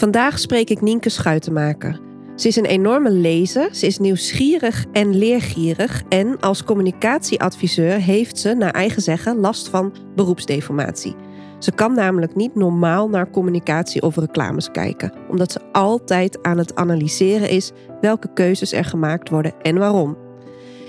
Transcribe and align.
Vandaag 0.00 0.38
spreek 0.38 0.70
ik 0.70 0.80
Nienke 0.80 1.08
Schuitenmaker. 1.08 2.00
Ze 2.36 2.48
is 2.48 2.56
een 2.56 2.64
enorme 2.64 3.10
lezer, 3.10 3.74
ze 3.74 3.86
is 3.86 3.98
nieuwsgierig 3.98 4.84
en 4.92 5.16
leergierig 5.16 6.02
en 6.08 6.40
als 6.40 6.64
communicatieadviseur 6.64 7.92
heeft 7.92 8.38
ze, 8.38 8.54
naar 8.54 8.70
eigen 8.70 9.02
zeggen, 9.02 9.36
last 9.36 9.68
van 9.68 9.94
beroepsdeformatie. 10.14 11.14
Ze 11.58 11.72
kan 11.72 11.94
namelijk 11.94 12.34
niet 12.34 12.54
normaal 12.54 13.08
naar 13.08 13.30
communicatie 13.30 14.02
of 14.02 14.16
reclames 14.16 14.70
kijken, 14.70 15.12
omdat 15.30 15.52
ze 15.52 15.60
altijd 15.72 16.42
aan 16.42 16.58
het 16.58 16.74
analyseren 16.74 17.48
is 17.48 17.72
welke 18.00 18.32
keuzes 18.32 18.72
er 18.72 18.84
gemaakt 18.84 19.28
worden 19.28 19.52
en 19.62 19.78
waarom. 19.78 20.16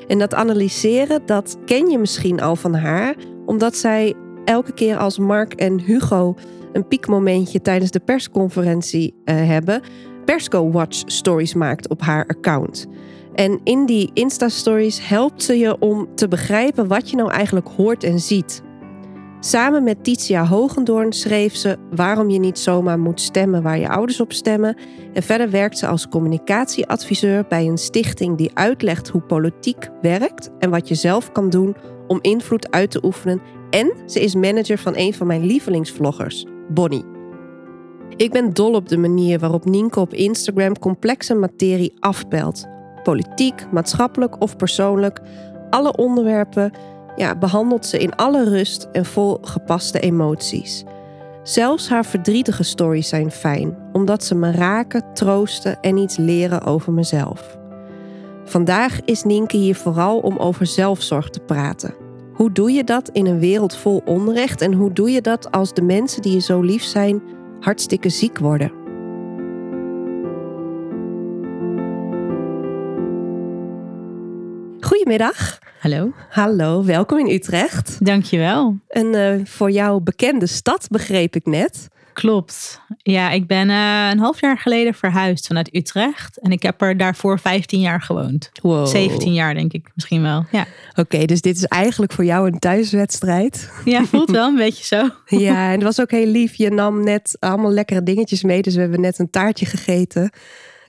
En 0.07 0.19
dat 0.19 0.33
analyseren, 0.33 1.25
dat 1.25 1.57
ken 1.65 1.89
je 1.89 1.97
misschien 1.97 2.41
al 2.41 2.55
van 2.55 2.73
haar, 2.75 3.15
omdat 3.45 3.75
zij 3.75 4.15
elke 4.51 4.73
keer 4.73 4.97
als 4.97 5.17
Mark 5.17 5.53
en 5.53 5.79
Hugo 5.79 6.35
een 6.73 6.87
piekmomentje 6.87 7.61
tijdens 7.61 7.91
de 7.91 7.99
persconferentie 7.99 9.13
uh, 9.25 9.35
hebben, 9.35 9.81
Persco 10.25 10.71
Watch 10.71 11.01
stories 11.05 11.53
maakt 11.53 11.89
op 11.89 12.01
haar 12.01 12.25
account. 12.27 12.87
En 13.33 13.59
in 13.63 13.85
die 13.85 14.09
Insta-stories 14.13 15.07
helpt 15.07 15.43
ze 15.43 15.57
je 15.57 15.79
om 15.79 16.15
te 16.15 16.27
begrijpen 16.27 16.87
wat 16.87 17.09
je 17.09 17.15
nou 17.15 17.31
eigenlijk 17.31 17.67
hoort 17.67 18.03
en 18.03 18.19
ziet. 18.19 18.61
Samen 19.39 19.83
met 19.83 20.03
Titia 20.03 20.45
Hogendoorn 20.45 21.13
schreef 21.13 21.55
ze 21.55 21.77
waarom 21.91 22.29
je 22.29 22.39
niet 22.39 22.59
zomaar 22.59 22.99
moet 22.99 23.21
stemmen 23.21 23.61
waar 23.61 23.79
je 23.79 23.89
ouders 23.89 24.21
op 24.21 24.33
stemmen. 24.33 24.77
En 25.13 25.23
verder 25.23 25.49
werkt 25.49 25.77
ze 25.77 25.87
als 25.87 26.07
communicatieadviseur 26.07 27.45
bij 27.49 27.65
een 27.65 27.77
stichting 27.77 28.37
die 28.37 28.51
uitlegt 28.53 29.07
hoe 29.07 29.21
politiek 29.21 29.89
werkt 30.01 30.49
en 30.59 30.69
wat 30.69 30.87
je 30.87 30.95
zelf 30.95 31.31
kan 31.31 31.49
doen 31.49 31.75
om 32.07 32.19
invloed 32.21 32.71
uit 32.71 32.91
te 32.91 33.03
oefenen. 33.03 33.41
En 33.71 33.93
ze 34.05 34.19
is 34.21 34.35
manager 34.35 34.77
van 34.77 34.93
een 34.95 35.13
van 35.13 35.27
mijn 35.27 35.45
lievelingsvloggers, 35.45 36.45
Bonnie. 36.69 37.05
Ik 38.15 38.31
ben 38.31 38.53
dol 38.53 38.73
op 38.73 38.89
de 38.89 38.97
manier 38.97 39.39
waarop 39.39 39.65
Nienke 39.65 39.99
op 39.99 40.13
Instagram 40.13 40.79
complexe 40.79 41.33
materie 41.33 41.93
afpelt. 41.99 42.67
Politiek, 43.03 43.71
maatschappelijk 43.71 44.41
of 44.41 44.55
persoonlijk. 44.55 45.21
Alle 45.69 45.95
onderwerpen 45.95 46.71
ja, 47.15 47.35
behandelt 47.35 47.85
ze 47.85 47.97
in 47.97 48.15
alle 48.15 48.43
rust 48.43 48.87
en 48.91 49.05
vol 49.05 49.37
gepaste 49.41 49.99
emoties. 49.99 50.83
Zelfs 51.43 51.89
haar 51.89 52.05
verdrietige 52.05 52.63
stories 52.63 53.09
zijn 53.09 53.31
fijn, 53.31 53.77
omdat 53.91 54.23
ze 54.23 54.35
me 54.35 54.51
raken, 54.51 55.13
troosten 55.13 55.79
en 55.79 55.97
iets 55.97 56.17
leren 56.17 56.63
over 56.63 56.93
mezelf. 56.93 57.57
Vandaag 58.45 59.01
is 59.05 59.23
Nienke 59.23 59.57
hier 59.57 59.75
vooral 59.75 60.19
om 60.19 60.37
over 60.37 60.65
zelfzorg 60.65 61.29
te 61.29 61.39
praten. 61.39 62.00
Hoe 62.41 62.51
doe 62.51 62.71
je 62.71 62.83
dat 62.83 63.09
in 63.09 63.25
een 63.25 63.39
wereld 63.39 63.75
vol 63.75 64.01
onrecht 64.05 64.61
en 64.61 64.73
hoe 64.73 64.93
doe 64.93 65.11
je 65.11 65.21
dat 65.21 65.51
als 65.51 65.73
de 65.73 65.81
mensen 65.81 66.21
die 66.21 66.33
je 66.33 66.39
zo 66.39 66.61
lief 66.61 66.83
zijn 66.83 67.21
hartstikke 67.59 68.09
ziek 68.09 68.37
worden? 68.37 68.71
Goedemiddag. 74.79 75.59
Hallo. 75.79 76.11
Hallo, 76.29 76.83
welkom 76.83 77.19
in 77.19 77.35
Utrecht. 77.35 78.05
Dankjewel. 78.05 78.77
Een 78.87 79.39
uh, 79.39 79.45
voor 79.45 79.71
jou 79.71 80.01
bekende 80.01 80.47
stad, 80.47 80.87
begreep 80.89 81.35
ik 81.35 81.45
net. 81.45 81.87
Klopt. 82.21 82.81
Ja, 82.97 83.29
ik 83.29 83.47
ben 83.47 83.69
uh, 83.69 84.09
een 84.11 84.19
half 84.19 84.41
jaar 84.41 84.57
geleden 84.57 84.93
verhuisd 84.93 85.47
vanuit 85.47 85.75
Utrecht. 85.75 86.39
En 86.39 86.51
ik 86.51 86.63
heb 86.63 86.81
er 86.81 86.97
daarvoor 86.97 87.39
15 87.39 87.79
jaar 87.79 88.01
gewoond. 88.01 88.51
Wow. 88.61 88.87
17 88.87 89.33
jaar, 89.33 89.53
denk 89.53 89.73
ik 89.73 89.91
misschien 89.93 90.21
wel. 90.21 90.45
Ja. 90.51 90.65
Oké, 90.89 90.99
okay, 90.99 91.25
dus 91.25 91.41
dit 91.41 91.55
is 91.55 91.63
eigenlijk 91.65 92.11
voor 92.11 92.25
jou 92.25 92.47
een 92.47 92.59
thuiswedstrijd. 92.59 93.71
Ja, 93.85 94.05
voelt 94.05 94.29
wel 94.29 94.47
een 94.47 94.55
beetje 94.65 94.85
zo. 94.85 95.09
Ja, 95.25 95.65
en 95.65 95.71
het 95.71 95.83
was 95.83 96.01
ook 96.01 96.11
heel 96.11 96.25
lief. 96.25 96.55
Je 96.55 96.69
nam 96.69 97.03
net 97.03 97.37
allemaal 97.39 97.71
lekkere 97.71 98.03
dingetjes 98.03 98.43
mee. 98.43 98.61
Dus 98.61 98.75
we 98.75 98.81
hebben 98.81 99.01
net 99.01 99.19
een 99.19 99.29
taartje 99.29 99.65
gegeten. 99.65 100.31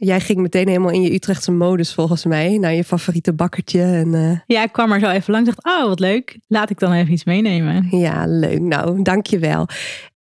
Jij 0.04 0.20
ging 0.20 0.38
meteen 0.38 0.68
helemaal 0.68 0.90
in 0.90 1.02
je 1.02 1.14
Utrechtse 1.14 1.52
modus 1.52 1.94
volgens 1.94 2.24
mij. 2.24 2.58
Naar 2.58 2.74
je 2.74 2.84
favoriete 2.84 3.32
bakkertje. 3.32 3.82
En, 3.82 4.12
uh... 4.12 4.38
Ja, 4.46 4.62
ik 4.62 4.72
kwam 4.72 4.92
er 4.92 5.00
zo 5.00 5.08
even 5.08 5.32
langs. 5.32 5.48
dacht, 5.48 5.64
oh 5.64 5.86
wat 5.88 6.00
leuk. 6.00 6.38
Laat 6.46 6.70
ik 6.70 6.78
dan 6.78 6.92
even 6.92 7.12
iets 7.12 7.24
meenemen. 7.24 7.86
Ja, 7.90 8.26
leuk. 8.26 8.60
Nou, 8.60 9.02
dankjewel. 9.02 9.68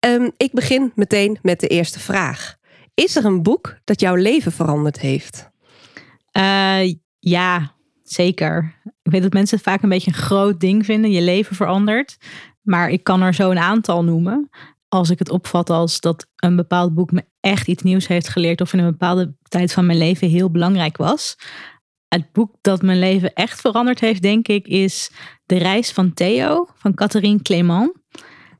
Um, 0.06 0.30
ik 0.36 0.52
begin 0.52 0.92
meteen 0.94 1.38
met 1.42 1.60
de 1.60 1.66
eerste 1.66 2.00
vraag. 2.00 2.56
Is 2.94 3.16
er 3.16 3.24
een 3.24 3.42
boek 3.42 3.76
dat 3.84 4.00
jouw 4.00 4.14
leven 4.14 4.52
veranderd 4.52 5.00
heeft? 5.00 5.50
Uh, 6.36 6.94
ja, 7.18 7.74
zeker. 8.02 8.74
Ik 9.02 9.12
weet 9.12 9.22
dat 9.22 9.32
mensen 9.32 9.56
het 9.56 9.66
vaak 9.66 9.82
een 9.82 9.88
beetje 9.88 10.10
een 10.10 10.16
groot 10.16 10.60
ding 10.60 10.84
vinden. 10.84 11.10
Je 11.10 11.22
leven 11.22 11.56
verandert. 11.56 12.16
Maar 12.62 12.90
ik 12.90 13.04
kan 13.04 13.22
er 13.22 13.34
zo 13.34 13.50
een 13.50 13.58
aantal 13.58 14.04
noemen 14.04 14.50
als 14.92 15.10
ik 15.10 15.18
het 15.18 15.30
opvat 15.30 15.70
als 15.70 16.00
dat 16.00 16.26
een 16.36 16.56
bepaald 16.56 16.94
boek 16.94 17.10
me 17.10 17.24
echt 17.40 17.68
iets 17.68 17.82
nieuws 17.82 18.06
heeft 18.06 18.28
geleerd 18.28 18.60
of 18.60 18.72
in 18.72 18.78
een 18.78 18.90
bepaalde 18.90 19.34
tijd 19.42 19.72
van 19.72 19.86
mijn 19.86 19.98
leven 19.98 20.28
heel 20.28 20.50
belangrijk 20.50 20.96
was. 20.96 21.36
Het 22.08 22.32
boek 22.32 22.54
dat 22.60 22.82
mijn 22.82 22.98
leven 22.98 23.32
echt 23.32 23.60
veranderd 23.60 24.00
heeft, 24.00 24.22
denk 24.22 24.48
ik, 24.48 24.66
is 24.66 25.10
De 25.46 25.56
Reis 25.56 25.90
van 25.92 26.14
Theo 26.14 26.68
van 26.74 26.94
Catherine 26.94 27.42
Clément. 27.42 27.92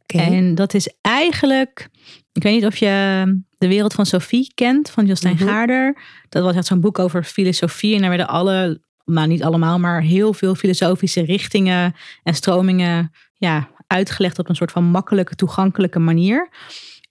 Okay. 0.02 0.26
En 0.26 0.54
dat 0.54 0.74
is 0.74 0.94
eigenlijk, 1.00 1.88
ik 2.32 2.42
weet 2.42 2.54
niet 2.54 2.66
of 2.66 2.76
je 2.76 3.24
De 3.58 3.68
Wereld 3.68 3.94
van 3.94 4.06
Sophie 4.06 4.52
kent 4.54 4.90
van 4.90 5.06
Jostijn 5.06 5.36
mm 5.40 5.46
Gaarder. 5.46 6.02
Dat 6.28 6.42
was 6.42 6.56
echt 6.56 6.66
zo'n 6.66 6.80
boek 6.80 6.98
over 6.98 7.24
filosofie 7.24 7.94
en 7.94 8.00
daar 8.00 8.08
werden 8.08 8.28
alle, 8.28 8.82
nou 9.04 9.26
niet 9.26 9.42
allemaal, 9.42 9.78
maar 9.78 10.02
heel 10.02 10.32
veel 10.32 10.54
filosofische 10.54 11.24
richtingen 11.24 11.94
en 12.22 12.34
stromingen 12.34 13.10
ja, 13.42 13.68
uitgelegd 13.92 14.38
op 14.38 14.48
een 14.48 14.54
soort 14.54 14.72
van 14.72 14.84
makkelijke, 14.84 15.34
toegankelijke 15.34 15.98
manier. 15.98 16.48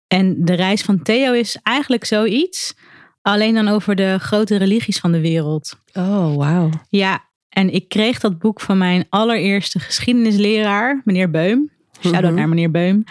En 0.07 0.45
de 0.45 0.53
reis 0.53 0.81
van 0.81 1.01
Theo 1.01 1.33
is 1.33 1.57
eigenlijk 1.63 2.05
zoiets, 2.05 2.73
alleen 3.21 3.53
dan 3.53 3.67
over 3.67 3.95
de 3.95 4.17
grote 4.19 4.55
religies 4.55 4.99
van 4.99 5.11
de 5.11 5.21
wereld. 5.21 5.77
Oh, 5.93 6.35
wauw. 6.35 6.69
Ja, 6.89 7.29
en 7.49 7.73
ik 7.73 7.89
kreeg 7.89 8.19
dat 8.19 8.39
boek 8.39 8.61
van 8.61 8.77
mijn 8.77 9.05
allereerste 9.09 9.79
geschiedenisleraar, 9.79 11.01
meneer 11.03 11.29
Beum. 11.29 11.71
Shout-out 11.99 12.31
mm 12.31 12.35
naar 12.35 12.49
meneer 12.49 12.71
Beum. 12.71 13.03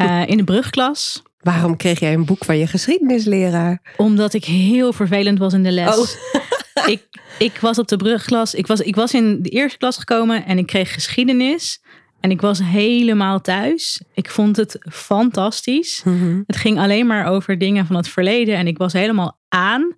Uh, 0.00 0.22
in 0.32 0.36
de 0.36 0.44
brugklas. 0.44 1.22
Waarom 1.40 1.76
kreeg 1.76 2.00
jij 2.00 2.12
een 2.12 2.24
boek 2.24 2.44
van 2.44 2.58
je 2.58 2.66
geschiedenisleraar? 2.66 3.94
Omdat 3.96 4.34
ik 4.34 4.44
heel 4.44 4.92
vervelend 4.92 5.38
was 5.38 5.52
in 5.52 5.62
de 5.62 5.70
les. 5.70 5.98
Oh. 5.98 6.08
ik, 6.94 7.08
ik 7.38 7.58
was 7.60 7.78
op 7.78 7.88
de 7.88 7.96
brugklas. 7.96 8.54
Ik 8.54 8.66
was, 8.66 8.80
ik 8.80 8.94
was 8.94 9.14
in 9.14 9.42
de 9.42 9.48
eerste 9.48 9.78
klas 9.78 9.96
gekomen 9.96 10.44
en 10.44 10.58
ik 10.58 10.66
kreeg 10.66 10.92
geschiedenis. 10.92 11.82
En 12.26 12.32
ik 12.32 12.40
was 12.40 12.58
helemaal 12.58 13.40
thuis. 13.40 14.02
Ik 14.14 14.30
vond 14.30 14.56
het 14.56 14.78
fantastisch. 14.90 16.02
Mhm. 16.04 16.42
Het 16.46 16.56
ging 16.56 16.78
alleen 16.78 17.06
maar 17.06 17.26
over 17.26 17.58
dingen 17.58 17.86
van 17.86 17.96
het 17.96 18.08
verleden. 18.08 18.56
En 18.56 18.66
ik 18.66 18.78
was 18.78 18.92
helemaal 18.92 19.38
aan. 19.48 19.94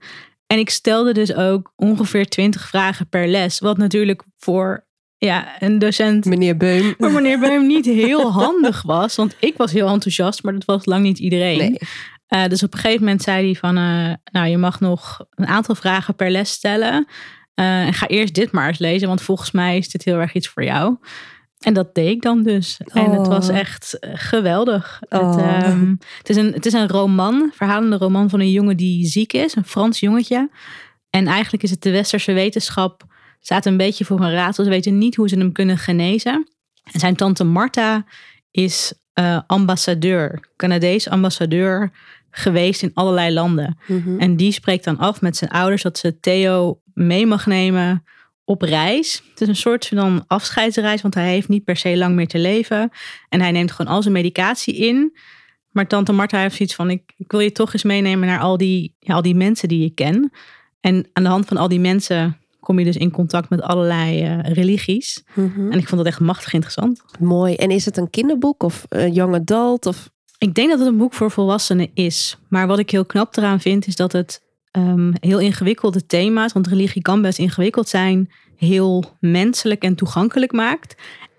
En 0.47 0.59
ik 0.59 0.71
stelde 0.71 1.13
dus 1.13 1.35
ook 1.35 1.73
ongeveer 1.77 2.27
20 2.27 2.69
vragen 2.69 3.09
per 3.09 3.29
les. 3.29 3.59
Wat 3.59 3.77
natuurlijk 3.77 4.23
voor 4.37 4.87
ja, 5.19 5.63
een 5.63 5.79
docent. 5.79 6.25
Meneer 6.25 6.57
Beum. 6.57 6.95
Maar 6.99 7.11
meneer 7.11 7.39
Beum 7.49 7.67
niet 7.67 7.85
heel 7.85 8.33
handig 8.33 8.83
was. 8.83 9.17
Want 9.17 9.37
ik 9.41 9.57
was 9.57 9.73
heel 9.73 9.89
enthousiast, 9.89 10.43
maar 10.43 10.53
dat 10.53 10.65
was 10.65 10.85
lang 10.85 11.03
niet 11.03 11.19
iedereen. 11.19 11.59
Nee. 11.59 11.79
Uh, 12.29 12.47
dus 12.47 12.63
op 12.63 12.73
een 12.73 12.79
gegeven 12.79 13.05
moment 13.05 13.23
zei 13.23 13.45
hij 13.45 13.55
van, 13.55 13.79
uh, 13.79 14.13
nou 14.33 14.47
je 14.47 14.59
mag 14.59 14.81
nog 14.81 15.25
een 15.35 15.47
aantal 15.47 15.75
vragen 15.75 16.15
per 16.15 16.31
les 16.31 16.51
stellen. 16.51 17.07
Uh, 17.55 17.87
en 17.87 17.95
ga 17.95 18.07
eerst 18.07 18.35
dit 18.35 18.53
maar 18.53 18.69
eens 18.69 18.79
lezen, 18.79 19.09
want 19.09 19.23
volgens 19.23 19.51
mij 19.51 19.77
is 19.77 19.89
dit 19.89 20.05
heel 20.05 20.19
erg 20.19 20.35
iets 20.35 20.49
voor 20.49 20.65
jou. 20.65 20.97
En 21.59 21.75
dat 21.75 21.95
deed 21.95 22.09
ik 22.09 22.23
dan 22.23 22.43
dus. 22.43 22.81
En 22.85 23.11
het 23.11 23.27
was 23.27 23.49
Oh. 23.49 23.59
echt 23.59 23.99
eh, 23.99 24.11
geweldig. 24.15 25.01
Het, 25.09 25.21
Oh. 25.21 25.39
ehm, 25.39 25.95
het, 26.19 26.29
is 26.29 26.37
een, 26.37 26.53
het 26.53 26.67
is 26.67 26.73
een 26.73 26.89
roman, 26.89 27.51
verhalende 27.55 27.97
roman 27.97 28.31
van 28.31 28.41
een 28.41 28.51
jongen 28.51 28.77
die 28.77 29.07
ziek 29.07 29.33
is, 29.33 29.57
een 29.57 29.65
Frans 29.65 30.01
jongetje. 30.01 30.51
En 31.11 31.27
eigenlijk 31.27 31.63
is 31.63 31.71
het 31.71 31.83
de 31.83 31.91
westerse 31.91 32.33
wetenschap, 32.33 33.05
staat 33.41 33.67
een 33.67 33.77
beetje 33.77 34.05
voor 34.05 34.21
een 34.21 34.33
raadsel. 34.33 34.65
Ze 34.65 34.71
weten 34.71 34.99
niet 34.99 35.17
hoe 35.17 35.29
ze 35.29 35.39
hem 35.39 35.53
kunnen 35.53 35.79
genezen. 35.79 36.49
En 36.93 37.01
zijn 37.01 37.17
tante 37.17 37.45
Marta 37.45 38.05
is 38.51 38.93
eh, 39.13 39.41
ambassadeur, 39.47 40.49
Canadees 40.57 41.09
ambassadeur 41.09 41.91
geweest 42.31 42.83
in 42.83 42.91
allerlei 42.95 43.35
landen. 43.35 43.79
Mhm. 43.87 44.19
En 44.19 44.37
die 44.37 44.53
spreekt 44.53 44.85
dan 44.85 44.99
af 44.99 45.21
met 45.21 45.37
zijn 45.37 45.51
ouders 45.51 45.83
dat 45.83 45.99
ze 45.99 46.21
Theo 46.21 46.81
mee 46.95 47.27
mag 47.27 47.47
nemen 47.47 48.05
op 48.49 48.63
reis. 48.63 49.23
Het 49.31 49.41
is 49.41 49.49
een 49.49 49.57
soort 49.57 49.87
van 49.87 50.25
afscheidsreis, 50.27 51.03
want 51.03 51.15
hij 51.15 51.29
heeft 51.29 51.49
niet 51.49 51.65
per 51.65 51.77
se 51.77 51.97
lang 51.97 52.15
meer 52.15 52.29
te 52.29 52.39
leven. 52.39 52.91
En 53.29 53.41
hij 53.41 53.51
neemt 53.51 53.73
gewoon 53.73 53.93
al 53.93 54.03
zijn 54.03 54.15
medicatie 54.15 54.75
in. 54.75 55.17
Maar 55.71 55.87
tante 55.87 56.13
Marta 56.13 56.39
heeft 56.39 56.57
zoiets 56.57 56.75
van, 56.75 56.91
ik, 56.91 57.03
ik 57.17 57.31
wil 57.31 57.41
je 57.41 57.53
toch 57.53 57.73
eens 57.73 57.83
meenemen 57.83 58.29
naar 58.29 58.41
al 58.41 58.57
die, 58.57 58.95
ja, 58.99 59.15
al 59.15 59.23
die 59.23 59.35
mensen 59.35 59.69
die 59.69 59.85
ik 59.85 59.95
ken. 59.95 60.33
En 60.81 61.07
aan 61.13 61.23
de 61.23 61.29
hand 61.29 61.47
van 61.47 61.57
al 61.57 61.69
die 61.69 61.81
mensen 61.81 62.39
kom 62.61 62.79
je 62.79 62.85
dus 62.85 62.97
in 62.97 63.11
contact 63.11 63.51
met 63.51 63.63
allerlei 63.63 64.23
eh, 64.23 64.53
religies. 64.53 65.25
Mhm. 65.35 65.73
En 65.73 65.79
ik 65.79 65.89
vond 65.89 65.97
dat 65.97 66.07
echt 66.07 66.21
machtig 66.21 66.53
interessant. 66.53 67.03
Mooi. 67.19 67.55
En 67.55 67.71
is 67.71 67.85
het 67.85 67.97
een 67.97 68.11
kinderboek 68.11 68.63
of 68.63 68.87
een 68.89 69.13
young 69.13 69.35
adult? 69.35 69.87
Of... 69.87 70.11
Ik 70.39 70.55
denk 70.55 70.71
dat 70.71 70.79
het 70.79 70.89
een 70.89 70.97
boek 70.97 71.15
voor 71.15 71.31
volwassenen 71.31 71.91
is. 71.95 72.39
Maar 72.49 72.67
wat 72.67 72.79
ik 72.79 72.91
heel 72.91 73.07
knap 73.07 73.37
eraan 73.37 73.61
vind, 73.61 73.87
is 73.87 73.97
dat 73.97 74.13
het 74.13 74.41
ehm, 74.87 75.13
heel 75.21 75.39
ingewikkelde 75.39 76.07
thema's, 76.07 76.53
want 76.53 76.67
religie 76.67 77.03
kan 77.03 77.23
best 77.23 77.39
ingewikkeld 77.39 77.89
zijn, 77.89 78.31
heel 78.57 79.05
menselijk 79.21 79.83
en 79.83 79.95
toegankelijk 79.95 80.53
maakt. 80.53 80.95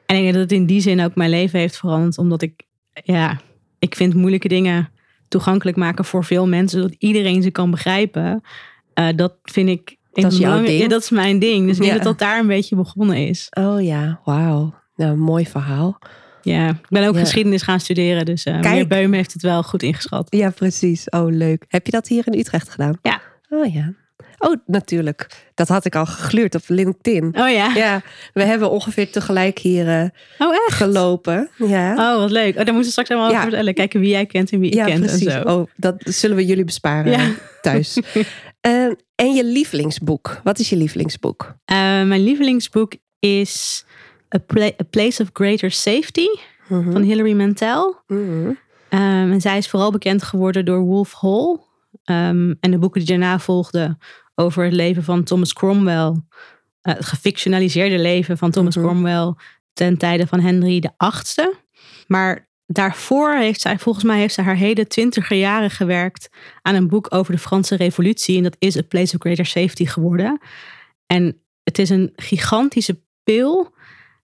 En 0.05 0.15
ik 0.15 0.21
denk 0.21 0.33
dat 0.33 0.41
het 0.41 0.51
in 0.51 0.65
die 0.65 0.81
zin 0.81 1.01
ook 1.01 1.15
mijn 1.15 1.29
leven 1.29 1.59
heeft 1.59 1.77
veranderd, 1.77 2.17
omdat 2.17 2.41
ik, 2.41 2.63
ja, 3.03 3.39
ik 3.79 3.95
vind 3.95 4.13
moeilijke 4.13 4.47
dingen 4.47 4.89
toegankelijk 5.27 5.77
maken 5.77 6.05
voor 6.05 6.23
veel 6.23 6.47
mensen, 6.47 6.81
zodat 6.81 6.95
iedereen 6.99 7.41
ze 7.41 7.51
kan 7.51 7.71
begrijpen. 7.71 8.41
Eh, 8.93 9.07
dat 9.15 9.33
vind 9.43 9.69
ik. 9.69 9.97
Dat 10.11 10.31
is 10.31 10.37
jouw 10.37 10.63
ding. 10.63 10.81
Ja, 10.81 10.87
dat 10.87 11.01
is 11.01 11.09
mijn 11.09 11.39
ding. 11.39 11.67
Dus 11.67 11.75
ik 11.77 11.81
denk 11.83 11.93
dat 11.93 12.03
dat 12.03 12.19
daar 12.19 12.39
een 12.39 12.47
beetje 12.47 12.75
begonnen 12.75 13.27
is. 13.27 13.47
Oh 13.49 13.81
ja, 13.83 14.19
wauw. 14.25 14.73
Nou, 14.95 15.11
een 15.11 15.19
mooi 15.19 15.45
verhaal. 15.45 15.99
Ja, 16.41 16.69
ik 16.69 16.89
ben 16.89 17.07
ook 17.07 17.13
Ja. 17.13 17.19
geschiedenis 17.19 17.61
gaan 17.61 17.79
studeren, 17.79 18.25
dus 18.25 18.43
eh 18.43 18.59
meneer. 18.59 18.87
Beum 18.87 19.13
heeft 19.13 19.33
het 19.33 19.41
wel 19.41 19.63
goed 19.63 19.83
ingeschat. 19.83 20.27
Ja, 20.29 20.49
precies. 20.49 21.09
Oh, 21.09 21.31
leuk. 21.31 21.65
Heb 21.67 21.85
je 21.85 21.91
dat 21.91 22.07
hier 22.07 22.27
in 22.27 22.39
Utrecht 22.39 22.69
gedaan? 22.69 22.97
Ja. 23.01 23.21
Oh 23.49 23.73
ja. 23.73 23.93
Oh, 24.37 24.55
natuurlijk. 24.65 25.27
Dat 25.53 25.67
had 25.67 25.85
ik 25.85 25.95
al 25.95 26.05
gegluurd 26.05 26.55
op 26.55 26.61
LinkedIn. 26.67 27.25
Oh 27.25 27.49
ja. 27.49 27.71
Ja, 27.75 28.01
we 28.33 28.43
hebben 28.43 28.69
ongeveer 28.69 29.11
tegelijk 29.11 29.59
hier 29.59 29.87
eh, 29.87 30.07
Oh 30.47 30.53
echt? 30.53 30.73
gelopen. 30.77 31.49
Ja. 31.57 31.91
Oh, 32.13 32.19
wat 32.19 32.31
leuk. 32.31 32.49
Oh, 32.49 32.55
daar 32.55 32.65
moeten 32.65 32.83
we 32.83 32.89
straks 32.91 33.09
helemaal 33.09 33.29
Ja. 33.29 33.35
over 33.37 33.49
vertellen. 33.49 33.73
Kijken 33.73 33.99
wie 33.99 34.09
jij 34.09 34.25
kent 34.25 34.51
en 34.51 34.59
wie 34.59 34.69
ik 34.69 34.75
ja, 34.75 34.85
ken 34.85 34.99
precies. 34.99 35.25
en 35.25 35.41
zo. 35.41 35.57
Oh, 35.57 35.67
dat 35.75 35.95
zullen 36.05 36.35
we 36.35 36.45
jullie 36.45 36.63
besparen 36.63 37.11
Ja. 37.11 37.31
thuis. 37.61 37.97
Eh, 38.61 38.83
en 39.15 39.33
je 39.33 39.43
lievelingsboek. 39.45 40.39
Wat 40.43 40.59
is 40.59 40.69
je 40.69 40.75
lievelingsboek? 40.77 41.55
Eh, 41.65 41.75
mijn 42.03 42.23
lievelingsboek 42.23 42.93
is 43.19 43.85
A, 44.35 44.39
Pla- 44.47 44.65
A 44.81 44.83
Place 44.89 45.21
of 45.23 45.29
Greater 45.33 45.71
Safety 45.71 46.25
Mhm. 46.67 46.91
van 46.91 47.01
Hilary 47.01 47.33
Mantel. 47.33 47.95
Ehm, 48.07 48.51
en 49.31 49.41
zij 49.41 49.57
is 49.57 49.69
vooral 49.69 49.91
bekend 49.91 50.23
geworden 50.23 50.65
door 50.65 50.79
Wolf 50.79 51.13
Hall. 51.21 51.57
Ehm, 52.09 52.53
en 52.59 52.71
de 52.71 52.77
boeken 52.77 52.99
die 52.99 53.09
daarna 53.09 53.39
volgden 53.39 53.97
over 54.35 54.63
het 54.63 54.73
leven 54.73 55.03
van 55.03 55.23
Thomas 55.23 55.53
Cromwell. 55.53 56.13
eh, 56.81 56.93
het 56.95 57.05
gefictionaliseerde 57.05 57.99
leven 57.99 58.37
van 58.37 58.51
Thomas 58.51 58.75
Mhm. 58.75 58.85
Cromwell 58.85 59.33
ten 59.73 59.97
tijde 59.97 60.27
van 60.27 60.39
Henry 60.39 60.83
VIII. 60.97 61.49
Maar 62.07 62.49
daarvoor 62.65 63.35
heeft 63.35 63.61
zij, 63.61 63.79
volgens 63.79 64.05
mij 64.05 64.19
heeft 64.19 64.33
zij 64.33 64.43
haar 64.43 64.55
hele 64.55 64.87
twintiger 64.87 65.37
jaren 65.37 65.69
gewerkt 65.71 66.29
aan 66.61 66.75
een 66.75 66.87
boek 66.87 67.07
over 67.09 67.33
de 67.33 67.39
Franse 67.39 67.75
revolutie. 67.75 68.37
En 68.37 68.43
dat 68.43 68.55
is 68.59 68.77
A 68.77 68.81
Place 68.81 69.15
of 69.15 69.21
Greater 69.21 69.45
Safety 69.45 69.85
geworden. 69.85 70.39
En 71.05 71.41
het 71.63 71.79
is 71.79 71.89
een 71.89 72.11
gigantische 72.15 73.01
pil. 73.23 73.73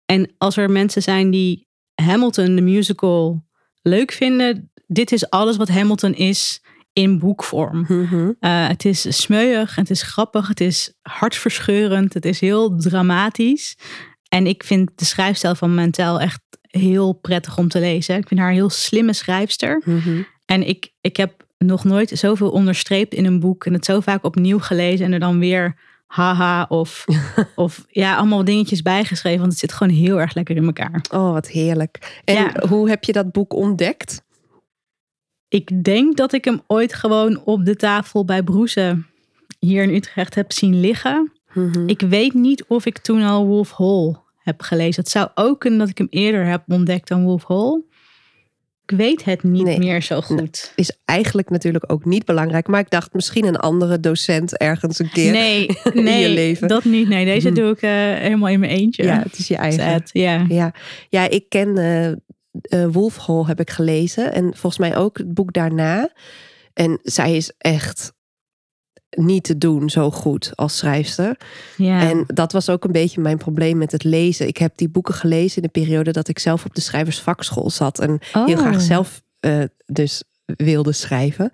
En 0.04 0.34
als 0.38 0.56
er 0.56 0.70
mensen 0.70 1.02
zijn 1.02 1.30
die 1.30 1.68
Hamilton, 1.94 2.54
de 2.56 2.62
musical, 2.62 3.44
leuk 3.82 4.12
vinden, 4.12 4.72
dit 4.86 5.12
is 5.12 5.30
alles 5.30 5.56
wat 5.56 5.68
Hamilton 5.68 6.14
is 6.14 6.62
in 6.98 7.18
boekvorm. 7.18 7.84
Mhm. 7.88 8.30
Eh, 8.40 8.68
het 8.68 8.84
is 8.84 9.22
smeuig, 9.22 9.74
het 9.74 9.90
is 9.90 10.02
grappig, 10.02 10.48
het 10.48 10.60
is 10.60 10.92
hartverscheurend, 11.02 12.14
het 12.14 12.24
is 12.24 12.40
heel 12.40 12.76
dramatisch. 12.76 13.76
En 14.28 14.46
ik 14.46 14.64
vind 14.64 14.90
de 14.94 15.04
schrijfstijl 15.04 15.54
van 15.54 15.74
Mantel 15.74 16.20
echt 16.20 16.40
heel 16.60 17.12
prettig 17.12 17.58
om 17.58 17.68
te 17.68 17.80
lezen. 17.80 18.16
Ik 18.16 18.28
vind 18.28 18.40
haar 18.40 18.48
een 18.48 18.54
heel 18.54 18.70
slimme 18.70 19.12
schrijfster. 19.12 19.82
Mhm. 19.84 20.22
En 20.44 20.68
ik, 20.68 20.92
ik 21.00 21.16
heb 21.16 21.46
nog 21.58 21.84
nooit 21.84 22.10
zoveel 22.14 22.50
onderstreept 22.50 23.14
in 23.14 23.24
een 23.24 23.40
boek 23.40 23.66
en 23.66 23.72
het 23.72 23.84
zo 23.84 24.00
vaak 24.00 24.24
opnieuw 24.24 24.58
gelezen 24.58 25.06
en 25.06 25.12
er 25.12 25.18
dan 25.20 25.38
weer 25.38 25.76
haha 26.06 26.66
of, 26.68 27.04
of 27.54 27.84
ja, 27.88 28.16
allemaal 28.16 28.44
dingetjes 28.44 28.82
bijgeschreven. 28.82 29.40
Want 29.40 29.50
het 29.50 29.60
zit 29.60 29.72
gewoon 29.72 29.94
heel 29.96 30.20
erg 30.20 30.34
lekker 30.34 30.56
in 30.56 30.64
elkaar. 30.64 31.04
Oh, 31.12 31.32
wat 31.32 31.48
heerlijk. 31.48 32.20
En 32.24 32.34
Ja. 32.34 32.52
hoe 32.68 32.88
heb 32.88 33.04
je 33.04 33.12
dat 33.12 33.32
boek 33.32 33.52
ontdekt? 33.54 34.22
Ik 35.48 35.84
denk 35.84 36.16
dat 36.16 36.32
ik 36.32 36.44
hem 36.44 36.60
ooit 36.66 36.94
gewoon 36.94 37.42
op 37.44 37.64
de 37.64 37.76
tafel 37.76 38.24
bij 38.24 38.42
Broesen 38.42 39.06
hier 39.58 39.82
in 39.82 39.94
Utrecht 39.94 40.34
heb 40.34 40.52
zien 40.52 40.80
liggen. 40.80 41.32
Mhm. 41.52 41.88
Ik 41.88 42.00
weet 42.00 42.34
niet 42.34 42.64
of 42.66 42.86
ik 42.86 42.98
toen 42.98 43.22
al 43.22 43.46
Wolf 43.46 43.72
Hall 43.76 44.14
heb 44.38 44.60
gelezen. 44.62 45.02
Het 45.02 45.12
zou 45.12 45.28
ook 45.34 45.60
kunnen 45.60 45.78
dat 45.78 45.88
ik 45.88 45.98
hem 45.98 46.06
eerder 46.10 46.46
heb 46.46 46.62
ontdekt 46.66 47.08
dan 47.08 47.22
Wolf 47.24 47.44
Hall. 47.46 47.82
Ik 48.86 48.96
weet 48.96 49.24
het 49.24 49.42
niet 49.42 49.62
Nee. 49.64 49.78
meer 49.78 50.02
zo 50.02 50.20
goed. 50.20 50.72
Is 50.76 50.98
eigenlijk 51.04 51.50
natuurlijk 51.50 51.92
ook 51.92 52.04
niet 52.04 52.24
belangrijk. 52.24 52.66
Maar 52.66 52.80
ik 52.80 52.90
dacht 52.90 53.12
misschien 53.12 53.44
een 53.44 53.56
andere 53.56 54.00
docent 54.00 54.56
ergens 54.56 54.98
een 54.98 55.10
keer. 55.10 55.32
Nee, 55.32 55.66
in 55.92 56.02
nee 56.04 56.22
je 56.28 56.34
leven. 56.34 56.68
dat 56.68 56.84
niet. 56.84 57.08
Nee, 57.08 57.24
deze 57.24 57.46
Mhm. 57.50 57.56
doe 57.60 57.70
ik 57.70 57.82
eh, 57.82 57.90
helemaal 57.90 58.48
in 58.48 58.60
mijn 58.60 58.72
eentje. 58.72 59.02
Ja, 59.02 59.22
het 59.22 59.38
is 59.38 59.48
je 59.48 59.56
eigen. 59.56 59.90
Sad. 59.90 60.10
Ja, 60.12 60.72
ja 61.08 61.28
ik 61.28 61.48
ken 61.48 61.76
eh 61.76 62.12
eh, 62.62 62.86
Wolf 62.90 63.26
Hall 63.26 63.44
heb 63.46 63.60
ik 63.60 63.70
gelezen. 63.70 64.32
En 64.32 64.44
volgens 64.44 64.78
mij 64.78 64.96
ook 64.96 65.18
het 65.18 65.34
boek 65.34 65.52
daarna. 65.52 66.12
En 66.74 66.98
zij 67.02 67.36
is 67.36 67.52
echt 67.58 68.12
niet 69.10 69.44
te 69.44 69.58
doen 69.58 69.90
zo 69.90 70.10
goed 70.10 70.52
als 70.54 70.76
schrijfster. 70.76 71.36
ja. 71.76 72.00
En 72.00 72.24
dat 72.26 72.52
was 72.52 72.68
ook 72.70 72.84
een 72.84 72.92
beetje 72.92 73.20
mijn 73.20 73.38
probleem 73.38 73.78
met 73.78 73.92
het 73.92 74.04
lezen. 74.04 74.46
Ik 74.46 74.56
heb 74.56 74.76
die 74.76 74.88
boeken 74.88 75.14
gelezen 75.14 75.56
in 75.56 75.62
de 75.72 75.80
periode 75.80 76.10
dat 76.10 76.28
ik 76.28 76.38
zelf 76.38 76.64
op 76.64 76.74
de 76.74 76.80
schrijversvakschool 76.80 77.70
zat. 77.70 77.98
En 77.98 78.18
heel 78.32 78.44
Oh. 78.54 78.58
graag 78.58 78.80
zelf 78.80 79.22
eh, 79.40 79.62
dus 79.86 80.22
wilde 80.44 80.92
schrijven. 80.92 81.50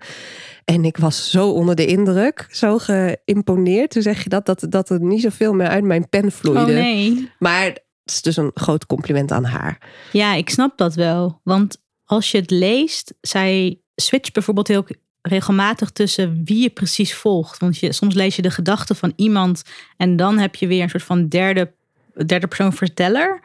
En 0.65 0.85
ik 0.85 0.97
was 0.97 1.29
zo 1.29 1.49
onder 1.49 1.75
de 1.75 1.85
indruk, 1.85 2.47
zo 2.49 2.77
geïmponeerd. 2.77 3.89
Toen 3.91 4.01
zeg 4.01 4.23
je 4.23 4.29
dat, 4.29 4.45
dat, 4.45 4.65
dat 4.69 4.89
er 4.89 5.01
niet 5.01 5.21
zoveel 5.21 5.53
meer 5.53 5.67
uit 5.67 5.83
mijn 5.83 6.09
pen 6.09 6.31
vloeide. 6.31 6.61
Oh 6.71 6.77
nee. 6.77 7.31
Maar 7.39 7.77
is 8.13 8.21
dus 8.21 8.37
een 8.37 8.51
groot 8.53 8.85
compliment 8.85 9.31
aan 9.31 9.45
haar. 9.45 9.77
Ja, 10.11 10.33
ik 10.33 10.49
snap 10.49 10.77
dat 10.77 10.95
wel. 10.95 11.39
Want 11.43 11.77
als 12.05 12.31
je 12.31 12.37
het 12.37 12.51
leest, 12.51 13.13
zij 13.21 13.79
switcht 13.95 14.33
bijvoorbeeld 14.33 14.67
heel 14.67 14.85
regelmatig 15.21 15.89
tussen 15.89 16.41
wie 16.45 16.61
je 16.61 16.69
precies 16.69 17.13
volgt. 17.13 17.59
Want 17.59 17.77
je, 17.77 17.93
soms 17.93 18.13
lees 18.13 18.35
je 18.35 18.41
de 18.41 18.51
gedachten 18.51 18.95
van 18.95 19.13
iemand 19.15 19.63
en 19.97 20.15
dan 20.15 20.37
heb 20.37 20.55
je 20.55 20.67
weer 20.67 20.83
een 20.83 20.89
soort 20.89 21.03
van 21.03 21.27
derde, 21.27 21.71
derde 22.25 22.47
persoon 22.47 22.73
verteller. 22.73 23.39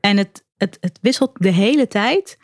En 0.00 0.16
het, 0.16 0.44
het, 0.56 0.78
het 0.80 0.98
wisselt 1.02 1.30
de 1.34 1.50
hele 1.50 1.88
tijd, 1.88 2.38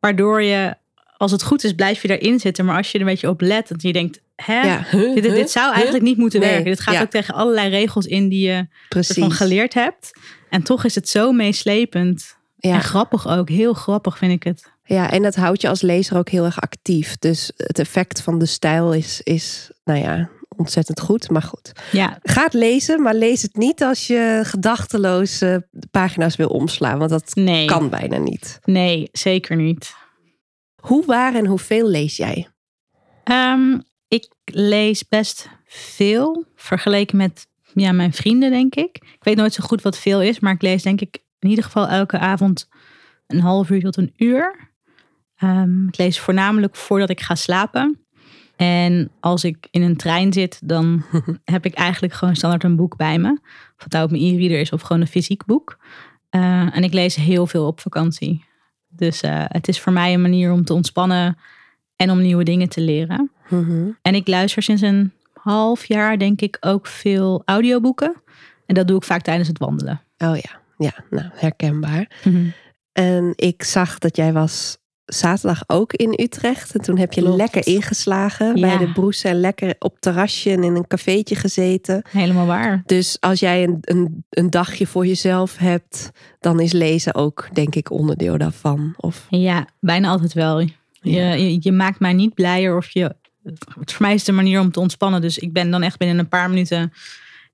waardoor 0.00 0.42
je, 0.42 0.76
als 1.16 1.30
het 1.32 1.42
goed 1.42 1.64
is, 1.64 1.72
blijf 1.72 2.02
je 2.02 2.08
daarin 2.08 2.40
zitten. 2.40 2.64
Maar 2.64 2.76
als 2.76 2.90
je 2.90 2.98
er 2.98 3.04
een 3.04 3.10
beetje 3.10 3.28
op 3.28 3.40
let, 3.40 3.68
dat 3.68 3.82
je 3.82 3.92
denkt, 3.92 4.20
hè, 4.36 4.60
Ja, 4.60 4.84
huh, 4.90 5.14
dit, 5.14 5.22
dit 5.22 5.50
zou 5.50 5.66
huh? 5.66 5.74
eigenlijk 5.74 6.04
niet 6.04 6.16
moeten 6.16 6.40
Nee, 6.40 6.48
werken. 6.48 6.70
Dit 6.70 6.80
gaat 6.80 6.94
ja. 6.94 7.02
ook 7.02 7.10
tegen 7.10 7.34
allerlei 7.34 7.68
regels 7.68 8.06
in 8.06 8.28
die 8.28 8.48
je 8.48 8.66
van 8.88 9.32
geleerd 9.32 9.74
hebt. 9.74 10.12
En 10.50 10.62
toch 10.62 10.84
is 10.84 10.94
het 10.94 11.08
zo 11.08 11.32
meeslepend. 11.32 12.36
En 12.58 12.70
Ja, 12.70 12.78
grappig 12.78 13.28
ook. 13.28 13.48
Heel 13.48 13.72
grappig 13.72 14.18
vind 14.18 14.32
ik 14.32 14.42
het. 14.42 14.72
ja, 14.84 15.10
en 15.10 15.22
dat 15.22 15.34
houdt 15.34 15.60
je 15.60 15.68
als 15.68 15.80
lezer 15.80 16.16
ook 16.18 16.28
heel 16.28 16.44
erg 16.44 16.60
actief. 16.60 17.16
Dus 17.18 17.52
het 17.56 17.78
effect 17.78 18.22
van 18.22 18.38
de 18.38 18.46
stijl 18.46 18.92
is, 18.92 19.20
is 19.22 19.70
nou 19.84 19.98
ja, 19.98 20.28
ontzettend 20.56 21.00
goed. 21.00 21.30
Maar 21.30 21.42
goed, 21.42 21.72
Ja, 21.92 22.18
ga 22.22 22.44
het 22.44 22.52
lezen, 22.52 23.02
maar 23.02 23.14
lees 23.14 23.42
het 23.42 23.56
niet 23.56 23.82
als 23.82 24.06
je 24.06 24.40
gedachteloos 24.44 25.38
de 25.38 25.68
pagina's 25.90 26.36
wil 26.36 26.48
omslaan. 26.48 26.98
Want 26.98 27.10
dat 27.10 27.34
nee. 27.34 27.66
kan 27.66 27.88
bijna 27.88 28.16
niet. 28.18 28.58
Nee, 28.64 29.08
zeker 29.12 29.56
niet. 29.56 29.94
Hoe 30.82 31.04
waar 31.06 31.34
en 31.34 31.46
hoeveel 31.46 31.88
lees 31.88 32.16
jij? 32.16 32.48
Ehm, 33.24 33.78
ik 34.08 34.28
lees 34.44 35.08
best 35.08 35.48
veel. 35.66 36.44
Vergeleken 36.54 37.16
met 37.16 37.47
ja, 37.78 37.92
mijn 37.92 38.12
vrienden, 38.12 38.50
denk 38.50 38.74
ik. 38.74 38.96
Ik 38.96 39.24
weet 39.24 39.36
nooit 39.36 39.52
zo 39.52 39.64
goed 39.64 39.82
wat 39.82 39.98
veel 39.98 40.22
is. 40.22 40.40
Maar 40.40 40.52
ik 40.52 40.62
lees 40.62 40.82
denk 40.82 41.00
ik 41.00 41.22
in 41.38 41.48
ieder 41.48 41.64
geval 41.64 41.88
elke 41.88 42.18
avond 42.18 42.68
een 43.26 43.40
half 43.40 43.70
uur 43.70 43.80
tot 43.80 43.96
een 43.96 44.12
uur. 44.16 44.70
Ehm, 45.36 45.86
ik 45.86 45.98
lees 45.98 46.20
voornamelijk 46.20 46.76
voordat 46.76 47.10
ik 47.10 47.20
ga 47.20 47.34
slapen. 47.34 47.98
En 48.56 49.10
als 49.20 49.44
ik 49.44 49.68
in 49.70 49.82
een 49.82 49.96
trein 49.96 50.32
zit, 50.32 50.60
dan 50.64 51.04
heb 51.44 51.64
ik 51.64 51.74
eigenlijk 51.74 52.12
gewoon 52.12 52.36
standaard 52.36 52.64
een 52.64 52.76
boek 52.76 52.96
bij 52.96 53.18
me. 53.18 53.30
Of 53.76 53.84
het 53.84 53.92
nou 53.92 54.04
op 54.04 54.10
mijn 54.10 54.22
e-reader 54.22 54.60
is 54.60 54.72
of 54.72 54.80
gewoon 54.80 55.02
een 55.02 55.08
fysiek 55.08 55.44
boek. 55.44 55.78
Eh, 56.28 56.76
en 56.76 56.84
ik 56.84 56.92
lees 56.92 57.14
heel 57.14 57.46
veel 57.46 57.66
op 57.66 57.80
vakantie. 57.80 58.44
Dus 58.88 59.20
eh, 59.20 59.44
het 59.48 59.68
is 59.68 59.80
voor 59.80 59.92
mij 59.92 60.14
een 60.14 60.20
manier 60.20 60.52
om 60.52 60.64
te 60.64 60.74
ontspannen 60.74 61.38
en 61.96 62.10
om 62.10 62.22
nieuwe 62.22 62.44
dingen 62.44 62.68
te 62.68 62.80
leren. 62.80 63.30
Mhm. 63.48 63.88
En 64.02 64.14
ik 64.14 64.28
luister 64.28 64.62
sinds 64.62 64.82
een 64.82 65.12
half 65.48 65.84
jaar, 65.84 66.18
denk 66.18 66.40
ik, 66.40 66.56
ook 66.60 66.86
veel 66.86 67.42
audioboeken. 67.44 68.22
En 68.66 68.74
dat 68.74 68.86
doe 68.88 68.96
ik 68.96 69.04
vaak 69.04 69.22
tijdens 69.22 69.48
het 69.48 69.58
wandelen. 69.58 70.00
Oh 70.18 70.36
ja, 70.36 70.60
ja, 70.78 70.92
nou 71.10 71.26
herkenbaar. 71.34 72.10
En 72.92 73.32
ik 73.36 73.62
zag 73.62 73.98
dat 73.98 74.16
jij 74.16 74.32
was 74.32 74.78
zaterdag 75.04 75.62
ook 75.66 75.92
in 75.92 76.14
Utrecht. 76.22 76.74
En 76.74 76.80
toen 76.80 76.98
heb 76.98 77.12
je 77.12 77.20
Klopt. 77.20 77.36
lekker 77.36 77.66
ingeslagen 77.66 78.56
Ja. 78.56 78.60
bij 78.76 78.86
de 78.86 78.92
broes 78.92 79.24
en 79.24 79.40
lekker 79.40 79.74
op 79.78 80.00
terrasje 80.00 80.50
en 80.50 80.62
in 80.64 80.76
een 80.76 80.86
cafeetje 80.86 81.34
gezeten. 81.34 82.02
Helemaal 82.10 82.46
waar. 82.46 82.82
Dus 82.86 83.16
als 83.20 83.40
jij 83.40 83.62
een, 83.64 83.78
een, 83.80 84.24
een 84.30 84.50
dagje 84.50 84.86
voor 84.86 85.06
jezelf 85.06 85.56
hebt, 85.56 86.10
dan 86.40 86.60
is 86.60 86.72
lezen 86.72 87.14
ook, 87.14 87.48
denk 87.52 87.74
ik, 87.74 87.90
onderdeel 87.90 88.38
daarvan. 88.38 88.94
Of 88.96 89.26
Ja, 89.30 89.66
bijna 89.80 90.08
altijd 90.08 90.32
wel. 90.32 90.60
Je, 90.60 90.70
je, 91.02 91.56
je 91.60 91.72
maakt 91.72 92.00
mij 92.00 92.12
niet 92.12 92.34
blijer 92.34 92.76
of 92.76 92.90
je. 92.90 93.14
Het 93.78 93.92
voor 93.92 94.02
mij 94.06 94.14
is 94.14 94.24
de 94.24 94.32
manier 94.32 94.60
om 94.60 94.70
te 94.70 94.80
ontspannen. 94.80 95.20
Dus 95.20 95.38
ik 95.38 95.52
ben 95.52 95.70
dan 95.70 95.82
echt 95.82 95.98
binnen 95.98 96.18
een 96.18 96.28
paar 96.28 96.48
minuten 96.48 96.92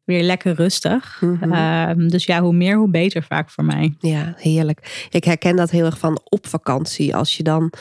weer 0.04 0.22
lekker 0.22 0.54
rustig. 0.54 1.20
Mhm. 1.20 1.52
Ehm, 1.52 2.08
dus 2.08 2.24
ja, 2.24 2.40
hoe 2.40 2.52
meer, 2.54 2.76
hoe 2.76 2.90
beter 2.90 3.22
vaak 3.22 3.50
voor 3.50 3.64
mij. 3.64 3.94
Ja, 3.98 4.34
heerlijk. 4.36 5.06
Ik 5.10 5.24
herken 5.24 5.56
dat 5.56 5.70
heel 5.70 5.84
erg 5.84 5.98
van 5.98 6.20
op 6.24 6.46
vakantie. 6.46 7.16
Als 7.16 7.36
je 7.36 7.42
dan 7.42 7.72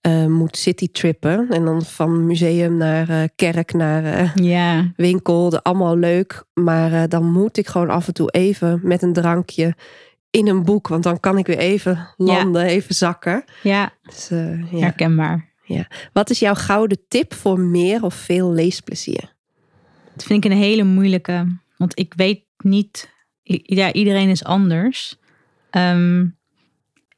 eh, 0.00 0.26
moet 0.26 0.56
citytrippen 0.56 1.46
en 1.50 1.64
dan 1.64 1.82
van 1.82 2.26
museum 2.26 2.76
naar 2.76 3.08
eh, 3.08 3.22
kerk 3.36 3.72
naar 3.72 4.04
eh, 4.04 4.30
winkel, 4.96 5.50
de- 5.50 5.62
allemaal 5.62 5.96
leuk. 5.98 6.44
Maar 6.54 7.08
dan 7.08 7.32
moet 7.32 7.56
ik 7.56 7.66
gewoon 7.66 7.90
af 7.90 8.06
en 8.06 8.14
toe 8.14 8.30
even 8.30 8.80
met 8.82 9.02
een 9.02 9.12
drankje 9.12 9.74
in 10.30 10.46
een 10.48 10.62
boek, 10.64 10.88
want 10.88 11.02
dan 11.02 11.20
kan 11.20 11.38
ik 11.38 11.46
weer 11.46 11.58
even 11.58 12.08
landen, 12.16 12.62
even 12.64 12.94
zakken. 12.94 13.44
ja, 13.62 13.92
Dus, 14.02 14.28
ja. 14.28 14.78
herkenbaar. 14.78 15.45
Wat 16.12 16.30
is 16.30 16.38
jouw 16.38 16.54
gouden 16.54 16.98
tip 17.08 17.34
voor 17.34 17.60
meer 17.60 18.02
of 18.02 18.14
veel 18.14 18.52
leesplezier? 18.52 19.34
Dat 20.14 20.24
vind 20.24 20.44
ik 20.44 20.50
een 20.50 20.56
hele 20.56 20.84
moeilijke. 20.84 21.58
Want 21.76 21.98
ik 21.98 22.12
weet 22.16 22.44
niet. 22.58 23.14
Ja, 23.42 23.92
iedereen 23.92 24.28
is 24.28 24.44
anders. 24.44 25.16
Ehm, 25.70 26.26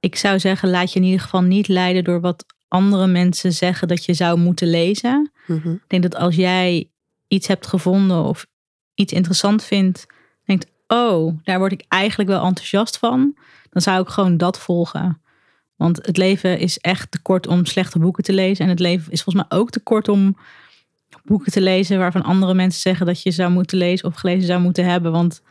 ik 0.01 0.17
zou 0.17 0.39
zeggen, 0.39 0.71
laat 0.71 0.93
je 0.93 0.99
in 0.99 1.05
ieder 1.05 1.21
geval 1.21 1.43
niet 1.43 1.69
leiden 1.69 2.05
door 2.05 2.21
wat 2.21 2.45
andere 2.69 3.07
mensen 3.07 3.53
zeggen 3.53 3.89
dat 3.89 4.05
je 4.05 4.15
zou 4.15 4.39
moeten 4.39 4.69
lezen. 4.69 5.33
Mhm. 5.47 5.71
Ik 5.71 5.85
denk 5.87 6.03
dat 6.03 6.15
als 6.15 6.35
jij 6.35 6.91
iets 7.29 7.47
hebt 7.47 7.67
gevonden 7.67 8.25
of 8.25 8.47
iets 8.95 9.13
interessant 9.13 9.65
vindt, 9.65 10.07
denkt, 10.45 10.67
oh, 10.87 11.39
daar 11.43 11.59
word 11.59 11.73
ik 11.73 11.85
eigenlijk 11.89 12.31
wel 12.31 12.45
enthousiast 12.45 12.99
van, 12.99 13.37
dan 13.71 13.83
zou 13.83 14.03
ik 14.03 14.09
gewoon 14.09 14.37
dat 14.37 14.59
volgen. 14.59 15.21
Want 15.79 16.07
het 16.07 16.17
leven 16.17 16.59
is 16.59 16.79
echt 16.79 17.11
te 17.11 17.23
kort 17.23 17.47
om 17.47 17.65
slechte 17.65 17.99
boeken 17.99 18.25
te 18.25 18.33
lezen. 18.33 18.65
En 18.65 18.71
het 18.71 18.81
leven 18.81 19.13
is 19.13 19.23
volgens 19.23 19.47
mij 19.49 19.59
ook 19.59 19.71
te 19.71 19.81
kort 19.81 20.09
om 20.09 20.37
boeken 21.25 21.53
te 21.53 21.61
lezen 21.61 21.99
waarvan 21.99 22.23
andere 22.23 22.55
mensen 22.55 22.81
zeggen 22.81 23.07
dat 23.07 23.23
je 23.23 23.31
zou 23.31 23.51
moeten 23.51 23.79
lezen 23.79 24.09
of 24.09 24.15
gelezen 24.15 24.47
zou 24.47 24.61
moeten 24.61 24.85
hebben. 24.85 25.13
Want 25.13 25.43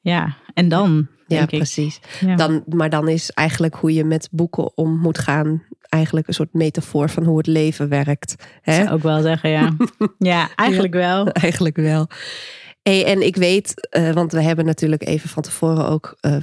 ja, 0.00 0.36
en 0.54 0.68
dan, 0.68 1.08
Ja, 1.26 1.36
denk 1.36 1.50
ik. 1.50 1.58
precies. 1.58 2.00
Ja. 2.20 2.36
Dan, 2.36 2.62
maar 2.66 2.90
dan 2.90 3.08
is 3.08 3.30
eigenlijk 3.30 3.74
hoe 3.74 3.94
je 3.94 4.04
met 4.04 4.28
boeken 4.30 4.76
om 4.76 4.98
moet 4.98 5.18
gaan, 5.18 5.62
eigenlijk 5.88 6.28
een 6.28 6.34
soort 6.34 6.52
metafoor 6.52 7.10
van 7.10 7.24
hoe 7.24 7.36
het 7.36 7.46
leven 7.46 7.88
werkt. 7.88 8.34
Hè? 8.60 8.84
Zou 8.84 8.96
ik 8.96 9.02
wel 9.02 9.20
zeggen, 9.20 9.50
ja. 9.50 9.76
ja, 10.18 10.48
eigenlijk 10.56 10.94
wel. 10.94 11.28
Eigenlijk 11.42 11.76
wel. 11.76 12.06
Hey, 12.82 13.04
en 13.04 13.26
ik 13.26 13.36
weet, 13.36 13.88
eh, 13.90 14.10
want 14.10 14.32
we 14.32 14.42
hebben 14.42 14.64
natuurlijk 14.64 15.06
even 15.06 15.28
van 15.28 15.42
tevoren 15.42 15.88
ook 15.88 16.16
eh, 16.20 16.36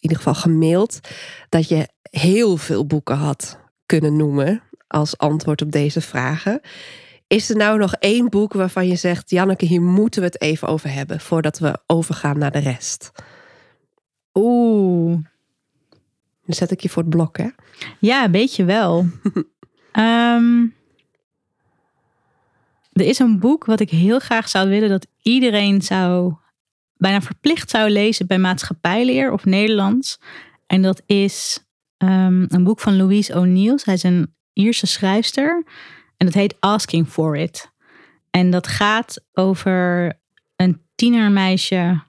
ieder 0.00 0.18
geval 0.18 0.34
gemaild, 0.34 1.00
dat 1.48 1.68
je 1.68 1.88
heel 2.02 2.56
veel 2.56 2.86
boeken 2.86 3.16
had 3.16 3.58
kunnen 3.86 4.16
noemen 4.16 4.62
als 4.86 5.18
antwoord 5.18 5.62
op 5.62 5.72
deze 5.72 6.00
vragen. 6.00 6.60
Is 7.26 7.50
er 7.50 7.56
nou 7.56 7.78
nog 7.78 7.94
één 7.94 8.28
boek 8.28 8.52
waarvan 8.52 8.88
je 8.88 8.96
zegt, 8.96 9.30
Janneke, 9.30 9.64
hier 9.64 9.82
moeten 9.82 10.20
we 10.20 10.26
het 10.26 10.40
even 10.40 10.68
over 10.68 10.92
hebben 10.92 11.20
voordat 11.20 11.58
we 11.58 11.78
overgaan 11.86 12.38
naar 12.38 12.50
de 12.50 12.58
rest? 12.58 13.12
Oeh, 14.34 15.18
Dan 16.44 16.54
zet 16.54 16.70
ik 16.70 16.80
je 16.80 16.88
voor 16.88 17.02
het 17.02 17.10
blok, 17.10 17.38
hè? 17.38 17.48
Ja, 17.98 18.24
een 18.24 18.30
beetje 18.30 18.64
wel. 18.64 19.06
Ehm, 19.92 20.66
er 22.92 23.04
is 23.06 23.18
een 23.18 23.38
boek 23.38 23.64
wat 23.64 23.80
ik 23.80 23.90
heel 23.90 24.18
graag 24.18 24.48
zou 24.48 24.68
willen 24.68 24.88
dat 24.88 25.06
iedereen 25.22 25.82
zou 25.82 26.34
bijna 27.00 27.20
verplicht 27.20 27.70
zou 27.70 27.90
lezen 27.90 28.26
bij 28.26 28.38
maatschappijleer 28.38 29.32
of 29.32 29.44
Nederlands. 29.44 30.18
En 30.66 30.82
dat 30.82 31.02
is 31.06 31.64
ehm, 31.96 32.44
een 32.48 32.64
boek 32.64 32.80
van 32.80 32.96
Louise 32.96 33.34
O'Neill. 33.34 33.78
Zij 33.78 33.94
is 33.94 34.02
een 34.02 34.34
Ierse 34.52 34.86
schrijfster. 34.86 35.64
En 36.16 36.26
dat 36.26 36.34
heet 36.34 36.56
Asking 36.60 37.08
for 37.08 37.36
It. 37.36 37.72
En 38.30 38.50
dat 38.50 38.66
gaat 38.66 39.24
over 39.32 40.12
een 40.56 40.82
tienermeisje 40.94 42.02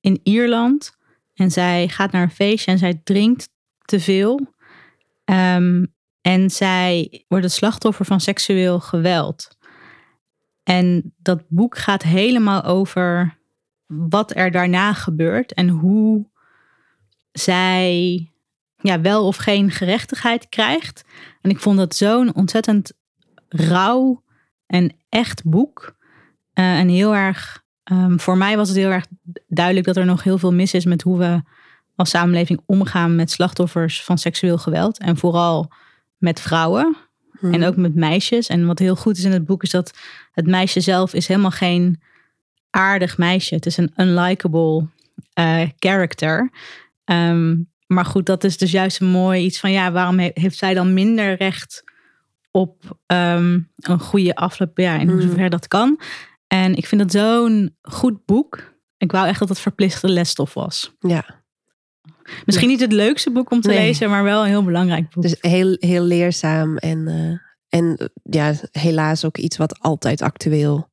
in 0.00 0.20
Ierland. 0.22 0.96
En 1.34 1.50
zij 1.50 1.88
gaat 1.88 2.12
naar 2.12 2.22
een 2.22 2.30
feestje 2.30 2.70
en 2.70 2.78
zij 2.78 3.00
drinkt 3.04 3.48
te 3.84 4.00
veel. 4.00 4.54
Ehm, 5.24 5.84
en 6.20 6.50
zij 6.50 7.24
wordt 7.28 7.44
het 7.44 7.54
slachtoffer 7.54 8.04
van 8.04 8.20
seksueel 8.20 8.80
geweld. 8.80 9.48
En 10.62 11.14
dat 11.16 11.42
boek 11.48 11.78
gaat 11.78 12.02
helemaal 12.02 12.64
over 12.64 13.38
wat 13.90 14.36
er 14.36 14.50
daarna 14.50 14.92
gebeurt 14.92 15.54
en 15.54 15.68
hoe 15.68 16.26
zij 17.32 18.28
ja, 18.76 19.00
wel 19.00 19.26
of 19.26 19.36
geen 19.36 19.70
gerechtigheid 19.70 20.48
krijgt. 20.48 21.04
En 21.40 21.50
ik 21.50 21.58
vond 21.58 21.78
dat 21.78 21.94
zo'n 21.94 22.34
ontzettend 22.34 22.92
rauw 23.48 24.22
en 24.66 24.96
echt 25.08 25.44
boek. 25.44 25.96
Eh, 26.52 26.78
en 26.78 26.88
heel 26.88 27.14
erg, 27.14 27.64
ehm, 27.82 28.18
voor 28.18 28.36
mij 28.36 28.56
was 28.56 28.68
het 28.68 28.76
heel 28.76 28.90
erg 28.90 29.06
duidelijk 29.46 29.86
dat 29.86 29.96
er 29.96 30.04
nog 30.04 30.22
heel 30.22 30.38
veel 30.38 30.52
mis 30.52 30.74
is 30.74 30.84
met 30.84 31.02
hoe 31.02 31.18
we 31.18 31.42
als 31.96 32.10
samenleving 32.10 32.60
omgaan 32.66 33.16
met 33.16 33.30
slachtoffers 33.30 34.04
van 34.04 34.18
seksueel 34.18 34.58
geweld. 34.58 34.98
En 34.98 35.16
vooral 35.16 35.72
met 36.18 36.40
vrouwen 36.40 36.96
en 37.40 37.64
ook 37.64 37.76
met 37.76 37.94
meisjes. 37.94 38.46
En 38.46 38.66
wat 38.66 38.78
heel 38.78 38.96
goed 38.96 39.16
is 39.16 39.24
in 39.24 39.32
het 39.32 39.44
boek 39.44 39.62
is 39.62 39.70
dat 39.70 39.98
het 40.32 40.46
meisje 40.46 40.80
zelf 40.80 41.14
is 41.14 41.26
helemaal 41.26 41.50
geen 41.50 42.00
aardig 42.70 43.18
meisje. 43.18 43.54
Het 43.54 43.66
is 43.66 43.76
een 43.76 43.92
unlikable 43.96 44.86
eh, 45.32 45.62
character. 45.78 46.50
Ehm, 47.04 47.56
maar 47.86 48.04
goed, 48.04 48.26
dat 48.26 48.44
is 48.44 48.56
dus 48.58 48.70
juist 48.70 49.00
een 49.00 49.06
mooi 49.10 49.44
iets 49.44 49.60
van 49.60 49.72
ja, 49.72 49.92
waarom 49.92 50.18
he- 50.18 50.30
heeft 50.34 50.58
zij 50.58 50.74
dan 50.74 50.94
minder 50.94 51.34
recht 51.36 51.84
op 52.50 52.98
ehm, 53.06 53.58
een 53.76 54.00
goede 54.00 54.34
afloop? 54.34 54.78
Ja, 54.78 54.98
in 54.98 55.06
Mhm. 55.06 55.18
hoeverre 55.20 55.48
dat 55.50 55.68
kan. 55.68 56.00
En 56.46 56.74
ik 56.74 56.86
vind 56.86 57.00
dat 57.00 57.10
zo'n 57.12 57.76
goed 57.82 58.24
boek. 58.24 58.72
Ik 58.96 59.12
wou 59.12 59.26
echt 59.28 59.38
dat 59.38 59.48
het 59.48 59.58
verplichte 59.60 60.08
lesstof 60.08 60.54
was. 60.54 60.92
Ja, 60.98 61.38
Misschien 62.44 62.68
niet 62.68 62.80
het 62.80 62.92
leukste 62.92 63.30
boek 63.30 63.50
om 63.50 63.60
te 63.60 63.68
Nee. 63.68 63.78
lezen, 63.78 64.10
maar 64.10 64.22
wel 64.24 64.42
een 64.42 64.48
heel 64.48 64.64
belangrijk 64.64 65.10
boek. 65.10 65.22
dus 65.22 65.34
heel, 65.40 65.76
heel 65.78 66.02
leerzaam 66.02 66.76
en, 66.76 67.08
eh, 67.08 67.78
en 67.80 68.10
ja, 68.22 68.52
helaas 68.72 69.24
ook 69.24 69.36
iets 69.38 69.56
wat 69.56 69.78
altijd 69.78 70.22
actueel 70.22 70.89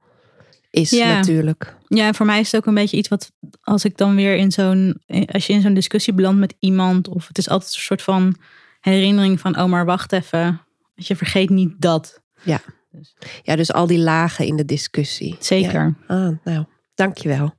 is 0.80 0.90
Ja. 0.90 1.14
natuurlijk. 1.14 1.76
Ja, 1.88 2.08
en 2.08 2.16
voor 2.16 2.26
mij 2.26 2.40
is 2.40 2.52
het 2.52 2.62
ook 2.62 2.68
een 2.68 2.74
beetje 2.74 2.98
iets 2.98 3.08
wat 3.08 3.32
als 3.62 3.86
ik 3.86 3.98
dan 3.98 4.16
weer 4.16 4.36
in 4.36 4.52
zo'n, 4.52 5.02
als 5.32 5.48
je 5.48 5.54
in 5.54 5.62
zo'n 5.62 5.74
discussie 5.74 6.14
belandt 6.14 6.40
met 6.40 6.56
iemand, 6.60 7.08
of 7.08 7.28
het 7.28 7.38
is 7.38 7.50
altijd 7.50 7.74
een 7.76 7.82
soort 7.82 8.02
van 8.02 8.36
herinnering 8.80 9.40
van, 9.40 9.60
oh 9.60 9.66
maar 9.66 9.86
wacht 9.86 10.12
even, 10.12 10.62
je 10.96 11.16
vergeet 11.16 11.50
niet 11.50 11.74
dat. 11.80 12.22
Ja, 13.44 13.56
dus 13.56 13.74
al 13.74 13.88
die 13.88 14.00
lagen 14.00 14.46
in 14.46 14.56
de 14.56 14.66
discussie. 14.66 15.36
Zeker. 15.40 15.96
Ja. 16.08 16.26
Ah, 16.28 16.38
nou, 16.44 16.66
dankjewel. 16.96 17.54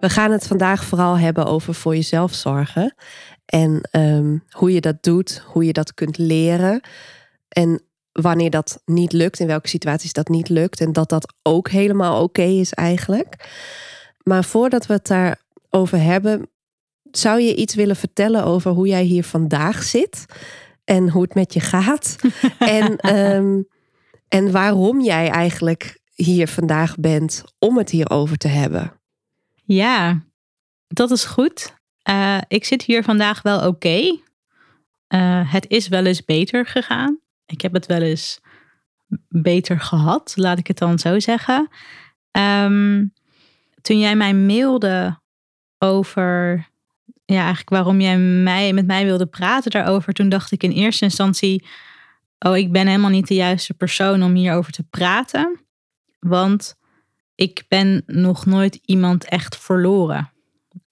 We 0.00 0.08
gaan 0.08 0.30
het 0.30 0.46
vandaag 0.46 0.84
vooral 0.84 1.18
hebben 1.18 1.46
over 1.46 1.74
voor 1.74 1.94
jezelf 1.94 2.34
zorgen. 2.34 2.94
En 3.44 3.80
ehm, 3.90 4.38
hoe 4.50 4.72
je 4.72 4.80
dat 4.80 5.02
doet, 5.02 5.42
hoe 5.46 5.64
je 5.64 5.72
dat 5.72 5.94
kunt 5.94 6.18
leren. 6.18 6.80
En 7.48 7.82
wanneer 8.12 8.50
dat 8.50 8.82
niet 8.84 9.12
lukt, 9.12 9.40
in 9.40 9.46
welke 9.46 9.68
situaties 9.68 10.12
dat 10.12 10.28
niet 10.28 10.48
lukt. 10.48 10.80
En 10.80 10.92
dat 10.92 11.08
dat 11.08 11.34
ook 11.42 11.68
helemaal 11.68 12.22
oké 12.22 12.42
is 12.42 12.72
eigenlijk. 12.72 13.48
Maar 14.22 14.44
voordat 14.44 14.86
we 14.86 14.92
het 14.92 15.06
daarover 15.06 16.02
hebben, 16.02 16.48
zou 17.10 17.40
je 17.40 17.54
iets 17.54 17.74
willen 17.74 17.96
vertellen 17.96 18.44
over 18.44 18.70
hoe 18.70 18.86
jij 18.86 19.02
hier 19.02 19.24
vandaag 19.24 19.82
zit? 19.82 20.24
En 20.84 21.08
hoe 21.08 21.22
het 21.22 21.34
met 21.34 21.54
je 21.54 21.60
gaat? 21.60 22.16
en, 22.58 22.96
ehm, 22.96 23.62
en 24.28 24.52
waarom 24.52 25.00
jij 25.00 25.28
eigenlijk 25.28 26.00
hier 26.14 26.48
vandaag 26.48 26.96
bent 26.96 27.44
om 27.58 27.78
het 27.78 27.90
hierover 27.90 28.36
te 28.36 28.48
hebben? 28.48 28.99
Ja, 29.72 30.24
dat 30.86 31.10
is 31.10 31.24
goed. 31.24 31.74
Eh, 32.02 32.38
ik 32.48 32.64
zit 32.64 32.82
hier 32.82 33.02
vandaag 33.02 33.42
wel 33.42 33.66
oké. 33.66 34.18
Eh, 35.06 35.52
het 35.52 35.68
is 35.68 35.88
wel 35.88 36.04
eens 36.04 36.24
beter 36.24 36.66
gegaan. 36.66 37.20
Ik 37.46 37.60
heb 37.60 37.72
het 37.72 37.86
wel 37.86 38.00
eens 38.02 38.40
beter 39.28 39.80
gehad, 39.80 40.32
laat 40.36 40.58
ik 40.58 40.66
het 40.66 40.78
dan 40.78 40.98
zo 40.98 41.18
zeggen. 41.18 41.68
Ehm, 42.30 43.06
toen 43.82 43.98
jij 43.98 44.16
mij 44.16 44.34
mailde 44.34 45.20
over, 45.78 46.66
ja, 47.24 47.38
eigenlijk 47.38 47.70
waarom 47.70 48.00
jij 48.00 48.18
mij, 48.18 48.72
met 48.72 48.86
mij 48.86 49.04
wilde 49.04 49.26
praten 49.26 49.70
daarover, 49.70 50.12
toen 50.12 50.28
dacht 50.28 50.52
ik 50.52 50.62
in 50.62 50.70
eerste 50.70 51.04
instantie, 51.04 51.66
oh, 52.38 52.56
ik 52.56 52.72
ben 52.72 52.86
helemaal 52.86 53.10
niet 53.10 53.28
de 53.28 53.34
juiste 53.34 53.74
persoon 53.74 54.22
om 54.22 54.34
hierover 54.34 54.72
te 54.72 54.84
praten. 54.90 55.64
Want 56.18 56.78
ik 57.40 57.64
ben 57.68 58.02
nog 58.06 58.46
nooit 58.46 58.80
iemand 58.84 59.24
echt 59.24 59.56
verloren. 59.56 60.32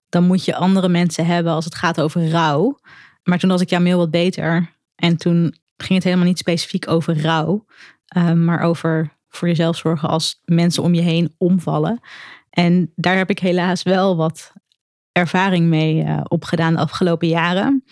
Dan 0.09 0.25
moet 0.25 0.45
je 0.45 0.55
andere 0.55 0.89
mensen 0.89 1.27
hebben 1.27 1.53
als 1.53 1.65
het 1.65 1.75
gaat 1.75 2.01
over 2.01 2.29
rouw. 2.31 2.79
Maar 3.23 3.39
toen 3.39 3.51
was 3.51 3.61
ik 3.61 3.71
jouw 3.71 3.81
mail 3.81 3.99
wat 3.99 4.11
beter. 4.11 4.75
En 4.95 5.17
toen 5.17 5.55
ging 5.77 5.95
het 5.95 6.05
helemaal 6.05 6.27
niet 6.27 6.39
specifiek 6.39 6.89
over 6.89 7.21
rouw. 7.21 7.65
eh, 8.07 8.33
maar 8.33 8.61
over 8.61 9.17
voor 9.29 9.49
jezelf 9.49 9.77
zorgen 9.77 10.09
als 10.09 10.43
mensen 10.45 10.83
om 10.83 10.95
je 10.95 11.01
heen 11.01 11.35
omvallen. 11.39 12.01
En 12.51 12.93
daar 12.97 13.17
heb 13.17 13.31
ik 13.31 13.39
helaas 13.39 13.83
wel 13.83 14.17
wat 14.17 14.53
ervaring 15.13 15.67
mee 15.67 16.05
uh, 16.05 16.21
opgedaan 16.29 16.73
de 16.73 16.81
afgelopen 16.81 17.29
jaren. 17.29 17.85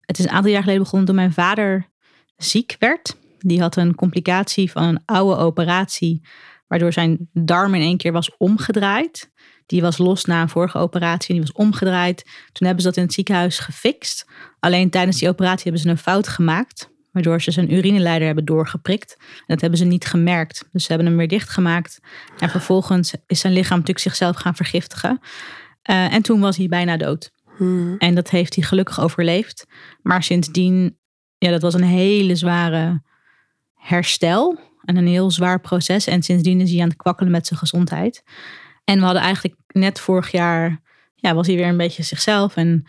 Het 0.00 0.18
is 0.18 0.24
een 0.24 0.30
aantal 0.30 0.50
jaar 0.50 0.62
geleden 0.62 0.82
begonnen 0.82 1.06
toen 1.06 1.16
mijn 1.16 1.32
vader 1.32 1.90
ziek 2.36 2.76
werd. 2.78 3.16
Die 3.38 3.60
had 3.60 3.76
een 3.76 3.94
complicatie 3.94 4.70
van 4.70 4.82
een 4.82 5.02
oude 5.04 5.36
operatie, 5.36 6.22
waardoor 6.70 6.92
zijn 6.92 7.28
darm 7.32 7.74
in 7.74 7.80
één 7.80 7.96
keer 7.96 8.12
was 8.12 8.36
omgedraaid. 8.36 9.30
Die 9.66 9.80
was 9.80 9.98
los 9.98 10.24
na 10.24 10.42
een 10.42 10.48
vorige 10.48 10.78
operatie 10.78 11.28
en 11.28 11.34
die 11.34 11.52
was 11.52 11.64
omgedraaid. 11.64 12.24
Toen 12.52 12.66
hebben 12.66 12.80
ze 12.80 12.88
dat 12.88 12.96
in 12.96 13.02
het 13.02 13.12
ziekenhuis 13.12 13.58
gefixt. 13.58 14.26
Alleen 14.58 14.90
tijdens 14.90 15.18
die 15.18 15.28
operatie 15.28 15.62
hebben 15.62 15.82
ze 15.82 15.88
een 15.88 15.98
fout 15.98 16.28
gemaakt, 16.28 16.90
waardoor 17.12 17.42
ze 17.42 17.50
zijn 17.50 17.74
urineleider 17.74 18.26
hebben 18.26 18.44
doorgeprikt. 18.44 19.16
En 19.18 19.44
dat 19.46 19.60
hebben 19.60 19.78
ze 19.78 19.84
niet 19.84 20.04
gemerkt. 20.04 20.68
Dus 20.72 20.82
ze 20.82 20.88
hebben 20.88 21.06
hem 21.06 21.16
weer 21.16 21.28
dichtgemaakt. 21.28 22.00
En 22.38 22.50
vervolgens 22.50 23.14
is 23.26 23.40
zijn 23.40 23.52
lichaam 23.52 23.78
natuurlijk 23.78 24.04
zichzelf 24.04 24.36
gaan 24.36 24.56
vergiftigen. 24.56 25.20
Uh, 25.90 26.12
en 26.12 26.22
toen 26.22 26.40
was 26.40 26.56
hij 26.56 26.68
bijna 26.68 26.96
dood. 26.96 27.30
Hmm. 27.56 27.96
En 27.98 28.14
dat 28.14 28.30
heeft 28.30 28.54
hij 28.54 28.64
gelukkig 28.64 29.00
overleefd. 29.00 29.66
Maar 30.02 30.22
sindsdien, 30.22 30.98
ja, 31.38 31.50
dat 31.50 31.62
was 31.62 31.74
een 31.74 31.82
hele 31.82 32.36
zware 32.36 33.02
herstel. 33.74 34.69
En 34.84 34.96
een 34.96 35.06
heel 35.06 35.30
zwaar 35.30 35.60
proces. 35.60 36.06
En 36.06 36.22
sindsdien 36.22 36.60
is 36.60 36.70
hij 36.70 36.80
aan 36.82 36.88
het 36.88 36.96
kwakkelen 36.96 37.32
met 37.32 37.46
zijn 37.46 37.58
gezondheid. 37.58 38.22
En 38.84 38.98
we 38.98 39.04
hadden 39.04 39.22
eigenlijk 39.22 39.54
net 39.66 40.00
vorig 40.00 40.30
jaar, 40.30 40.80
ja, 41.14 41.34
was 41.34 41.46
hij 41.46 41.56
weer 41.56 41.68
een 41.68 41.76
beetje 41.76 42.02
zichzelf. 42.02 42.56
En 42.56 42.86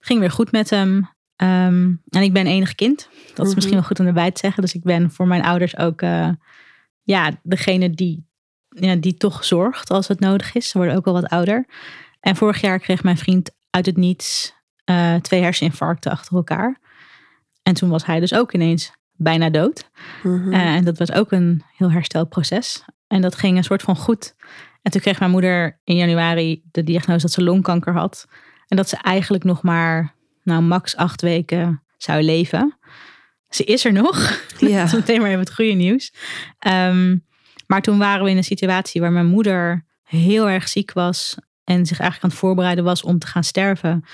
ging 0.00 0.20
weer 0.20 0.30
goed 0.30 0.52
met 0.52 0.70
hem. 0.70 1.12
Um, 1.36 2.02
en 2.08 2.22
ik 2.22 2.32
ben 2.32 2.46
enig 2.46 2.74
kind. 2.74 3.08
Dat 3.26 3.38
is 3.38 3.44
mhm. 3.44 3.54
misschien 3.54 3.74
wel 3.74 3.86
goed 3.86 4.00
om 4.00 4.06
erbij 4.06 4.30
te 4.30 4.40
zeggen. 4.40 4.62
Dus 4.62 4.74
ik 4.74 4.82
ben 4.82 5.10
voor 5.10 5.26
mijn 5.26 5.44
ouders 5.44 5.76
ook 5.76 6.02
uh, 6.02 6.28
ja, 7.02 7.30
degene 7.42 7.90
die, 7.90 8.26
ja, 8.68 8.94
die 8.94 9.16
toch 9.16 9.44
zorgt 9.44 9.90
als 9.90 10.08
het 10.08 10.20
nodig 10.20 10.54
is. 10.54 10.68
Ze 10.68 10.78
worden 10.78 10.96
ook 10.96 11.06
al 11.06 11.12
wat 11.12 11.28
ouder. 11.28 11.66
En 12.20 12.36
vorig 12.36 12.60
jaar 12.60 12.78
kreeg 12.78 13.02
mijn 13.02 13.18
vriend 13.18 13.50
uit 13.70 13.86
het 13.86 13.96
niets 13.96 14.54
uh, 14.90 15.14
twee 15.14 15.42
herseninfarcten 15.42 16.10
achter 16.10 16.36
elkaar. 16.36 16.80
En 17.62 17.74
toen 17.74 17.88
was 17.88 18.06
hij 18.06 18.20
dus 18.20 18.34
ook 18.34 18.52
ineens 18.52 18.92
bijna 19.16 19.50
dood. 19.50 19.90
Mm 20.22 20.52
en 20.52 20.84
dat 20.84 20.98
was 20.98 21.12
ook 21.12 21.32
een 21.32 21.62
heel 21.76 21.90
herstelproces. 21.90 22.84
En 23.06 23.20
dat 23.20 23.34
ging 23.34 23.56
een 23.56 23.64
soort 23.64 23.82
van 23.82 23.96
goed. 23.96 24.34
En 24.82 24.90
toen 24.90 25.00
kreeg 25.00 25.18
mijn 25.18 25.30
moeder 25.30 25.80
in 25.84 25.96
januari 25.96 26.62
de 26.70 26.82
diagnose 26.82 27.20
dat 27.20 27.32
ze 27.32 27.42
longkanker 27.42 27.92
had. 27.92 28.28
En 28.68 28.76
dat 28.76 28.88
ze 28.88 28.96
eigenlijk 28.96 29.44
nog 29.44 29.62
maar, 29.62 30.14
nou, 30.42 30.62
max 30.62 30.96
acht 30.96 31.20
weken 31.22 31.82
zou 31.96 32.22
leven. 32.22 32.78
Ze 33.48 33.64
is 33.64 33.84
er 33.84 33.92
nog. 33.92 34.16
Ja. 34.58 34.78
dat 34.78 34.86
is 34.86 34.92
meteen 34.92 35.20
maar 35.20 35.28
even 35.28 35.40
het 35.40 35.54
goede 35.54 35.72
nieuws. 35.72 36.14
Um, 36.66 37.24
maar 37.66 37.82
toen 37.82 37.98
waren 37.98 38.24
we 38.24 38.30
in 38.30 38.36
een 38.36 38.44
situatie 38.44 39.00
waar 39.00 39.12
mijn 39.12 39.26
moeder 39.26 39.84
heel 40.02 40.48
erg 40.48 40.68
ziek 40.68 40.92
was. 40.92 41.36
En 41.64 41.86
zich 41.86 41.98
eigenlijk 41.98 42.22
aan 42.22 42.30
het 42.30 42.38
voorbereiden 42.38 42.84
was 42.84 43.02
om 43.02 43.18
te 43.18 43.26
gaan 43.26 43.44
sterven. 43.44 44.04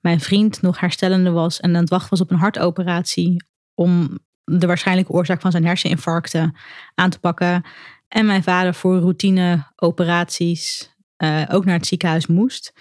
Mijn 0.00 0.20
vriend 0.20 0.62
nog 0.62 0.80
herstellende 0.80 1.30
was 1.30 1.60
en 1.60 1.74
aan 1.74 1.80
het 1.80 1.90
wachten 1.90 2.10
was 2.10 2.20
op 2.20 2.30
een 2.30 2.36
hartoperatie. 2.36 3.44
Om 3.74 4.18
de 4.44 4.66
waarschijnlijke 4.66 5.12
oorzaak 5.12 5.40
van 5.40 5.50
zijn 5.50 5.64
herseninfarcten 5.64 6.56
aan 6.94 7.10
te 7.10 7.18
pakken. 7.18 7.64
En 8.08 8.26
mijn 8.26 8.42
vader 8.42 8.74
voor 8.74 8.98
routine 8.98 9.72
operaties 9.76 10.94
uh, 11.18 11.42
ook 11.50 11.64
naar 11.64 11.76
het 11.76 11.86
ziekenhuis 11.86 12.26
moest. 12.26 12.72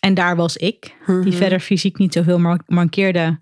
En 0.00 0.14
daar 0.14 0.36
was 0.36 0.56
ik, 0.56 0.96
die 1.06 1.16
mhm. 1.16 1.32
verder 1.32 1.60
fysiek 1.60 1.98
niet 1.98 2.12
zoveel 2.12 2.58
mankeerde. 2.66 3.38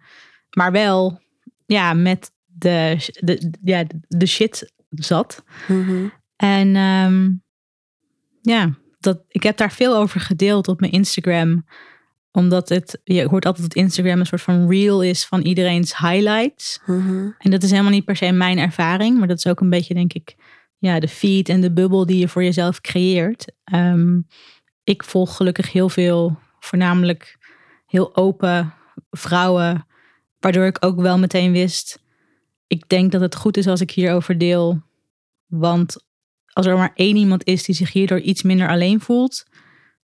Maar 0.50 0.72
wel 0.72 1.20
ja, 1.66 1.92
met 1.92 2.30
de, 2.46 2.96
de, 3.20 3.50
ja, 3.62 3.84
de 4.08 4.26
shit 4.26 4.72
zat. 4.90 5.44
Mhm. 5.68 6.06
En 6.36 6.76
um, 6.76 7.42
ja, 8.40 8.70
dat, 8.98 9.24
ik 9.28 9.42
heb 9.42 9.56
daar 9.56 9.72
veel 9.72 9.96
over 9.96 10.20
gedeeld 10.20 10.68
op 10.68 10.80
mijn 10.80 10.92
Instagram. 10.92 11.64
Omdat 12.32 12.68
het, 12.68 13.00
je 13.04 13.28
hoort 13.28 13.46
altijd 13.46 13.68
dat 13.68 13.76
Instagram 13.76 14.20
een 14.20 14.26
soort 14.26 14.42
van 14.42 14.68
reel 14.68 15.02
is 15.02 15.24
van 15.24 15.40
iedereen's 15.40 15.98
highlights. 15.98 16.80
Mhm. 16.86 17.30
En 17.38 17.50
dat 17.50 17.62
is 17.62 17.70
helemaal 17.70 17.92
niet 17.92 18.04
per 18.04 18.16
se 18.16 18.30
mijn 18.30 18.58
ervaring. 18.58 19.18
Maar 19.18 19.28
dat 19.28 19.38
is 19.38 19.46
ook 19.46 19.60
een 19.60 19.70
beetje, 19.70 19.94
denk 19.94 20.12
ik, 20.12 20.34
ja, 20.78 21.00
de 21.00 21.08
feed 21.08 21.48
en 21.48 21.60
de 21.60 21.72
bubbel 21.72 22.06
die 22.06 22.18
je 22.18 22.28
voor 22.28 22.44
jezelf 22.44 22.80
creëert. 22.80 23.52
Ehm, 23.64 24.20
ik 24.84 25.04
volg 25.04 25.36
gelukkig 25.36 25.72
heel 25.72 25.88
veel, 25.88 26.38
voornamelijk 26.60 27.38
heel 27.86 28.16
open 28.16 28.74
vrouwen. 29.10 29.86
Waardoor 30.40 30.66
ik 30.66 30.76
ook 30.80 31.00
wel 31.00 31.18
meteen 31.18 31.52
wist, 31.52 32.02
ik 32.66 32.88
denk 32.88 33.12
dat 33.12 33.20
het 33.20 33.36
goed 33.36 33.56
is 33.56 33.66
als 33.66 33.80
ik 33.80 33.90
hierover 33.90 34.38
deel. 34.38 34.82
Want 35.46 35.96
als 36.52 36.66
er 36.66 36.76
maar 36.76 36.92
één 36.94 37.16
iemand 37.16 37.44
is 37.44 37.64
die 37.64 37.74
zich 37.74 37.92
hierdoor 37.92 38.20
iets 38.20 38.42
minder 38.42 38.68
alleen 38.68 39.00
voelt, 39.00 39.44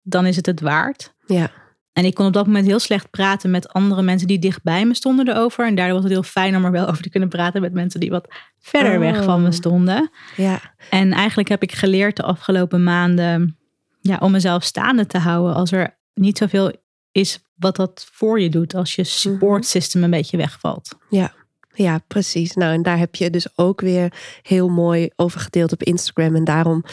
dan 0.01 0.25
is 0.25 0.35
het 0.35 0.45
het 0.45 0.61
waard. 0.61 1.13
Ja. 1.25 1.51
En 1.93 2.05
ik 2.05 2.13
kon 2.13 2.25
op 2.25 2.33
dat 2.33 2.45
moment 2.45 2.65
heel 2.65 2.79
slecht 2.79 3.09
praten 3.09 3.51
met 3.51 3.73
andere 3.73 4.01
mensen 4.01 4.27
die 4.27 4.39
dichtbij 4.39 4.85
me 4.85 4.93
stonden 4.93 5.29
erover. 5.29 5.67
En 5.67 5.75
daardoor 5.75 5.93
was 5.93 6.03
het 6.03 6.13
heel 6.13 6.23
fijn 6.23 6.55
om 6.55 6.65
er 6.65 6.71
wel 6.71 6.87
over 6.89 7.03
te 7.03 7.09
kunnen 7.09 7.29
praten 7.29 7.61
met 7.61 7.73
mensen 7.73 7.99
die 7.99 8.09
wat 8.09 8.27
verder 8.59 8.99
weg 8.99 9.23
van 9.23 9.41
me 9.41 9.47
oh. 9.47 9.53
stonden. 9.53 10.11
Ja. 10.35 10.61
En 10.89 11.11
eigenlijk 11.11 11.49
heb 11.49 11.63
ik 11.63 11.71
geleerd 11.71 12.15
de 12.15 12.23
afgelopen 12.23 12.83
maanden 12.83 13.57
ja, 14.01 14.17
om 14.19 14.31
mezelf 14.31 14.63
staande 14.63 15.05
te 15.05 15.17
houden 15.17 15.55
als 15.55 15.71
er 15.71 15.97
niet 16.13 16.37
zoveel 16.37 16.71
is 17.11 17.39
wat 17.55 17.75
dat 17.75 18.07
voor 18.11 18.39
je 18.39 18.49
doet 18.49 18.75
als 18.75 18.95
je 18.95 19.03
support 19.03 19.61
mhm. 19.61 19.69
system 19.69 20.03
een 20.03 20.09
beetje 20.09 20.37
wegvalt. 20.37 20.97
Ja. 21.09 21.33
Ja, 21.75 21.99
precies. 22.07 22.53
Nou, 22.53 22.73
en 22.73 22.81
daar 22.81 22.97
heb 22.97 23.15
je 23.15 23.29
dus 23.29 23.57
ook 23.57 23.81
weer 23.81 24.13
heel 24.41 24.69
mooi 24.69 25.09
over 25.15 25.39
gedeeld 25.39 25.71
op 25.71 25.83
Instagram. 25.83 26.35
En 26.35 26.43
daarom 26.43 26.83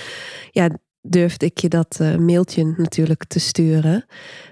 ja, 0.51 0.69
durfde 1.03 1.47
ik 1.47 1.59
je 1.59 1.69
dat 1.69 1.99
uh, 2.01 2.17
mailtje 2.17 2.75
natuurlijk 2.77 3.25
te 3.25 3.39
sturen. 3.39 4.05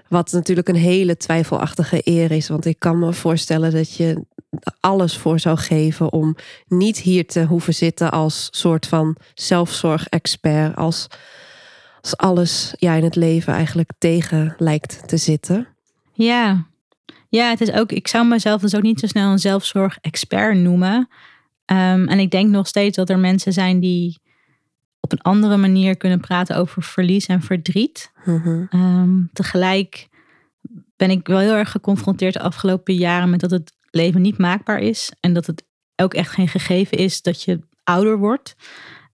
Wat 0.07 0.31
natuurlijk 0.31 0.67
een 0.67 0.75
hele 0.75 1.17
twijfelachtige 1.17 2.01
eer 2.03 2.31
is. 2.31 2.47
Want 2.47 2.65
ik 2.65 2.79
kan 2.79 2.99
me 2.99 3.13
voorstellen 3.13 3.71
dat 3.71 3.95
je 3.95 4.25
alles 4.79 5.17
voor 5.17 5.39
zou 5.39 5.57
geven 5.57 6.13
om 6.13 6.35
niet 6.67 6.97
hier 6.97 7.27
te 7.27 7.43
hoeven 7.43 7.73
zitten 7.73 8.11
als 8.11 8.47
soort 8.51 8.87
van 8.87 9.15
zelfzorgexpert. 9.33 10.75
Als, 10.75 11.07
als 12.01 12.17
alles 12.17 12.73
ja, 12.77 12.93
in 12.93 13.03
het 13.03 13.15
leven 13.15 13.53
eigenlijk 13.53 13.91
tegen 13.97 14.55
lijkt 14.57 15.07
te 15.07 15.17
zitten. 15.17 15.67
Ja, 16.13 16.67
ja, 17.29 17.49
het 17.49 17.61
is 17.61 17.71
ook, 17.71 17.91
ik 17.91 18.07
zou 18.07 18.27
mezelf 18.27 18.61
dus 18.61 18.75
ook 18.75 18.81
niet 18.81 18.99
zo 18.99 19.07
snel 19.07 19.31
een 19.31 19.39
zelfzorg-expert 19.39 20.57
noemen. 20.57 21.07
Ehm, 21.65 22.07
en 22.07 22.19
ik 22.19 22.31
denk 22.31 22.49
nog 22.49 22.67
steeds 22.67 22.95
dat 22.95 23.09
er 23.09 23.19
mensen 23.19 23.53
zijn 23.53 23.79
die 23.79 24.19
op 25.13 25.19
een 25.19 25.31
andere 25.31 25.57
manier 25.57 25.97
kunnen 25.97 26.19
praten 26.19 26.55
over 26.55 26.83
verlies 26.83 27.25
en 27.25 27.41
verdriet. 27.41 28.11
Mhm. 28.25 28.65
Ehm, 28.69 29.25
tegelijk 29.33 30.07
ben 30.95 31.09
ik 31.09 31.27
wel 31.27 31.39
heel 31.39 31.55
erg 31.55 31.71
geconfronteerd 31.71 32.33
de 32.33 32.41
afgelopen 32.41 32.93
jaren 32.93 33.29
met 33.29 33.39
dat 33.39 33.51
het 33.51 33.73
leven 33.91 34.21
niet 34.21 34.37
maakbaar 34.37 34.79
is. 34.79 35.11
En 35.19 35.33
dat 35.33 35.45
het 35.45 35.63
ook 35.95 36.13
echt 36.13 36.31
geen 36.31 36.47
gegeven 36.47 36.97
is 36.97 37.21
dat 37.21 37.43
je 37.43 37.59
ouder 37.83 38.17
wordt. 38.17 38.55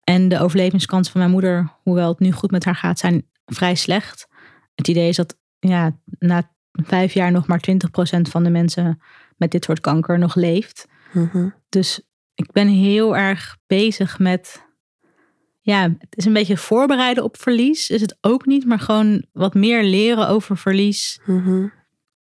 En 0.03 0.29
de 0.29 0.39
overlevingskansen 0.39 1.11
van 1.11 1.21
mijn 1.21 1.33
moeder, 1.33 1.69
hoewel 1.83 2.09
het 2.09 2.19
nu 2.19 2.31
goed 2.31 2.51
met 2.51 2.65
haar 2.65 2.75
gaat, 2.75 2.99
zijn 2.99 3.27
vrij 3.45 3.75
slecht. 3.75 4.27
Het 4.75 4.87
idee 4.87 5.07
is 5.07 5.15
dat 5.15 5.37
ja, 5.59 5.97
na 6.19 6.51
vijf 6.71 7.13
jaar 7.13 7.31
nog 7.31 7.47
maar 7.47 7.61
20% 7.71 8.29
van 8.29 8.43
de 8.43 8.49
mensen 8.49 9.01
met 9.37 9.51
dit 9.51 9.63
soort 9.63 9.79
kanker 9.79 10.19
nog 10.19 10.35
leeft. 10.35 10.87
Mhm. 11.11 11.49
Dus 11.69 12.01
ik 12.35 12.51
ben 12.51 12.67
heel 12.67 13.17
erg 13.17 13.57
bezig 13.67 14.19
met. 14.19 14.71
Ja, 15.65 15.81
het 15.81 16.17
is 16.17 16.25
een 16.25 16.33
beetje 16.33 16.57
voorbereiden 16.57 17.23
op 17.23 17.37
verlies. 17.37 17.89
Is 17.89 18.01
het 18.01 18.17
ook 18.21 18.45
niet, 18.45 18.65
maar 18.65 18.79
gewoon 18.79 19.25
wat 19.31 19.53
meer 19.53 19.83
leren 19.83 20.27
over 20.27 20.57
verlies. 20.57 21.19
Mhm. 21.25 21.67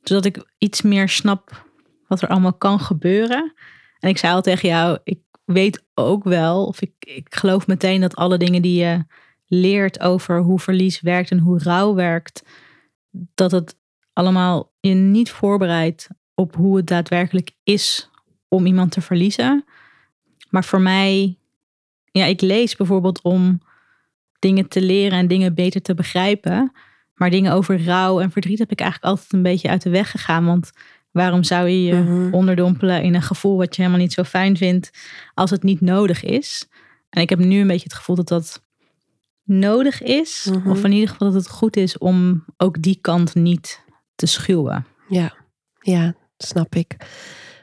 Zodat 0.04 0.26
ik 0.26 0.46
iets 0.58 0.82
meer 0.82 1.10
snap 1.10 1.66
wat 2.08 2.22
er 2.22 2.28
allemaal 2.28 2.54
kan 2.54 2.80
gebeuren. 2.80 3.54
En 4.00 4.10
ik 4.10 4.18
zei 4.18 4.34
al 4.34 4.42
tegen 4.42 4.70
jou, 4.70 4.98
ik 5.04 5.20
weet 5.46 5.84
ook 5.94 6.24
wel, 6.24 6.66
of 6.66 6.82
ik, 6.82 6.92
ik 7.00 7.36
geloof 7.36 7.68
meteen 7.68 8.02
dat 8.02 8.16
alle 8.16 8.38
dingen 8.38 8.62
die 8.62 8.80
je 8.80 9.06
leert 9.46 10.00
over 10.00 10.40
hoe 10.40 10.60
verlies 10.60 11.02
werkt 11.02 11.32
en 11.32 11.40
hoe 11.40 11.60
rouw 11.60 11.94
werkt, 11.94 12.44
dat 13.12 13.52
het 13.52 13.78
allemaal 14.14 14.74
je 14.80 14.94
niet 14.94 15.32
voorbereidt 15.32 16.08
op 16.34 16.56
hoe 16.56 16.78
het 16.78 16.88
daadwerkelijk 16.88 17.52
is 17.64 18.10
om 18.48 18.66
iemand 18.66 18.92
te 18.92 19.02
verliezen. 19.02 19.66
Maar 20.50 20.64
voor 20.64 20.82
mij, 20.82 21.38
ja, 22.12 22.26
ik 22.26 22.42
lees 22.42 22.76
bijvoorbeeld 22.76 23.22
om 23.22 23.62
dingen 24.40 24.68
te 24.68 24.82
leren 24.82 25.18
en 25.18 25.28
dingen 25.28 25.54
beter 25.54 25.82
te 25.82 25.94
begrijpen. 25.94 26.72
Maar 27.16 27.30
dingen 27.30 27.54
over 27.54 27.84
rouw 27.84 28.20
en 28.20 28.32
verdriet 28.32 28.60
heb 28.60 28.72
ik 28.72 28.80
eigenlijk 28.80 29.12
altijd 29.12 29.34
een 29.34 29.44
beetje 29.44 29.70
uit 29.70 29.82
de 29.82 29.90
weg 29.90 30.12
gegaan. 30.12 30.46
Want 30.46 30.72
waarom 31.12 31.44
zou 31.44 31.68
je 31.68 31.84
je 31.84 31.96
mhm. 31.96 32.34
onderdompelen 32.34 33.04
in 33.04 33.16
een 33.16 33.22
gevoel 33.22 33.58
wat 33.58 33.76
je 33.76 33.82
helemaal 33.82 34.04
niet 34.04 34.14
zo 34.14 34.24
fijn 34.24 34.58
vindt 34.58 34.92
als 35.34 35.50
het 35.50 35.64
niet 35.64 35.82
nodig 35.82 36.24
is? 36.24 36.68
En 37.10 37.22
ik 37.22 37.30
heb 37.30 37.40
nu 37.40 37.60
een 37.60 37.68
beetje 37.68 37.84
het 37.84 37.94
gevoel 37.94 38.16
dat 38.16 38.28
dat 38.28 38.62
nodig 39.44 40.02
is. 40.02 40.50
Mhm. 40.52 40.70
Of 40.70 40.84
in 40.84 40.92
ieder 40.92 41.10
geval 41.10 41.32
dat 41.32 41.44
het 41.44 41.52
goed 41.52 41.78
is 41.78 41.98
om 41.98 42.46
ook 42.58 42.82
die 42.82 42.98
kant 43.02 43.36
niet 43.36 43.84
te 44.16 44.26
schuwen. 44.26 44.86
Ja, 45.08 45.34
ja, 45.80 46.16
snap 46.38 46.76
ik. 46.76 46.96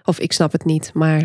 Of 0.04 0.18
ik 0.18 0.32
snap 0.32 0.52
het 0.52 0.64
niet, 0.64 0.90
maar 0.94 1.22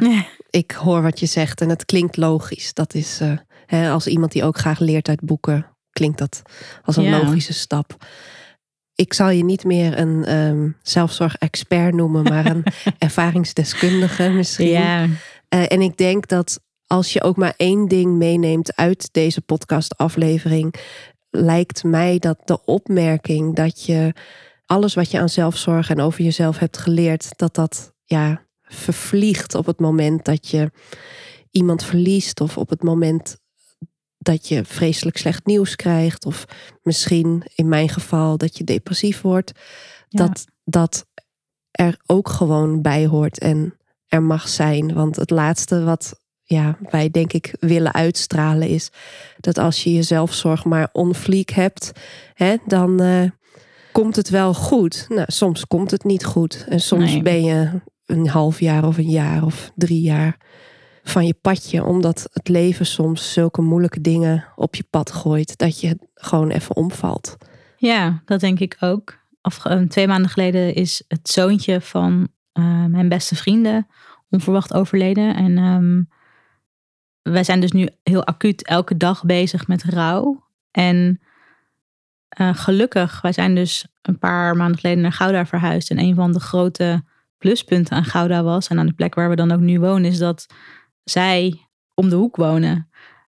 ik 0.49 0.71
hoor 0.71 1.01
wat 1.01 1.19
je 1.19 1.25
zegt 1.25 1.61
en 1.61 1.69
het 1.69 1.85
klinkt 1.85 2.17
logisch. 2.17 2.73
Dat 2.73 2.93
is 2.93 3.21
uh, 3.21 3.31
Hè, 3.65 3.89
als 3.89 4.07
iemand 4.07 4.31
die 4.31 4.43
ook 4.43 4.57
graag 4.57 4.79
leert 4.79 5.07
uit 5.09 5.21
boeken, 5.21 5.65
klinkt 5.91 6.17
dat 6.17 6.41
als 6.83 6.95
een 6.95 7.03
Ja. 7.03 7.17
logische 7.23 7.53
stap. 7.53 8.05
Ik 8.95 9.13
zal 9.13 9.29
je 9.29 9.43
niet 9.43 9.63
meer 9.63 9.97
een 9.99 10.25
ehm 10.25 10.69
zelfzorg-expert 10.81 11.93
noemen, 11.93 12.23
maar 12.23 12.45
een 12.45 12.63
ervaringsdeskundige 12.97 14.29
misschien. 14.29 14.67
Ja, 14.67 15.07
Eh, 15.47 15.71
en 15.71 15.81
ik 15.81 15.97
denk 15.97 16.27
dat 16.27 16.59
als 16.87 17.13
je 17.13 17.23
ook 17.23 17.37
maar 17.37 17.53
één 17.57 17.87
ding 17.87 18.17
meeneemt 18.17 18.75
uit 18.75 19.09
deze 19.11 19.41
podcastaflevering, 19.41 20.73
lijkt 21.29 21.83
mij 21.83 22.19
dat 22.19 22.37
de 22.45 22.65
opmerking 22.65 23.55
dat 23.55 23.83
je 23.85 24.13
alles 24.65 24.93
wat 24.93 25.11
je 25.11 25.19
aan 25.19 25.29
zelfzorg 25.29 25.89
en 25.89 25.99
over 26.01 26.23
jezelf 26.23 26.57
hebt 26.57 26.77
geleerd, 26.77 27.27
dat 27.37 27.55
dat 27.55 27.93
ja, 28.03 28.41
vervliegt 28.69 29.55
op 29.55 29.65
het 29.65 29.79
moment 29.79 30.25
dat 30.25 30.47
je 30.47 30.71
iemand 31.51 31.83
verliest 31.83 32.41
of 32.41 32.57
op 32.57 32.69
het 32.69 32.83
moment 32.83 33.37
dat 34.17 34.47
je 34.47 34.65
vreselijk 34.65 35.17
slecht 35.17 35.45
nieuws 35.45 35.75
krijgt 35.75 36.25
of 36.25 36.45
misschien 36.83 37.43
in 37.55 37.67
mijn 37.67 37.89
geval 37.89 38.37
dat 38.37 38.57
je 38.57 38.63
depressief 38.63 39.21
wordt, 39.21 39.51
Ja. 40.07 40.25
dat 40.25 40.45
dat 40.63 41.05
er 41.71 41.97
ook 42.05 42.29
gewoon 42.29 42.81
bij 42.81 43.05
hoort 43.07 43.39
en 43.39 43.77
er 44.07 44.23
mag 44.23 44.47
zijn. 44.47 44.93
Want 44.93 45.15
het 45.15 45.29
laatste 45.29 45.83
wat 45.83 46.19
ja, 46.43 46.77
wij 46.89 47.09
denk 47.09 47.33
ik 47.33 47.55
willen 47.59 47.93
uitstralen 47.93 48.67
is 48.67 48.89
dat 49.39 49.57
als 49.57 49.83
je 49.83 49.93
je 49.93 50.03
zelfzorg 50.03 50.65
maar 50.65 50.89
on 50.91 51.15
fleek 51.15 51.49
hebt, 51.49 51.91
hè, 52.33 52.55
dan 52.65 53.01
eh, 53.01 53.23
komt 53.91 54.15
het 54.15 54.29
wel 54.29 54.53
goed. 54.53 55.05
Nou, 55.09 55.23
soms 55.27 55.67
komt 55.67 55.91
het 55.91 56.03
niet 56.03 56.25
goed. 56.25 56.65
En 56.69 56.79
soms 56.79 57.11
Nee. 57.11 57.21
ben 57.21 57.43
je 57.43 57.81
een 58.09 58.27
half 58.27 58.59
jaar 58.59 58.85
of 58.85 58.97
een 58.97 59.09
jaar 59.09 59.43
of 59.43 59.71
drie 59.75 60.01
jaar 60.01 60.37
van 61.03 61.25
je 61.25 61.33
padje, 61.33 61.83
omdat 61.83 62.29
het 62.33 62.47
leven 62.47 62.85
soms 62.85 63.33
zulke 63.33 63.61
moeilijke 63.61 64.01
dingen 64.01 64.45
op 64.55 64.75
je 64.75 64.83
pad 64.89 65.11
gooit 65.11 65.57
dat 65.57 65.79
je 65.79 65.97
gewoon 66.13 66.49
even 66.49 66.75
omvalt. 66.75 67.37
ja, 67.77 68.21
dat 68.25 68.39
denk 68.39 68.59
ik 68.59 68.77
ook. 68.79 69.17
Eh, 69.41 69.81
twee 69.81 70.07
maanden 70.07 70.29
geleden 70.29 70.73
is 70.73 71.03
het 71.07 71.29
zoontje 71.29 71.81
van 71.81 72.27
eh, 72.51 72.85
mijn 72.85 73.09
beste 73.09 73.35
vrienden 73.35 73.87
onverwacht 74.29 74.73
overleden. 74.73 75.35
En 75.35 75.57
ehm, 75.57 76.03
wij 77.33 77.43
zijn 77.43 77.59
dus 77.59 77.71
nu 77.71 77.89
heel 78.03 78.25
acuut 78.25 78.65
elke 78.67 78.97
dag 78.97 79.23
bezig 79.23 79.67
met 79.67 79.83
rouw. 79.83 80.47
En 80.71 81.21
eh, 82.29 82.55
gelukkig, 82.55 83.21
wij 83.21 83.33
zijn 83.33 83.55
dus 83.55 83.87
een 84.01 84.19
paar 84.19 84.55
maanden 84.55 84.79
geleden 84.79 85.01
naar 85.01 85.11
Gouda 85.11 85.45
verhuisd. 85.45 85.89
En 85.89 85.99
een 85.99 86.15
van 86.15 86.31
de 86.31 86.39
grote 86.39 87.03
pluspunten 87.39 87.95
aan 87.97 88.03
Gouda 88.05 88.43
was, 88.43 88.67
en 88.67 88.79
aan 88.79 88.85
de 88.85 88.93
plek 88.93 89.15
waar 89.15 89.29
we 89.29 89.35
dan 89.35 89.51
ook 89.51 89.59
nu 89.59 89.79
wonen, 89.79 90.05
is 90.11 90.17
dat 90.17 90.45
zij 91.03 91.67
om 91.93 92.09
de 92.09 92.15
hoek 92.15 92.35
wonen. 92.35 92.89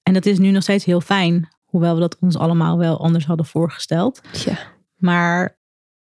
En 0.04 0.14
dat 0.14 0.26
is 0.26 0.38
nu 0.40 0.52
nog 0.52 0.64
steeds 0.64 0.86
heel 0.86 1.02
fijn. 1.02 1.48
Hoewel 1.64 1.94
we 1.94 2.00
dat 2.00 2.18
ons 2.20 2.38
allemaal 2.38 2.78
wel 2.78 3.00
anders 3.04 3.26
hadden 3.26 3.46
voorgesteld. 3.46 4.22
Ja. 4.46 4.58
Maar 4.96 5.58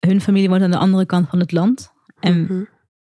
hun 0.06 0.20
familie 0.20 0.48
woont 0.48 0.62
aan 0.62 0.70
de 0.70 0.76
andere 0.78 1.06
kant 1.06 1.28
van 1.28 1.38
het 1.40 1.52
land. 1.52 1.92
En 2.20 2.40
Mhm. 2.42 2.62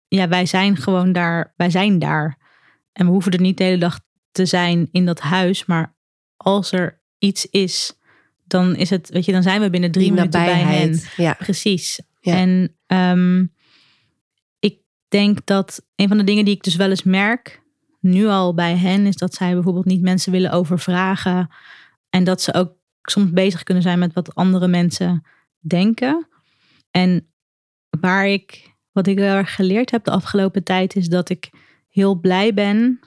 ja, 0.07 0.27
wij 0.27 0.45
zijn 0.45 0.77
gewoon 0.77 1.11
daar. 1.11 1.53
Wij 1.57 1.69
zijn 1.69 1.99
daar. 1.99 2.37
En 2.93 3.05
we 3.05 3.11
hoeven 3.11 3.31
er 3.31 3.41
niet 3.41 3.57
de 3.57 3.63
hele 3.63 3.77
dag 3.77 3.99
te 4.31 4.45
zijn 4.45 4.87
in 4.91 5.05
dat 5.05 5.19
huis. 5.19 5.65
Maar 5.65 5.95
als 6.37 6.71
er 6.71 7.01
iets 7.17 7.45
is, 7.49 7.99
dan 8.45 8.75
is 8.75 8.89
het, 8.89 9.09
weet 9.09 9.25
je, 9.25 9.31
dan 9.31 9.43
zijn 9.43 9.61
we 9.61 9.69
binnen 9.69 9.91
drie 9.91 10.03
Die 10.05 10.13
minuten 10.13 10.43
bij 10.43 10.59
hen. 10.59 10.99
Ja. 11.17 11.33
Precies. 11.33 12.01
Ja. 12.19 12.35
En 12.35 12.75
ehm, 12.85 13.45
denk 15.11 15.45
dat 15.45 15.81
een 15.95 16.07
van 16.07 16.17
de 16.17 16.23
dingen 16.23 16.45
die 16.45 16.55
ik 16.55 16.63
dus 16.63 16.75
wel 16.75 16.89
eens 16.89 17.03
merk, 17.03 17.61
nu 17.99 18.27
al 18.27 18.53
bij 18.53 18.77
hen, 18.77 19.05
is 19.05 19.15
dat 19.15 19.33
zij 19.33 19.53
bijvoorbeeld 19.53 19.85
niet 19.85 20.01
mensen 20.01 20.31
willen 20.31 20.51
overvragen. 20.51 21.49
En 22.09 22.23
dat 22.23 22.41
ze 22.41 22.53
ook 22.53 22.73
soms 23.01 23.31
bezig 23.31 23.63
kunnen 23.63 23.83
zijn 23.83 23.99
met 23.99 24.13
wat 24.13 24.35
andere 24.35 24.67
mensen 24.67 25.23
denken. 25.59 26.27
En 26.91 27.27
waar 27.99 28.27
ik, 28.27 28.75
wat 28.91 29.07
ik 29.07 29.17
heel 29.17 29.27
erg 29.27 29.55
geleerd 29.55 29.91
heb 29.91 30.03
de 30.03 30.11
afgelopen 30.11 30.63
tijd, 30.63 30.95
is 30.95 31.07
dat 31.07 31.29
ik 31.29 31.49
heel 31.89 32.19
blij 32.19 32.53
ben 32.53 32.99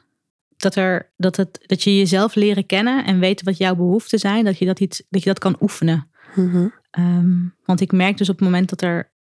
dat, 0.57 0.75
er, 0.75 1.13
dat, 1.17 1.37
het, 1.37 1.65
dat 1.67 1.83
je 1.83 1.97
jezelf 1.97 2.35
leren 2.35 2.67
kennen 2.67 3.05
en 3.05 3.19
weten 3.19 3.45
wat 3.45 3.57
jouw 3.57 3.75
behoeften 3.75 4.19
zijn, 4.19 4.45
dat 4.45 4.59
je 4.59 4.67
dat, 4.67 4.81
iets, 4.81 5.03
dat, 5.09 5.23
je 5.23 5.29
dat 5.29 5.39
kan 5.39 5.57
oefenen. 5.61 6.11
Mhm. 6.35 6.69
Ehm, 6.91 7.49
want 7.65 7.81
ik 7.81 7.93
merk 7.93 8.17
dus 8.17 8.29
op 8.29 8.37
het 8.37 8.45
moment 8.45 8.69
dat 8.69 8.83
er 8.83 9.13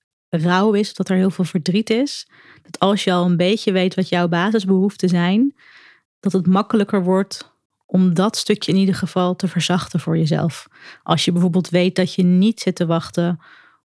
rouw 0.42 0.72
is, 0.72 0.94
dat 0.94 1.08
er 1.08 1.16
heel 1.16 1.30
veel 1.30 1.44
verdriet 1.44 1.90
is, 1.90 2.28
dat 2.62 2.78
als 2.78 3.04
je 3.04 3.12
al 3.12 3.24
een 3.24 3.36
beetje 3.36 3.72
weet 3.72 3.94
wat 3.94 4.08
jouw 4.08 4.28
basisbehoeften 4.28 5.08
zijn, 5.08 5.54
dat 6.20 6.32
het 6.32 6.46
makkelijker 6.46 7.02
wordt 7.02 7.52
om 7.86 8.14
dat 8.14 8.36
stukje 8.36 8.72
in 8.72 8.78
ieder 8.78 8.94
geval 8.94 9.36
te 9.36 9.48
verzachten 9.48 10.00
voor 10.00 10.18
jezelf. 10.18 10.66
Als 11.02 11.24
je 11.24 11.32
bijvoorbeeld 11.32 11.68
weet 11.68 11.96
dat 11.96 12.14
je 12.14 12.22
niet 12.22 12.60
zit 12.60 12.74
te 12.76 12.86
wachten 12.86 13.40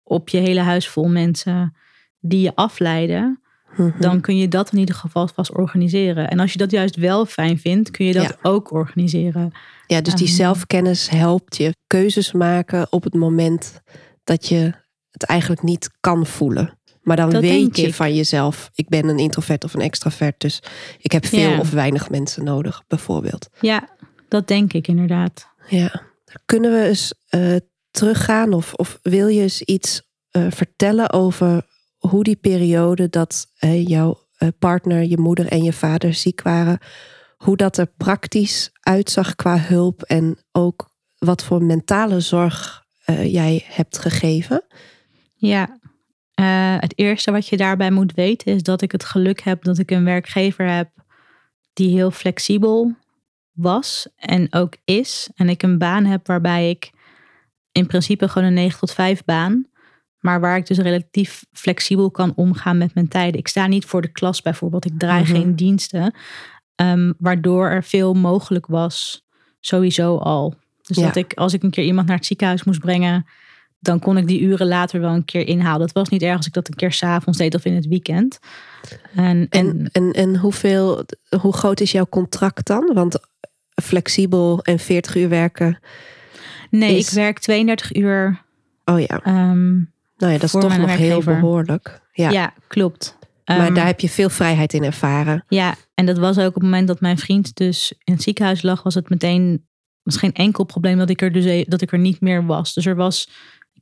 op 0.03 0.29
je 0.29 0.37
hele 0.37 0.59
huis 0.61 0.87
vol 0.87 1.07
mensen 1.09 1.75
die 2.19 2.41
je 2.41 2.55
afleiden, 2.55 3.37
Mhm. 3.77 3.99
dan 4.01 4.21
kun 4.21 4.37
je 4.37 4.47
dat 4.47 4.71
in 4.71 4.77
ieder 4.77 4.95
geval 4.95 5.27
vast 5.27 5.55
organiseren. 5.55 6.29
En 6.29 6.39
als 6.39 6.51
je 6.51 6.57
dat 6.57 6.71
juist 6.71 6.95
wel 6.95 7.25
fijn 7.25 7.59
vindt, 7.59 7.91
kun 7.91 8.05
je 8.05 8.13
dat 8.13 8.23
Ja. 8.23 8.35
ook 8.41 8.71
organiseren. 8.71 9.51
Ja, 9.87 10.01
dus 10.01 10.13
die 10.15 10.27
Ehm. 10.27 10.35
zelfkennis 10.35 11.09
helpt 11.09 11.57
je 11.57 11.73
keuzes 11.87 12.31
maken 12.31 12.87
op 12.89 13.03
het 13.03 13.13
moment 13.13 13.81
dat 14.23 14.47
je 14.47 14.73
het 15.13 15.23
eigenlijk 15.23 15.61
niet 15.61 15.89
kan 15.99 16.25
voelen. 16.25 16.77
Maar 17.01 17.15
dan 17.15 17.29
Dat 17.29 17.41
weet 17.41 17.77
je 17.77 17.87
ik. 17.87 17.93
van 17.93 18.15
jezelf, 18.15 18.69
ik 18.73 18.89
ben 18.89 19.07
een 19.07 19.17
introvert 19.19 19.63
of 19.63 19.73
een 19.73 19.81
extravert, 19.81 20.39
dus 20.41 20.61
ik 20.99 21.11
heb 21.11 21.25
veel 21.25 21.49
Ja. 21.49 21.59
of 21.59 21.69
weinig 21.71 22.09
mensen 22.09 22.43
nodig, 22.43 22.83
bijvoorbeeld. 22.87 23.49
Ja, 23.59 23.87
dat 24.27 24.47
denk 24.47 24.73
ik 24.73 24.87
inderdaad. 24.87 25.47
Ja. 25.67 26.01
Kunnen 26.45 26.71
we 26.71 26.87
eens 26.87 27.13
eh, 27.29 27.55
teruggaan 27.91 28.53
of, 28.53 28.73
of 28.73 28.99
wil 29.01 29.27
je 29.27 29.41
eens 29.41 29.61
iets 29.61 30.01
eh, 30.29 30.45
vertellen 30.49 31.11
over 31.11 31.65
hoe 31.97 32.23
die 32.23 32.35
periode 32.35 33.09
dat 33.09 33.45
eh, 33.57 33.87
jouw 33.87 34.21
partner, 34.59 35.03
je 35.03 35.17
moeder 35.17 35.47
en 35.47 35.63
je 35.63 35.73
vader 35.73 36.13
ziek 36.13 36.41
waren, 36.41 36.79
hoe 37.37 37.57
dat 37.57 37.77
er 37.77 37.87
praktisch 37.97 38.69
uitzag 38.79 39.35
qua 39.35 39.57
hulp 39.59 40.01
en 40.01 40.37
ook 40.51 40.89
wat 41.17 41.43
voor 41.43 41.63
mentale 41.63 42.19
zorg 42.19 42.81
jij 43.23 43.65
hebt 43.67 43.97
gegeven? 43.97 44.65
Ja, 45.47 45.77
eh, 46.33 46.75
het 46.79 46.93
eerste 46.97 47.31
wat 47.31 47.47
je 47.47 47.57
daarbij 47.57 47.91
moet 47.91 48.13
weten 48.13 48.53
is 48.53 48.63
dat 48.63 48.81
ik 48.81 48.91
het 48.91 49.03
geluk 49.03 49.41
heb 49.41 49.63
dat 49.63 49.77
ik 49.77 49.91
een 49.91 50.03
werkgever 50.03 50.69
heb 50.69 50.89
die 51.73 51.89
heel 51.89 52.11
flexibel 52.11 52.95
was 53.51 54.07
en 54.15 54.47
ook 54.53 54.75
is. 54.85 55.29
En 55.35 55.49
ik 55.49 55.63
een 55.63 55.77
baan 55.77 56.05
heb 56.05 56.27
waarbij 56.27 56.69
ik 56.69 56.91
in 57.71 57.85
principe 57.87 58.27
gewoon 58.27 58.47
een 58.47 58.53
9 58.53 58.79
tot 58.79 58.91
5 58.91 59.23
baan, 59.23 59.67
maar 60.19 60.39
waar 60.39 60.57
ik 60.57 60.67
dus 60.67 60.77
relatief 60.77 61.45
flexibel 61.51 62.11
kan 62.11 62.33
omgaan 62.35 62.77
met 62.77 62.93
mijn 62.93 63.07
tijden. 63.07 63.39
Ik 63.39 63.47
sta 63.47 63.67
niet 63.67 63.85
voor 63.85 64.01
de 64.01 64.11
klas 64.11 64.41
bijvoorbeeld, 64.41 64.85
ik 64.85 64.99
draai 64.99 65.23
Mhm. 65.23 65.31
geen 65.31 65.55
diensten, 65.55 66.13
ehm, 66.75 67.13
waardoor 67.17 67.67
er 67.69 67.83
veel 67.83 68.13
mogelijk 68.13 68.65
was, 68.67 69.25
sowieso 69.59 70.17
al. 70.17 70.55
Dus 70.81 70.97
Ja. 70.97 71.03
dat 71.05 71.15
ik, 71.15 71.33
als 71.33 71.53
ik 71.53 71.63
een 71.63 71.69
keer 71.71 71.85
iemand 71.85 72.07
naar 72.07 72.17
het 72.17 72.25
ziekenhuis 72.25 72.63
moest 72.63 72.79
brengen, 72.79 73.25
dan 73.83 73.99
kon 73.99 74.17
ik 74.17 74.27
die 74.27 74.41
uren 74.41 74.67
later 74.67 74.99
wel 75.01 75.13
een 75.13 75.25
keer 75.25 75.47
inhalen. 75.47 75.81
Het 75.81 75.91
was 75.91 76.09
niet 76.09 76.21
erg 76.21 76.37
als 76.37 76.47
ik 76.47 76.53
dat 76.53 76.67
een 76.67 76.75
keer 76.75 76.91
s'avonds 76.91 77.37
deed 77.39 77.55
of 77.55 77.65
in 77.65 77.73
het 77.73 77.87
weekend. 77.87 78.39
En, 79.15 79.25
en, 79.25 79.47
En, 79.49 79.89
en, 79.91 80.11
en 80.11 80.37
hoeveel, 80.37 81.05
hoe 81.39 81.53
groot 81.53 81.79
is 81.79 81.91
jouw 81.91 82.07
contract 82.09 82.67
dan? 82.67 82.91
Want 82.93 83.19
flexibel 83.83 84.59
en 84.63 84.79
40 84.79 85.15
uur 85.15 85.29
werken. 85.29 85.79
nee, 86.69 86.97
is- 86.97 87.07
ik 87.07 87.13
werk 87.13 87.39
32 87.39 87.95
uur. 87.95 88.41
Oh 88.85 88.99
ja, 88.99 89.19
ehm, 89.23 89.71
nou 89.73 89.85
ja, 90.17 90.31
dat 90.31 90.43
is 90.43 90.51
toch 90.51 90.77
nog 90.77 90.95
heel 90.95 91.23
behoorlijk. 91.23 92.01
Ja. 92.13 92.29
ja. 92.29 92.53
klopt. 92.67 93.17
Maar 93.45 93.59
Ehm, 93.65 93.73
daar 93.73 93.85
heb 93.85 93.99
je 93.99 94.09
veel 94.09 94.29
vrijheid 94.29 94.73
in 94.73 94.83
ervaren. 94.83 95.43
Ja, 95.47 95.75
en 95.93 96.05
dat 96.05 96.17
was 96.17 96.37
ook 96.37 96.47
op 96.47 96.53
het 96.53 96.63
moment 96.63 96.87
dat 96.87 97.01
mijn 97.01 97.17
vriend 97.17 97.55
dus 97.55 97.93
in 98.03 98.13
het 98.13 98.21
ziekenhuis 98.23 98.61
lag, 98.61 98.83
was 98.83 98.95
het 98.95 99.09
meteen 99.09 99.65
was 100.03 100.17
geen 100.17 100.33
enkel 100.33 100.63
probleem 100.63 100.97
dat 100.97 101.09
ik 101.09 101.21
er 101.21 101.31
dus 101.31 101.45
e- 101.45 101.63
dat 101.67 101.81
ik 101.81 101.91
er 101.91 101.99
niet 101.99 102.21
meer 102.21 102.45
was. 102.45 102.73
Dus 102.73 102.85
er 102.85 102.95
was, 102.95 103.29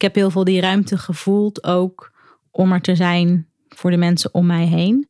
ik 0.02 0.08
heb 0.08 0.16
heel 0.16 0.32
veel 0.32 0.44
die 0.44 0.62
ruimte 0.62 0.98
gevoeld 0.98 1.64
ook 1.64 2.12
om 2.52 2.72
er 2.72 2.82
te 2.82 2.96
zijn 2.96 3.48
voor 3.70 3.92
de 3.92 3.98
mensen 3.98 4.34
om 4.34 4.46
mij 4.46 4.66
heen. 4.66 5.10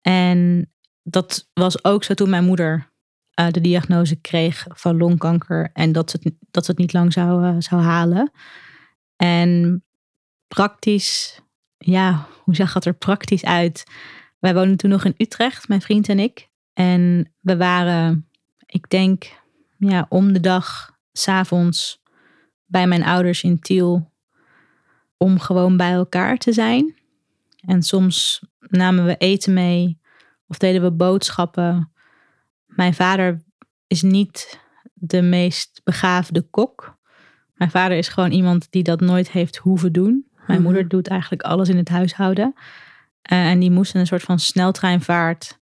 En 0.00 0.70
dat 1.02 1.50
was 1.54 1.84
ook 1.84 2.04
zo 2.04 2.14
toen 2.14 2.30
mijn 2.30 2.44
moeder 2.44 2.90
eh, 3.30 3.48
de 3.48 3.60
diagnose 3.60 4.16
kreeg 4.16 4.66
van 4.68 4.96
longkanker 4.96 5.70
en 5.72 5.92
dat 5.92 6.10
ze 6.10 6.18
het, 6.22 6.34
dat 6.50 6.64
ze 6.64 6.70
het 6.70 6.80
niet 6.80 6.92
lang 6.92 7.12
zou, 7.12 7.44
eh, 7.44 7.54
zou 7.58 7.82
halen. 7.82 8.30
En 9.16 9.82
praktisch, 10.48 11.40
ja, 11.78 12.26
hoe 12.42 12.54
zag 12.54 12.72
dat 12.72 12.84
er 12.84 12.94
praktisch 12.94 13.44
uit? 13.44 13.84
Wij 14.38 14.54
woonden 14.54 14.76
toen 14.76 14.90
nog 14.90 15.04
in 15.04 15.14
Utrecht, 15.16 15.68
mijn 15.68 15.82
vriend 15.82 16.08
en 16.08 16.18
ik. 16.18 16.48
En 16.72 17.32
we 17.40 17.56
waren, 17.56 18.28
ik 18.66 18.90
denk, 18.90 19.32
ja, 19.78 20.06
om 20.08 20.32
de 20.32 20.40
dag, 20.40 20.98
s'avonds 21.12 22.02
bij 22.66 22.86
mijn 22.86 23.04
ouders 23.04 23.42
in 23.42 23.58
Tiel. 23.58 24.12
Om 25.16 25.38
gewoon 25.38 25.76
bij 25.76 25.92
elkaar 25.92 26.36
te 26.36 26.52
zijn. 26.52 26.94
En 27.66 27.82
soms 27.82 28.44
namen 28.60 29.04
we 29.04 29.16
eten 29.16 29.52
mee 29.52 29.98
of 30.46 30.58
deden 30.58 30.82
we 30.82 30.92
boodschappen. 30.92 31.92
Mijn 32.66 32.94
vader 32.94 33.42
is 33.86 34.02
niet 34.02 34.60
de 34.94 35.22
meest 35.22 35.80
begaafde 35.84 36.42
kok. 36.42 36.98
Mijn 37.54 37.70
vader 37.70 37.96
is 37.96 38.08
gewoon 38.08 38.30
iemand 38.30 38.66
die 38.70 38.82
dat 38.82 39.00
nooit 39.00 39.30
heeft 39.30 39.56
hoeven 39.56 39.92
doen. 39.92 40.26
Mijn 40.46 40.58
Mhm. 40.58 40.62
moeder 40.62 40.88
doet 40.88 41.08
eigenlijk 41.08 41.42
alles 41.42 41.68
in 41.68 41.76
het 41.76 41.88
huishouden. 41.88 42.54
Eh, 43.22 43.50
en 43.50 43.58
die 43.58 43.70
moest 43.70 43.94
in 43.94 44.00
een 44.00 44.06
soort 44.06 44.22
van 44.22 44.38
sneltreinvaart. 44.38 45.58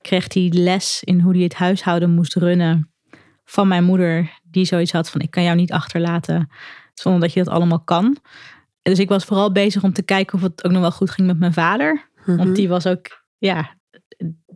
Kreeg 0.00 0.34
hij 0.34 0.48
les 0.54 1.02
in 1.04 1.20
hoe 1.20 1.32
hij 1.34 1.42
het 1.42 1.54
huishouden 1.54 2.10
moest 2.10 2.34
runnen. 2.34 2.90
Van 3.44 3.68
mijn 3.68 3.84
moeder, 3.84 4.40
die 4.52 4.64
zoiets 4.64 4.92
had 4.92 5.10
van: 5.10 5.20
Ik 5.20 5.30
kan 5.30 5.42
jou 5.42 5.56
niet 5.56 5.72
achterlaten. 5.72 6.50
Zonder 6.94 7.20
dat 7.20 7.32
je 7.32 7.44
dat 7.44 7.54
allemaal 7.54 7.80
kan. 7.80 8.16
Dus 8.82 8.98
ik 8.98 9.08
was 9.08 9.24
vooral 9.24 9.52
bezig 9.52 9.82
om 9.82 9.92
te 9.92 10.02
kijken 10.02 10.34
of 10.34 10.42
het 10.42 10.64
ook 10.64 10.72
nog 10.72 10.80
wel 10.80 10.90
goed 10.92 11.10
ging 11.10 11.26
met 11.26 11.38
mijn 11.38 11.52
vader. 11.52 12.08
Mhm. 12.24 12.36
Want 12.36 12.56
die 12.56 12.68
was 12.68 12.86
ook, 12.86 13.22
ja, 13.38 13.74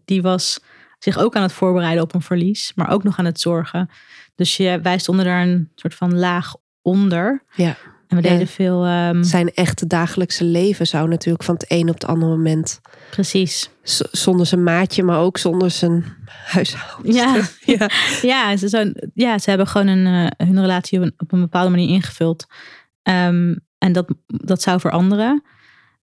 die 0.05 0.23
was 0.23 0.61
zich 0.99 1.19
ook 1.19 1.37
aan 1.37 1.43
het 1.43 1.53
voorbereiden 1.53 2.03
op 2.03 2.15
een 2.15 2.23
verlies, 2.23 2.73
maar 2.75 2.91
ook 2.91 3.03
nog 3.05 3.19
aan 3.19 3.25
het 3.25 3.41
zorgen. 3.41 3.91
Dus 4.35 4.57
je, 4.57 4.81
wij 4.83 4.99
stonden 4.99 5.25
daar 5.25 5.43
een 5.43 5.71
soort 5.75 5.95
van 5.95 6.19
laag 6.19 6.55
onder. 6.83 7.43
Ja. 7.55 7.77
En 8.09 8.17
we 8.17 8.23
Ja. 8.23 8.31
deden 8.31 8.47
veel, 8.47 8.85
ehm, 8.85 9.23
Zijn 9.23 9.55
echte 9.55 9.87
dagelijkse 9.87 10.45
leven 10.45 10.87
zou 10.87 11.09
natuurlijk 11.09 11.45
van 11.45 11.55
het 11.55 11.65
een 11.69 11.89
op 11.89 11.95
het 11.95 12.07
andere 12.07 12.31
moment. 12.31 12.81
Precies. 13.11 13.71
z- 13.83 14.01
Zonder 14.01 14.47
zijn 14.47 14.63
maatje, 14.63 15.03
maar 15.03 15.19
ook 15.19 15.39
zonder 15.39 15.71
zijn 15.71 16.05
huishouden. 16.27 17.13
Ja. 17.13 17.41
ja. 17.79 17.91
Ja, 18.23 18.57
ze, 18.57 18.69
zijn, 18.69 19.11
ja, 19.15 19.39
ze 19.39 19.49
hebben 19.51 19.67
gewoon 19.67 19.87
een, 19.87 20.31
eh, 20.37 20.47
hun 20.47 20.61
relatie 20.61 20.99
op 20.99 21.05
een, 21.05 21.15
op 21.17 21.33
een 21.33 21.41
bepaalde 21.41 21.71
manier 21.71 21.89
ingevuld. 21.89 22.47
Ehm, 23.03 23.55
en 23.79 23.93
dat, 23.93 24.15
dat 24.27 24.63
zou 24.63 24.81
veranderen. 24.81 25.43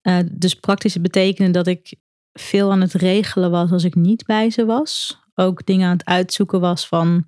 Eh, 0.03 0.19
dus 0.33 0.55
praktisch 0.55 1.01
betekende 1.01 1.51
dat 1.51 1.67
ik 1.67 1.95
veel 2.33 2.73
aan 2.73 2.81
het 2.81 2.93
regelen 2.93 3.51
was 3.51 3.71
als 3.71 3.85
ik 3.85 3.95
niet 3.95 4.25
bij 4.27 4.51
ze 4.51 4.65
was. 4.65 5.21
Ook 5.35 5.67
dingen 5.67 5.87
aan 5.87 5.97
het 5.97 6.05
uitzoeken 6.05 6.61
was 6.61 6.87
van 6.89 7.27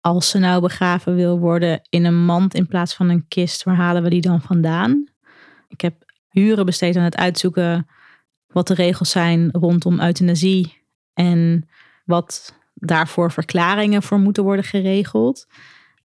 als 0.00 0.28
ze 0.30 0.38
nou 0.38 0.60
begraven 0.60 1.14
wil 1.14 1.38
worden 1.38 1.80
in 1.88 2.04
een 2.04 2.24
mand 2.24 2.54
in 2.54 2.66
plaats 2.66 2.94
van 2.94 3.08
een 3.08 3.24
kist, 3.28 3.62
waar 3.62 3.74
halen 3.76 4.02
we 4.02 4.08
die 4.10 4.20
dan 4.20 4.40
vandaan? 4.40 5.06
Ik 5.68 5.80
heb 5.80 5.94
uren 6.32 6.66
besteed 6.66 6.96
aan 6.96 7.02
het 7.02 7.16
uitzoeken 7.16 7.86
wat 8.52 8.66
de 8.66 8.74
regels 8.74 9.10
zijn 9.10 9.50
rondom 9.50 10.00
euthanasie 10.00 10.82
en 11.14 11.68
wat 12.04 12.54
daarvoor 12.74 13.32
verklaringen 13.32 14.02
voor 14.02 14.18
moeten 14.18 14.42
worden 14.42 14.64
geregeld. 14.64 15.46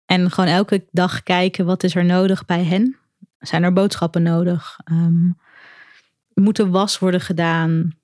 En 0.05 0.31
gewoon 0.31 0.49
elke 0.49 0.85
dag 0.91 1.23
kijken 1.23 1.65
wat 1.65 1.83
is 1.83 1.95
er 1.95 2.05
nodig 2.05 2.45
bij 2.45 2.63
hen. 2.63 2.97
Zijn 3.39 3.63
er 3.63 3.73
boodschappen 3.73 4.23
nodig? 4.23 4.79
Ehm, 4.83 5.29
moet 6.33 6.59
er 6.59 6.69
was 6.69 6.99
worden 6.99 7.21
gedaan? 7.21 7.95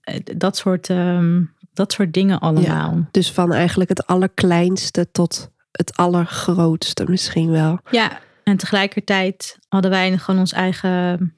Eh, 0.00 0.20
Dat 0.36 0.56
soort, 0.56 0.90
ehm, 0.90 1.42
dat 1.72 1.92
soort 1.92 2.12
dingen 2.12 2.38
allemaal. 2.40 3.06
Dus 3.10 3.32
van 3.32 3.52
eigenlijk 3.52 3.90
het 3.90 4.06
allerkleinste 4.06 5.10
tot 5.12 5.50
het 5.70 5.96
allergrootste 5.96 7.04
misschien 7.08 7.50
wel. 7.50 7.78
Ja, 7.90 8.20
en 8.44 8.56
tegelijkertijd 8.56 9.58
hadden 9.68 9.90
wij 9.90 10.18
gewoon 10.18 10.40
ons 10.40 10.52
eigen 10.52 11.34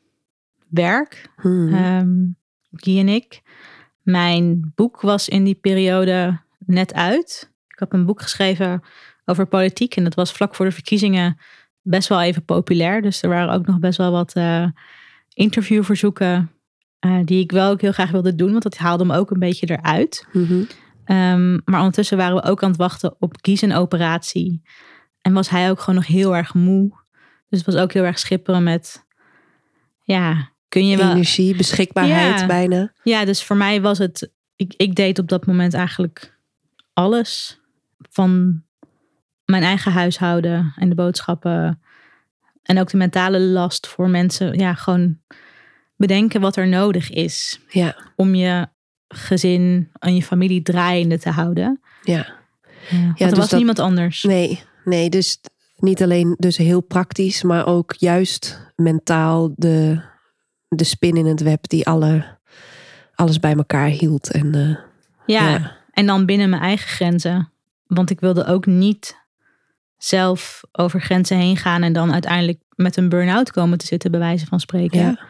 werk. 0.68 1.30
Hmm. 1.36 1.74
Ehm 1.74 2.37
Guy 2.72 2.98
en 2.98 3.08
ik. 3.08 3.42
Mijn 4.02 4.72
boek 4.74 5.00
was 5.00 5.28
in 5.28 5.44
die 5.44 5.54
periode 5.54 6.40
net 6.58 6.94
uit. 6.94 7.52
Ik 7.68 7.78
heb 7.78 7.92
een 7.92 8.06
boek 8.06 8.22
geschreven 8.22 8.82
over 9.24 9.46
politiek. 9.46 9.96
En 9.96 10.04
dat 10.04 10.14
was 10.14 10.32
vlak 10.32 10.54
voor 10.54 10.66
de 10.66 10.72
verkiezingen 10.72 11.38
best 11.82 12.08
wel 12.08 12.20
even 12.20 12.44
populair. 12.44 13.02
Dus 13.02 13.22
er 13.22 13.28
waren 13.28 13.54
ook 13.54 13.66
nog 13.66 13.78
best 13.78 13.98
wel 13.98 14.10
wat 14.12 14.32
eh, 14.32 14.66
interviewverzoeken. 15.34 16.50
eh, 16.98 17.18
die 17.24 17.42
ik 17.42 17.52
wel 17.52 17.70
ook 17.70 17.80
heel 17.80 17.92
graag 17.92 18.10
wilde 18.10 18.34
doen. 18.34 18.50
Want 18.50 18.62
dat 18.62 18.76
haalde 18.76 19.04
me 19.04 19.16
ook 19.16 19.30
een 19.30 19.38
beetje 19.38 19.70
eruit. 19.70 20.26
Mhm. 20.32 20.62
Ehm, 21.04 21.58
maar 21.64 21.78
ondertussen 21.78 22.16
waren 22.16 22.36
we 22.36 22.42
ook 22.42 22.62
aan 22.62 22.68
het 22.68 22.78
wachten 22.78 23.16
op 23.18 23.34
Guy 23.40 23.72
operatie. 23.72 24.62
En 25.20 25.32
was 25.32 25.48
hij 25.48 25.70
ook 25.70 25.80
gewoon 25.80 25.94
nog 25.94 26.06
heel 26.06 26.36
erg 26.36 26.54
moe. 26.54 26.90
Dus 27.48 27.58
het 27.58 27.74
was 27.74 27.82
ook 27.82 27.92
heel 27.92 28.04
erg 28.04 28.18
schipperen 28.18 28.62
met... 28.62 29.06
Ja, 30.02 30.50
kun 30.68 30.86
je 30.88 30.96
wel... 30.96 31.10
Energie, 31.10 31.56
beschikbaarheid 31.56 32.40
Ja. 32.40 32.46
bijna. 32.46 32.92
Ja, 33.02 33.24
dus 33.24 33.42
voor 33.44 33.56
mij 33.56 33.80
was 33.80 33.98
het. 33.98 34.30
Ik, 34.56 34.74
ik 34.76 34.94
deed 34.94 35.18
op 35.18 35.28
dat 35.28 35.46
moment 35.46 35.74
eigenlijk 35.74 36.38
alles. 36.92 37.60
Van 38.10 38.62
mijn 39.44 39.62
eigen 39.62 39.92
huishouden 39.92 40.72
en 40.76 40.88
de 40.88 40.94
boodschappen. 40.94 41.80
En 42.62 42.78
ook 42.80 42.90
de 42.90 42.96
mentale 42.96 43.40
last 43.40 43.86
voor 43.86 44.08
mensen. 44.10 44.58
Ja, 44.58 44.74
gewoon 44.74 45.18
bedenken 45.96 46.40
wat 46.40 46.56
er 46.56 46.68
nodig 46.68 47.10
is. 47.10 47.60
Ja, 47.68 47.96
Om 48.16 48.34
je 48.34 48.68
gezin 49.08 49.90
en 49.98 50.14
je 50.14 50.22
familie 50.22 50.62
draaiende 50.62 51.18
te 51.18 51.30
houden. 51.30 51.80
ja. 52.02 52.36
Ja, 52.90 52.96
want 53.04 53.18
dus 53.18 53.30
er 53.30 53.36
was 53.36 53.48
dat- 53.48 53.58
niemand 53.58 53.78
anders. 53.78 54.22
Nee, 54.22 54.62
nee, 54.84 55.08
dus 55.10 55.40
niet 55.76 56.02
alleen 56.02 56.34
dus 56.38 56.56
heel 56.56 56.80
praktisch, 56.80 57.42
maar 57.42 57.66
ook 57.66 57.94
juist 57.96 58.72
mentaal 58.76 59.52
de, 59.56 60.00
de 60.68 60.84
spin 60.84 61.16
in 61.16 61.26
het 61.26 61.40
web 61.40 61.68
die 61.68 61.86
alle, 61.86 62.24
alles 63.14 63.40
bij 63.40 63.54
elkaar 63.54 63.88
hield. 63.88 64.30
En 64.30 64.54
eh, 64.54 64.76
ja, 65.26 65.50
ja. 65.50 65.76
En 65.92 66.06
dan 66.06 66.26
binnen 66.26 66.50
mijn 66.50 66.62
eigen 66.62 66.88
grenzen. 66.88 67.52
Want 67.86 68.10
ik 68.10 68.20
wilde 68.20 68.44
ook 68.46 68.66
niet 68.66 69.16
zelf 69.96 70.60
over 70.72 71.00
grenzen 71.00 71.36
heen 71.36 71.56
gaan 71.56 71.82
en 71.82 71.92
dan 71.92 72.12
uiteindelijk 72.12 72.60
met 72.74 72.96
een 72.96 73.08
burn-out 73.08 73.50
komen 73.50 73.78
te 73.78 73.86
zitten, 73.86 74.10
bij 74.10 74.20
wijze 74.20 74.46
van 74.46 74.60
spreken. 74.60 74.98
Ja. 75.00 75.20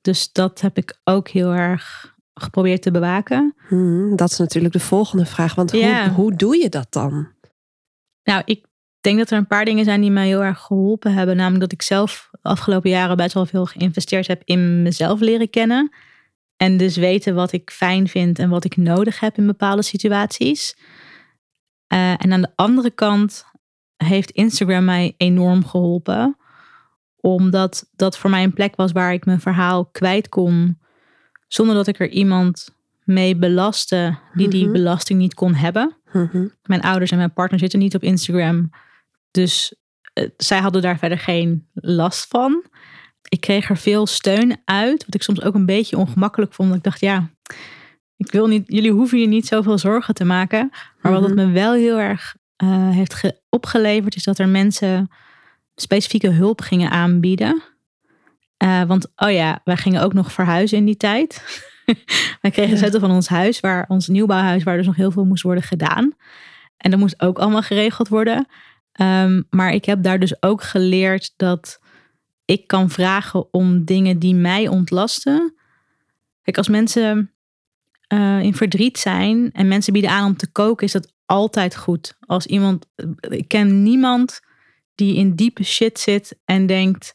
Dus 0.00 0.32
dat 0.32 0.60
heb 0.60 0.76
ik 0.76 0.98
ook 1.04 1.28
heel 1.28 1.52
erg 1.52 2.14
geprobeerd 2.34 2.82
te 2.82 2.90
bewaken. 2.90 3.54
Hmm, 3.68 4.16
dat 4.16 4.30
is 4.30 4.38
natuurlijk 4.38 4.72
de 4.72 4.80
volgende 4.80 5.26
vraag. 5.26 5.54
Want 5.54 5.72
Ja. 5.72 6.04
hoe, 6.04 6.14
hoe 6.14 6.36
doe 6.36 6.56
je 6.56 6.68
dat 6.68 6.86
dan? 6.92 7.28
Nou, 8.24 8.42
ik 8.44 8.64
denk 9.06 9.18
dat 9.18 9.30
er 9.30 9.38
een 9.38 9.46
paar 9.46 9.64
dingen 9.64 9.84
zijn 9.84 10.00
die 10.00 10.10
mij 10.10 10.26
heel 10.26 10.44
erg 10.44 10.60
geholpen 10.60 11.12
hebben. 11.14 11.36
Namelijk 11.36 11.60
dat 11.60 11.72
ik 11.72 11.82
zelf 11.82 12.28
de 12.30 12.38
afgelopen 12.48 12.90
jaren 12.90 13.16
best 13.16 13.34
wel 13.34 13.46
veel 13.46 13.66
geïnvesteerd 13.66 14.26
heb 14.26 14.42
in 14.44 14.82
mezelf 14.82 15.20
leren 15.20 15.50
kennen. 15.50 15.92
En 16.56 16.76
dus 16.76 16.96
weten 16.96 17.34
wat 17.34 17.52
ik 17.52 17.70
fijn 17.70 18.08
vind 18.08 18.38
en 18.38 18.48
wat 18.48 18.64
ik 18.64 18.76
nodig 18.76 19.20
heb 19.20 19.36
in 19.36 19.46
bepaalde 19.46 19.82
situaties. 19.82 20.76
Eh, 21.86 22.10
en 22.10 22.32
aan 22.32 22.40
de 22.40 22.52
andere 22.54 22.90
kant 22.90 23.44
heeft 23.96 24.30
Instagram 24.30 24.84
mij 24.84 25.14
enorm 25.16 25.66
geholpen. 25.66 26.36
Omdat 27.16 27.90
dat 27.96 28.18
voor 28.18 28.30
mij 28.30 28.42
een 28.42 28.52
plek 28.52 28.76
was 28.76 28.92
waar 28.92 29.12
ik 29.12 29.24
mijn 29.26 29.40
verhaal 29.40 29.86
kwijt 29.86 30.28
kon. 30.28 30.78
Zonder 31.48 31.74
dat 31.74 31.86
ik 31.86 32.00
er 32.00 32.08
iemand 32.08 32.74
mee 33.04 33.36
belastte 33.36 34.18
die 34.34 34.48
die 34.48 34.64
Mhm. 34.64 34.72
belasting 34.72 35.18
niet 35.18 35.34
kon 35.34 35.54
hebben. 35.54 35.96
Mhm. 36.12 36.46
Mijn 36.62 36.80
ouders 36.82 37.10
en 37.10 37.16
mijn 37.16 37.32
partner 37.32 37.58
zitten 37.58 37.78
niet 37.78 37.94
op 37.94 38.02
Instagram. 38.02 38.70
Dus 39.36 39.74
eh, 40.12 40.28
zij 40.36 40.58
hadden 40.58 40.82
daar 40.82 40.98
verder 40.98 41.18
geen 41.18 41.68
last 41.74 42.26
van. 42.28 42.64
Ik 43.28 43.40
kreeg 43.40 43.70
er 43.70 43.76
veel 43.76 44.06
steun 44.06 44.56
uit. 44.64 45.04
Wat 45.04 45.14
ik 45.14 45.22
soms 45.22 45.42
ook 45.42 45.54
een 45.54 45.66
beetje 45.66 45.96
ongemakkelijk 45.96 46.52
vond. 46.54 46.74
Ik 46.74 46.82
dacht, 46.82 47.00
ja, 47.00 47.30
ik 48.16 48.30
wil 48.32 48.46
niet, 48.46 48.62
jullie 48.66 48.90
hoeven 48.92 49.18
je 49.18 49.26
niet 49.26 49.46
zoveel 49.46 49.78
zorgen 49.78 50.14
te 50.14 50.24
maken. 50.24 50.70
Maar 51.00 51.12
wat 51.12 51.22
het 51.22 51.34
me 51.34 51.50
wel 51.50 51.72
heel 51.72 51.98
erg 51.98 52.36
eh, 52.56 52.90
heeft 52.90 53.14
ge- 53.14 53.40
opgeleverd, 53.48 54.16
is 54.16 54.24
dat 54.24 54.38
er 54.38 54.48
mensen 54.48 55.10
specifieke 55.74 56.28
hulp 56.28 56.60
gingen 56.60 56.90
aanbieden. 56.90 57.62
Eh, 58.56 58.82
want, 58.82 59.06
oh 59.16 59.30
ja, 59.30 59.60
wij 59.64 59.76
gingen 59.76 60.02
ook 60.02 60.12
nog 60.12 60.32
verhuizen 60.32 60.78
in 60.78 60.84
die 60.84 60.96
tijd. 60.96 61.42
wij 62.42 62.50
kregen 62.50 62.72
Ja. 62.72 62.76
zetten 62.78 63.00
van 63.00 63.10
ons 63.10 63.28
huis, 63.28 63.60
waar 63.60 63.84
ons 63.88 64.08
nieuwbouwhuis, 64.08 64.62
waar 64.62 64.76
dus 64.76 64.86
nog 64.86 64.96
heel 64.96 65.10
veel 65.10 65.24
moest 65.24 65.42
worden 65.42 65.62
gedaan. 65.64 66.12
En 66.76 66.90
dat 66.90 67.00
moest 67.00 67.20
ook 67.22 67.38
allemaal 67.38 67.62
geregeld 67.62 68.08
worden. 68.08 68.46
Ehm, 68.96 69.42
maar 69.50 69.72
ik 69.72 69.84
heb 69.84 70.02
daar 70.02 70.18
dus 70.18 70.42
ook 70.42 70.62
geleerd 70.62 71.32
dat 71.36 71.80
ik 72.44 72.66
kan 72.66 72.90
vragen 72.90 73.52
om 73.52 73.84
dingen 73.84 74.18
die 74.18 74.34
mij 74.34 74.68
ontlasten. 74.68 75.54
Kijk, 76.42 76.56
als 76.56 76.68
mensen 76.68 77.30
eh, 78.06 78.40
in 78.42 78.54
verdriet 78.54 78.98
zijn 78.98 79.52
en 79.52 79.68
mensen 79.68 79.92
bieden 79.92 80.10
aan 80.10 80.26
om 80.26 80.36
te 80.36 80.52
koken, 80.52 80.86
is 80.86 80.92
dat 80.92 81.12
altijd 81.26 81.76
goed. 81.76 82.16
Als 82.20 82.46
iemand, 82.46 82.86
ik 83.28 83.48
ken 83.48 83.82
niemand 83.82 84.40
die 84.94 85.16
in 85.16 85.34
diepe 85.34 85.64
shit 85.64 85.98
zit 85.98 86.38
en 86.44 86.66
denkt: 86.66 87.14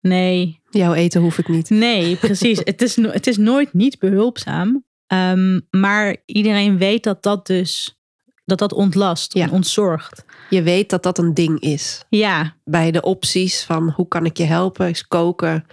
nee, 0.00 0.60
Jouw 0.70 0.92
eten 0.94 1.20
hoef 1.20 1.38
ik 1.38 1.48
niet. 1.48 1.70
Nee, 1.70 2.16
precies. 2.16 2.58
het, 2.64 2.82
is, 2.82 2.96
het 2.96 3.26
is 3.26 3.36
nooit 3.36 3.72
niet 3.72 3.98
behulpzaam. 3.98 4.84
Ehm, 5.06 5.60
maar 5.70 6.16
iedereen 6.26 6.78
weet 6.78 7.02
dat 7.02 7.22
dat 7.22 7.46
dus 7.46 7.98
dat 8.44 8.58
dat 8.58 8.72
ontlast 8.72 9.34
Ja. 9.34 9.48
ontzorgt. 9.50 10.24
Je 10.50 10.62
weet 10.62 10.90
dat 10.90 11.02
dat 11.02 11.18
een 11.18 11.34
ding 11.34 11.60
is. 11.60 12.04
Ja, 12.08 12.56
Bij 12.64 12.90
de 12.90 13.02
opties 13.02 13.64
van 13.64 13.90
hoe 13.90 14.08
kan 14.08 14.24
ik 14.26 14.36
je 14.36 14.44
helpen, 14.44 14.88
is 14.88 15.06
koken. 15.08 15.66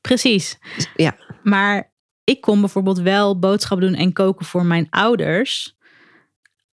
precies. 0.00 0.58
Ja, 0.96 1.16
Maar 1.42 1.92
ik 2.24 2.40
kon 2.40 2.60
bijvoorbeeld 2.60 2.98
wel 2.98 3.38
boodschappen 3.38 3.86
doen 3.86 3.96
en 3.98 4.12
koken 4.12 4.46
voor 4.46 4.64
mijn 4.64 4.86
ouders. 4.90 5.76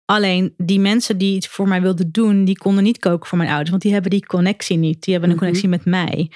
Alleen 0.05 0.53
die 0.57 0.79
mensen 0.79 1.17
die 1.17 1.35
het 1.35 1.47
voor 1.47 1.67
mij 1.67 1.81
wilden 1.81 2.11
doen, 2.11 2.45
die 2.45 2.57
konden 2.57 2.83
niet 2.83 2.99
koken 2.99 3.27
voor 3.29 3.37
mijn 3.37 3.49
ouders, 3.49 3.69
want 3.69 3.81
die 3.81 3.91
hebben 3.93 4.11
die 4.11 4.25
connectie 4.25 4.77
niet. 4.77 5.03
Die 5.03 5.13
hebben 5.13 5.29
een 5.31 5.35
Mhm. 5.35 5.45
connectie 5.45 5.69
met 5.69 5.85
mij. 5.85 6.31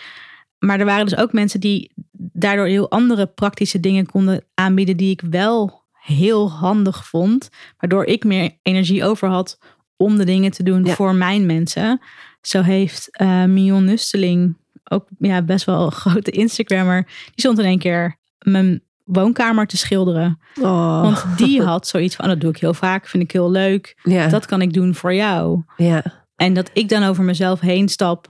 Maar 0.60 0.80
er 0.80 0.86
waren 0.86 1.06
dus 1.06 1.18
ook 1.18 1.34
mensen 1.34 1.60
die 1.60 1.92
daardoor 2.34 2.66
heel 2.66 2.90
andere 2.92 3.26
praktische 3.28 3.80
dingen 3.80 4.06
konden 4.06 4.46
aanbieden 4.54 4.98
die 4.98 5.12
ik 5.12 5.22
wel 5.30 5.84
heel 5.92 6.52
handig 6.52 7.06
vond, 7.08 7.50
waardoor 7.78 8.06
ik 8.06 8.24
meer 8.24 8.58
energie 8.62 9.06
over 9.06 9.28
had 9.30 9.58
om 9.98 10.18
de 10.18 10.24
dingen 10.26 10.52
te 10.52 10.64
doen 10.64 10.84
Ja. 10.86 10.94
voor 10.94 11.16
mijn 11.16 11.46
mensen. 11.46 12.02
Zo 12.42 12.62
heeft 12.62 13.08
eh 13.12 13.44
Mion 13.44 13.84
Nusteling, 13.86 14.58
ook 14.90 15.08
ja, 15.20 15.42
best 15.42 15.66
wel 15.66 15.86
een 15.86 15.92
grote 16.12 16.32
Instagrammer, 16.32 17.04
die 17.06 17.34
stond 17.36 17.60
in 17.60 17.66
één 17.66 17.80
keer 17.80 18.16
mijn 18.40 18.82
woonkamer 19.04 19.68
te 19.68 19.78
schilderen. 19.78 20.40
Oh. 20.62 21.02
Want 21.02 21.38
die 21.38 21.62
had 21.72 21.88
zoiets 21.88 22.16
van, 22.16 22.26
oh, 22.26 22.32
dat 22.32 22.42
doe 22.42 22.50
ik 22.50 22.58
heel 22.58 22.74
vaak, 22.74 23.08
vind 23.08 23.24
ik 23.24 23.32
heel 23.32 23.52
leuk. 23.52 24.00
ja. 24.04 24.28
Dat 24.28 24.46
kan 24.46 24.62
ik 24.62 24.74
doen 24.74 24.96
voor 24.96 25.14
jou. 25.14 25.62
ja. 25.78 26.04
En 26.36 26.54
dat 26.54 26.70
ik 26.74 26.90
dan 26.90 27.04
over 27.04 27.24
mezelf 27.24 27.60
heen 27.60 27.90
stap 27.90 28.28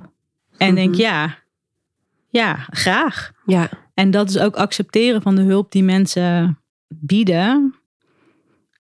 en 0.57 0.75
denk, 0.75 0.91
Mhm. 0.93 1.01
ja, 1.01 1.35
ja, 2.29 2.65
graag. 2.69 3.31
ja. 3.45 3.69
En 3.93 4.11
dat 4.11 4.29
is 4.29 4.37
ook 4.39 4.55
accepteren 4.55 5.21
van 5.21 5.35
de 5.35 5.41
hulp 5.41 5.71
die 5.71 5.83
mensen 5.83 6.59
bieden. 6.87 7.75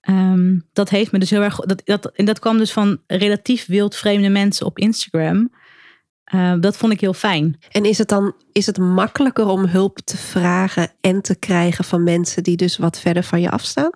Ehm, 0.05 0.59
dat 0.73 0.89
heeft 0.89 1.11
me 1.11 1.19
dus 1.19 1.29
heel 1.29 1.41
erg. 1.41 1.55
Dat, 1.55 1.81
dat, 1.85 2.05
en 2.05 2.25
dat 2.25 2.39
kwam 2.39 2.57
dus 2.57 2.71
van 2.71 2.99
relatief 3.07 3.65
wildvreemde 3.65 4.29
mensen 4.29 4.65
op 4.65 4.79
Instagram. 4.79 5.51
Eh, 6.23 6.53
dat 6.59 6.77
vond 6.77 6.93
ik 6.93 7.01
heel 7.01 7.13
fijn. 7.13 7.59
En 7.71 7.85
is 7.85 7.97
het 7.97 8.07
dan 8.07 8.35
is 8.51 8.65
het 8.65 8.77
makkelijker 8.77 9.47
om 9.47 9.65
hulp 9.65 9.99
te 9.99 10.17
vragen 10.17 10.91
en 11.01 11.21
te 11.21 11.35
krijgen 11.35 11.83
van 11.83 12.03
mensen 12.03 12.43
die 12.43 12.57
dus 12.57 12.77
wat 12.77 12.99
verder 12.99 13.23
van 13.23 13.41
je 13.41 13.49
afstaan? 13.49 13.91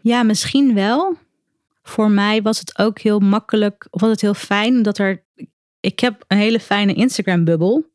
Ja, 0.00 0.22
misschien 0.22 0.74
wel. 0.74 1.16
Voor 1.82 2.10
mij 2.10 2.42
was 2.42 2.58
het 2.58 2.78
ook 2.78 2.98
heel 2.98 3.18
makkelijk, 3.18 3.86
of 3.90 4.00
was 4.00 4.10
het 4.10 4.20
heel 4.20 4.34
fijn 4.34 4.82
dat 4.82 4.98
er. 4.98 5.24
Ik 5.80 6.00
heb 6.00 6.24
een 6.26 6.38
hele 6.38 6.60
fijne 6.60 6.94
Instagram-bubbel. 6.94 7.90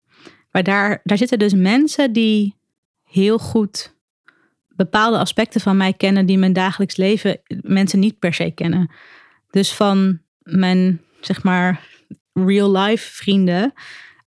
Maar 0.52 0.64
daar, 0.64 1.02
daar 1.04 1.18
zitten 1.18 1.40
dus 1.40 1.54
mensen 1.54 2.14
die 2.14 2.56
heel 3.04 3.38
goed 3.38 3.96
bepaalde 4.78 5.18
aspecten 5.18 5.62
van 5.62 5.78
mij 5.78 5.94
kennen 5.94 6.26
die 6.26 6.38
mijn 6.38 6.54
dagelijks 6.54 6.96
leven 6.96 7.40
mensen 7.62 8.00
niet 8.00 8.20
per 8.20 8.34
se 8.34 8.52
kennen. 8.52 8.92
Dus 9.50 9.74
van 9.74 10.20
mijn, 10.42 11.02
zeg 11.22 11.44
maar, 11.44 11.88
real-life 12.34 13.14
vrienden 13.14 13.74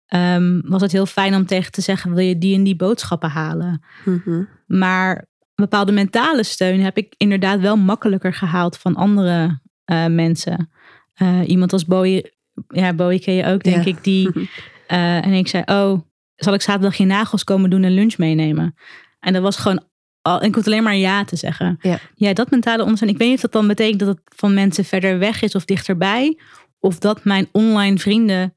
ehm, 0.08 0.62
was 0.64 0.82
het 0.82 0.92
heel 0.92 1.06
fijn 1.06 1.36
om 1.36 1.46
tegen 1.46 1.72
te 1.72 1.82
zeggen: 1.82 2.14
wil 2.14 2.26
je 2.26 2.38
die 2.38 2.56
en 2.56 2.64
die 2.64 2.76
boodschappen 2.76 3.30
halen? 3.30 3.84
Mhm. 4.06 4.44
Maar 4.68 5.26
bepaalde 5.56 5.92
mentale 5.92 6.44
steun 6.44 6.82
heb 6.82 6.98
ik 6.98 7.14
inderdaad 7.18 7.60
wel 7.60 7.78
makkelijker 7.78 8.34
gehaald 8.34 8.78
van 8.78 8.96
andere 8.96 9.60
eh, 9.86 10.06
mensen. 10.06 10.70
Eh, 11.14 11.40
iemand 11.46 11.74
als 11.74 11.86
Bowie, 11.86 12.34
ja, 12.68 12.94
Bowie 12.94 13.20
ken 13.20 13.34
je 13.34 13.46
ook, 13.46 13.64
denk 13.64 13.84
Ja. 13.84 13.92
ik, 13.92 14.04
die. 14.04 14.30
eh, 14.88 15.26
en 15.26 15.32
ik 15.34 15.48
zei: 15.48 15.64
Oh, 15.66 16.02
zal 16.36 16.54
ik 16.54 16.62
zaterdag 16.62 16.96
je 16.96 17.06
nagels 17.06 17.44
komen 17.44 17.70
doen 17.70 17.84
en 17.84 17.94
lunch 17.94 18.18
meenemen? 18.18 18.76
En 19.20 19.34
dat 19.34 19.42
was 19.42 19.58
gewoon. 19.58 19.84
Al, 20.30 20.44
ik 20.44 20.56
hoefde 20.56 20.72
alleen 20.72 20.84
maar 20.84 20.96
ja 20.96 21.24
te 21.24 21.36
zeggen. 21.36 21.80
Ja. 22.16 22.34
dat 22.34 22.50
mentale 22.50 22.82
ondersteuning. 22.84 23.20
Ik 23.20 23.26
weet 23.26 23.36
niet 23.36 23.46
of 23.46 23.52
dat 23.52 23.62
dan 23.62 23.68
betekent 23.68 24.00
dat 24.00 24.08
het 24.08 24.22
van 24.26 24.54
mensen 24.54 24.86
verder 24.86 25.20
weg 25.20 25.42
is 25.42 25.56
of 25.56 25.66
dichterbij. 25.66 26.38
Of 26.80 27.00
dat 27.00 27.24
mijn 27.24 27.48
online 27.52 27.98
vrienden 27.98 28.56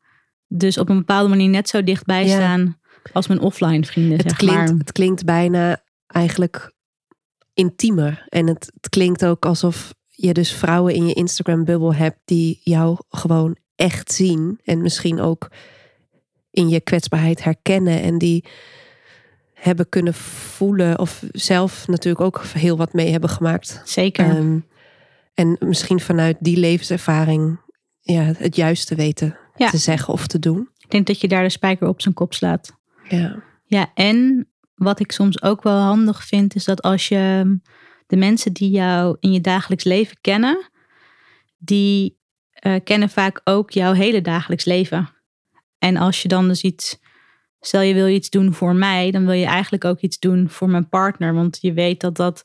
dus 0.48 0.78
op 0.78 0.88
een 0.88 0.98
bepaalde 0.98 1.28
manier 1.28 1.48
net 1.48 1.68
zo 1.68 1.84
dichtbij 1.84 2.26
Ja. 2.26 2.34
staan 2.34 2.80
als 3.12 3.26
mijn 3.26 3.40
offline 3.40 3.84
vrienden. 3.84 4.16
Het, 4.18 4.28
zeg 4.28 4.36
klinkt, 4.36 4.70
maar. 4.70 4.78
het 4.78 4.92
klinkt 4.92 5.24
bijna 5.24 5.82
eigenlijk 6.06 6.72
intiemer. 7.54 8.24
En 8.28 8.46
het, 8.46 8.70
het 8.74 8.88
klinkt 8.88 9.24
ook 9.24 9.46
alsof 9.46 9.94
je 10.08 10.32
dus 10.32 10.52
vrouwen 10.52 10.94
in 10.94 11.06
je 11.06 11.14
Instagram-bubbel 11.14 11.94
hebt 11.94 12.18
die 12.24 12.60
jou 12.64 12.98
gewoon 13.08 13.56
echt 13.74 14.12
zien. 14.12 14.60
En 14.64 14.82
misschien 14.82 15.20
ook 15.20 15.50
in 16.50 16.68
je 16.68 16.80
kwetsbaarheid 16.80 17.44
herkennen. 17.44 18.02
En 18.02 18.18
die 18.18 18.44
hebben 19.62 19.88
kunnen 19.88 20.14
voelen 20.14 20.98
of 20.98 21.22
zelf 21.32 21.86
natuurlijk 21.88 22.24
ook 22.24 22.42
heel 22.44 22.76
wat 22.76 22.92
mee 22.92 23.10
hebben 23.10 23.30
gemaakt. 23.30 23.82
Zeker. 23.84 24.24
Ehm, 24.24 24.58
en 25.34 25.56
misschien 25.60 26.00
vanuit 26.00 26.36
die 26.40 26.56
levenservaring 26.56 27.60
ja, 28.00 28.22
het 28.36 28.56
juiste 28.56 28.94
weten 28.94 29.36
Ja. 29.56 29.70
te 29.70 29.76
zeggen 29.78 30.12
of 30.12 30.26
te 30.26 30.38
doen. 30.38 30.68
Ik 30.78 30.90
denk 30.90 31.06
dat 31.06 31.20
je 31.20 31.28
daar 31.28 31.42
de 31.42 31.48
spijker 31.48 31.88
op 31.88 32.00
zijn 32.02 32.14
kop 32.14 32.34
slaat. 32.34 32.76
Ja. 33.08 33.42
Ja, 33.64 33.90
en 33.94 34.48
wat 34.74 35.00
ik 35.00 35.12
soms 35.12 35.42
ook 35.42 35.62
wel 35.62 35.78
handig 35.78 36.24
vind, 36.24 36.54
is 36.54 36.64
dat 36.64 36.82
als 36.82 37.08
je 37.08 37.56
de 38.06 38.16
mensen 38.16 38.52
die 38.52 38.70
jou 38.70 39.16
in 39.20 39.32
je 39.32 39.40
dagelijks 39.40 39.84
leven 39.84 40.16
kennen, 40.20 40.70
die 41.58 42.18
eh, 42.52 42.74
kennen 42.84 43.08
vaak 43.10 43.40
ook 43.44 43.70
jouw 43.70 43.92
hele 43.92 44.20
dagelijks 44.20 44.64
leven. 44.64 45.08
En 45.78 45.96
als 45.96 46.22
je 46.22 46.28
dan 46.28 46.48
dus 46.48 46.62
iets, 46.62 46.98
stel 47.64 47.80
je 47.80 47.94
wil 47.94 48.08
iets 48.08 48.30
doen 48.30 48.52
voor 48.54 48.74
mij, 48.74 49.10
dan 49.10 49.24
wil 49.24 49.34
je 49.34 49.46
eigenlijk 49.46 49.84
ook 49.84 50.00
iets 50.00 50.18
doen 50.18 50.48
voor 50.48 50.68
mijn 50.70 50.88
partner, 50.88 51.34
want 51.34 51.58
je 51.60 51.72
weet 51.72 52.00
dat 52.00 52.16
dat, 52.16 52.42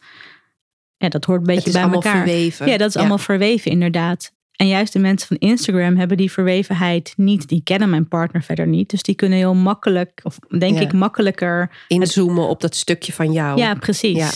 ja, 0.98 1.10
dat 1.10 1.26
hoort 1.26 1.40
een 1.40 1.46
beetje 1.46 1.60
het 1.60 1.68
is 1.68 1.74
bij 1.74 1.82
allemaal 1.82 2.02
elkaar. 2.04 2.24
verweven. 2.24 2.68
Ja, 2.70 2.78
dat 2.78 2.90
is 2.90 2.96
allemaal 2.98 3.18
verweven, 3.18 3.72
inderdaad. 3.72 4.36
En 4.56 4.68
juist 4.68 4.94
de 4.94 5.00
mensen 5.00 5.28
van 5.28 5.38
Instagram 5.38 5.96
hebben 5.98 6.18
die 6.18 6.32
verwevenheid 6.32 7.14
niet. 7.16 7.48
Die 7.48 7.62
kennen 7.64 7.90
mijn 7.90 8.08
partner 8.08 8.44
verder 8.44 8.68
niet. 8.68 8.90
Dus 8.90 9.02
die 9.02 9.16
kunnen 9.16 9.38
heel 9.38 9.54
makkelijk, 9.56 10.20
of 10.24 10.40
denk 10.58 10.76
Ja. 10.76 10.82
ik 10.82 10.94
makkelijker. 10.94 11.72
inzoomen 11.88 12.48
op 12.48 12.62
dat 12.62 12.76
stukje 12.76 13.14
van 13.14 13.32
jou. 13.32 13.60
Ja, 13.60 13.74
precies. 13.74 14.18
Ja. 14.18 14.30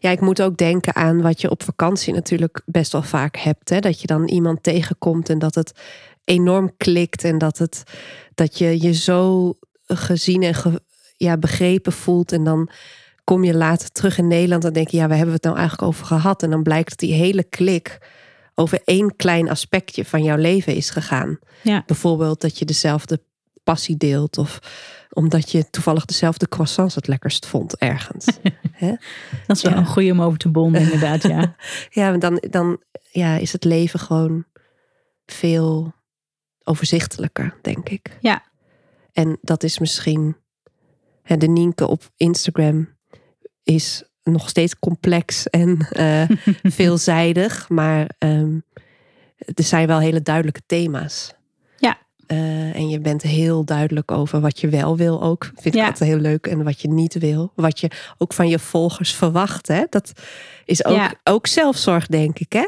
Ja, 0.00 0.10
ik 0.10 0.20
moet 0.20 0.42
ook 0.42 0.56
denken 0.56 0.94
aan 0.94 1.22
wat 1.22 1.40
je 1.40 1.50
op 1.50 1.62
vakantie 1.62 2.12
natuurlijk 2.14 2.62
best 2.66 2.92
wel 2.92 3.02
vaak 3.02 3.36
hebt. 3.36 3.68
Hè? 3.68 3.78
Dat 3.80 4.00
je 4.00 4.06
dan 4.06 4.28
iemand 4.28 4.62
tegenkomt 4.62 5.28
en 5.28 5.38
dat 5.38 5.54
het 5.54 5.72
enorm 6.24 6.72
klikt. 6.76 7.24
En 7.24 7.38
dat, 7.38 7.58
het, 7.58 7.82
dat 8.34 8.58
je 8.58 8.82
je 8.82 8.92
zo 8.94 9.54
gezien 9.96 10.42
en 10.42 10.54
ge- 10.54 10.82
ja, 11.16 11.36
begrepen 11.36 11.92
voelt. 11.92 12.32
En 12.32 12.44
dan 12.44 12.68
kom 13.24 13.44
je 13.44 13.54
later 13.54 13.90
terug 13.92 14.18
in 14.18 14.26
Nederland 14.26 14.64
en 14.64 14.72
denk 14.72 14.88
je... 14.88 14.96
ja, 14.96 15.02
waar 15.06 15.16
hebben 15.16 15.34
we 15.34 15.40
het 15.42 15.44
nou 15.44 15.56
eigenlijk 15.56 15.88
over 15.88 16.06
gehad? 16.06 16.42
En 16.42 16.50
dan 16.50 16.62
blijkt 16.62 16.88
dat 16.88 16.98
die 16.98 17.12
hele 17.12 17.42
klik 17.44 17.98
over 18.54 18.80
één 18.84 19.16
klein 19.16 19.48
aspectje 19.50 20.04
van 20.04 20.22
jouw 20.22 20.36
leven 20.36 20.74
is 20.74 20.90
gegaan. 20.90 21.38
Ja. 21.62 21.82
Bijvoorbeeld 21.86 22.40
dat 22.40 22.58
je 22.58 22.64
dezelfde 22.64 23.20
passie 23.64 23.96
deelt... 23.96 24.38
of 24.38 24.58
omdat 25.10 25.50
je 25.50 25.70
toevallig 25.70 26.04
dezelfde 26.04 26.48
croissants 26.48 26.94
het 26.94 27.06
lekkerst 27.06 27.46
vond 27.46 27.76
ergens. 27.76 28.24
Dat 29.46 29.56
is 29.56 29.62
wel 29.62 29.72
Ja. 29.72 29.78
een 29.78 29.86
goede 29.86 30.10
om 30.12 30.22
over 30.22 30.38
te 30.38 30.48
bonden, 30.48 30.80
inderdaad. 30.80 31.22
Ja. 31.22 31.54
Ja, 31.90 32.16
dan, 32.16 32.42
dan 32.50 32.80
ja, 33.10 33.36
is 33.36 33.52
het 33.52 33.64
leven 33.64 34.00
gewoon 34.00 34.44
veel 35.26 35.92
overzichtelijker, 36.64 37.54
denk 37.62 37.88
ik. 37.88 38.16
Ja. 38.20 38.42
En 39.18 39.38
dat 39.42 39.62
is 39.62 39.78
misschien. 39.78 40.36
hè, 41.22 41.36
De 41.36 41.46
Nienke 41.48 41.86
op 41.86 42.02
Instagram 42.16 42.88
is 43.62 44.02
nog 44.22 44.48
steeds 44.48 44.78
complex 44.78 45.48
en 45.50 45.86
eh, 45.90 46.22
veelzijdig, 46.78 47.68
maar 47.68 48.10
ehm, 48.18 48.58
er 49.38 49.64
zijn 49.64 49.86
wel 49.86 49.98
hele 49.98 50.22
duidelijke 50.22 50.60
thema's. 50.66 51.32
Ja. 51.76 51.98
Eh, 52.26 52.74
en 52.76 52.88
je 52.88 53.00
bent 53.00 53.22
heel 53.22 53.64
duidelijk 53.64 54.10
over 54.10 54.40
wat 54.40 54.60
je 54.60 54.68
wel 54.68 54.96
wil 54.96 55.22
ook. 55.22 55.44
Vind 55.54 55.64
ik 55.66 55.74
Ja. 55.80 55.86
altijd 55.86 56.10
heel 56.10 56.18
leuk. 56.18 56.46
En 56.46 56.64
wat 56.64 56.80
je 56.80 56.88
niet 56.88 57.14
wil. 57.18 57.52
Wat 57.54 57.80
je 57.80 57.90
ook 58.18 58.32
van 58.32 58.48
je 58.48 58.58
volgers 58.58 59.14
verwacht. 59.14 59.68
Hè? 59.68 59.82
Dat 59.90 60.12
is 60.64 60.84
ook, 60.84 60.96
Ja. 60.96 61.14
ook 61.24 61.46
zelfzorg, 61.46 62.06
denk 62.06 62.38
ik. 62.38 62.52
Hè? 62.52 62.66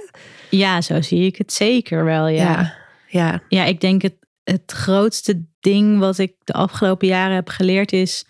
ja, 0.50 0.80
zo 0.80 1.00
zie 1.02 1.26
ik 1.26 1.36
het 1.36 1.52
zeker 1.52 2.04
wel. 2.04 2.26
Ja, 2.26 2.42
ja. 2.42 2.74
Ja. 3.08 3.42
ja. 3.48 3.64
ik 3.64 3.80
denk 3.80 4.02
het, 4.02 4.14
het 4.50 4.72
grootste 4.72 5.44
ding 5.60 5.98
wat 5.98 6.18
ik 6.18 6.34
de 6.44 6.52
afgelopen 6.52 7.08
jaren 7.08 7.34
heb 7.34 7.48
geleerd 7.48 7.92
is 7.92 8.26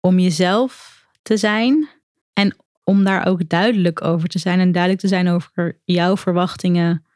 om 0.00 0.18
jezelf 0.18 1.04
te 1.22 1.36
zijn. 1.36 1.88
En 2.32 2.56
om 2.84 3.04
daar 3.04 3.26
ook 3.26 3.48
duidelijk 3.48 4.04
over 4.04 4.28
te 4.28 4.38
zijn. 4.38 4.60
En 4.60 4.72
duidelijk 4.72 5.02
te 5.02 5.08
zijn 5.08 5.28
over 5.28 5.80
jouw 5.84 6.16
verwachtingen 6.16 7.06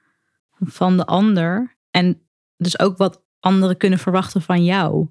van 0.58 0.96
de 0.96 1.06
ander. 1.06 1.76
En 1.90 2.22
dus 2.56 2.78
ook 2.78 2.96
wat 2.96 3.22
anderen 3.40 3.76
kunnen 3.76 3.98
verwachten 3.98 4.42
van 4.42 4.64
jou. 4.64 5.08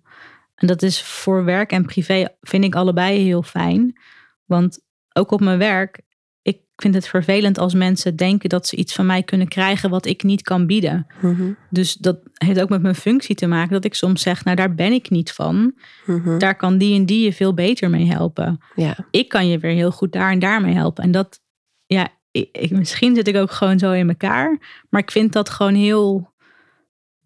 En 0.55 0.67
dat 0.67 0.81
is 0.81 1.03
voor 1.03 1.45
werk 1.45 1.71
en 1.71 1.85
privé 1.85 2.27
vind 2.41 2.63
ik 2.63 2.75
allebei 2.75 3.19
heel 3.19 3.43
fijn. 3.43 3.99
Want 4.45 4.79
ook 5.13 5.31
op 5.31 5.39
mijn 5.39 5.57
werk, 5.57 6.01
ik 6.41 6.59
vind 6.75 6.93
het 6.93 7.07
vervelend 7.07 7.57
als 7.57 7.73
mensen 7.73 8.15
denken 8.15 8.49
dat 8.49 8.67
ze 8.67 8.75
iets 8.75 8.93
van 8.95 9.05
mij 9.05 9.23
kunnen 9.23 9.47
krijgen 9.47 9.89
wat 9.89 10.05
ik 10.05 10.23
niet 10.23 10.41
kan 10.41 10.65
bieden. 10.67 11.07
Mhm, 11.21 11.51
Dus 11.69 11.93
dat 11.93 12.19
heeft 12.33 12.61
ook 12.61 12.69
met 12.69 12.81
mijn 12.81 12.95
functie 12.95 13.35
te 13.35 13.47
maken. 13.47 13.71
Dat 13.73 13.85
ik 13.85 13.93
soms 13.93 14.21
zeg, 14.21 14.43
nou 14.43 14.55
daar 14.55 14.75
ben 14.75 14.91
ik 14.91 15.09
niet 15.09 15.31
van. 15.31 15.73
mhm. 16.05 16.37
Daar 16.37 16.55
kan 16.55 16.77
die 16.77 16.95
en 16.95 17.05
die 17.05 17.23
je 17.23 17.33
veel 17.33 17.53
beter 17.53 17.89
mee 17.89 18.05
helpen. 18.05 18.59
Ja. 18.75 18.95
Ik 19.11 19.29
kan 19.29 19.47
je 19.47 19.57
weer 19.59 19.73
heel 19.73 19.91
goed 19.91 20.11
daar 20.11 20.31
en 20.31 20.39
daar 20.39 20.61
mee 20.61 20.73
helpen. 20.73 21.03
En 21.03 21.11
dat, 21.11 21.39
ja, 21.85 22.07
ik, 22.31 22.49
ik- 22.51 22.71
misschien 22.71 23.15
zit 23.15 23.27
ik 23.27 23.35
ook 23.35 23.51
gewoon 23.51 23.79
zo 23.79 23.91
in 23.91 24.09
elkaar. 24.09 24.59
Maar 24.89 25.01
ik 25.01 25.11
vind 25.11 25.33
dat 25.33 25.49
gewoon 25.49 25.75
heel 25.75 26.33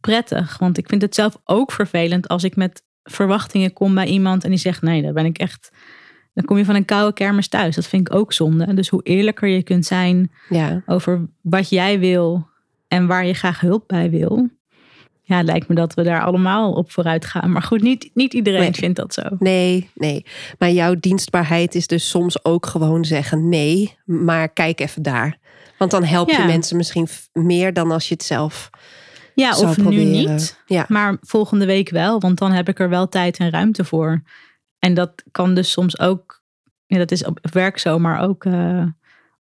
prettig. 0.01 0.57
Want 0.57 0.77
ik 0.77 0.89
vind 0.89 1.01
het 1.01 1.15
zelf 1.15 1.37
ook 1.43 1.71
vervelend 1.71 2.27
als 2.27 2.43
ik 2.43 2.55
met 2.55 2.83
verwachtingen 3.03 3.73
kom 3.73 3.95
bij 3.95 4.05
iemand 4.07 4.43
en 4.43 4.49
die 4.49 4.59
zegt, 4.59 4.81
nee, 4.81 5.01
daar 5.01 5.13
ben 5.13 5.25
ik 5.25 5.37
echt... 5.37 5.71
Dan 6.35 6.45
kom 6.45 6.57
je 6.57 6.65
van 6.65 6.75
een 6.75 6.85
koude 6.85 7.13
kermis 7.13 7.47
thuis. 7.47 7.75
Dat 7.75 7.87
vind 7.87 8.07
ik 8.07 8.15
ook 8.15 8.33
zonde. 8.33 8.73
Dus 8.73 8.89
hoe 8.89 9.03
eerlijker 9.03 9.47
je 9.47 9.63
kunt 9.63 9.85
zijn 9.85 10.31
ja. 10.49 10.81
over 10.85 11.25
wat 11.41 11.69
jij 11.69 11.99
wil 11.99 12.47
en 12.87 13.07
waar 13.07 13.25
je 13.25 13.33
graag 13.33 13.59
hulp 13.59 13.83
bij 13.87 14.09
wil. 14.09 14.49
Ja, 15.21 15.37
het 15.37 15.45
lijkt 15.45 15.67
me 15.67 15.75
dat 15.75 15.93
we 15.93 16.03
daar 16.03 16.23
allemaal 16.23 16.73
op 16.73 16.91
vooruit 16.91 17.25
gaan. 17.25 17.51
Maar 17.51 17.61
goed, 17.61 17.81
niet, 17.81 18.09
niet 18.13 18.33
iedereen 18.33 18.59
Nee. 18.59 18.71
vindt 18.73 18.95
dat 18.97 19.13
zo. 19.13 19.21
Nee, 19.39 19.89
nee. 19.95 20.25
Maar 20.59 20.71
jouw 20.71 20.95
dienstbaarheid 20.99 21.75
is 21.75 21.87
dus 21.87 22.09
soms 22.09 22.45
ook 22.45 22.65
gewoon 22.65 23.05
zeggen 23.05 23.49
nee, 23.49 23.97
maar 24.05 24.49
kijk 24.49 24.79
even 24.79 25.01
daar. 25.01 25.37
Want 25.77 25.91
dan 25.91 26.03
help 26.03 26.29
je 26.29 26.37
Ja. 26.37 26.45
mensen 26.45 26.77
misschien 26.77 27.07
meer 27.33 27.73
dan 27.73 27.91
als 27.91 28.07
je 28.07 28.13
het 28.13 28.23
zelf 28.23 28.69
Ja, 29.35 29.53
zou 29.53 29.69
of 29.69 29.77
nu 29.77 29.83
proberen. 29.83 30.31
niet. 30.31 30.61
Ja. 30.65 30.85
Maar 30.87 31.17
volgende 31.21 31.65
week 31.65 31.89
wel, 31.89 32.19
want 32.19 32.37
dan 32.37 32.51
heb 32.51 32.69
ik 32.69 32.79
er 32.79 32.89
wel 32.89 33.09
tijd 33.09 33.37
en 33.37 33.49
ruimte 33.49 33.83
voor. 33.85 34.21
En 34.79 34.93
dat 34.93 35.23
kan 35.31 35.55
dus 35.55 35.71
soms 35.71 35.99
ook, 35.99 36.43
ja, 36.85 36.97
dat 36.97 37.11
is 37.11 37.25
op 37.25 37.39
werk 37.51 37.77
zo, 37.77 37.99
maar 37.99 38.21
ook 38.21 38.45
eh, 38.45 38.85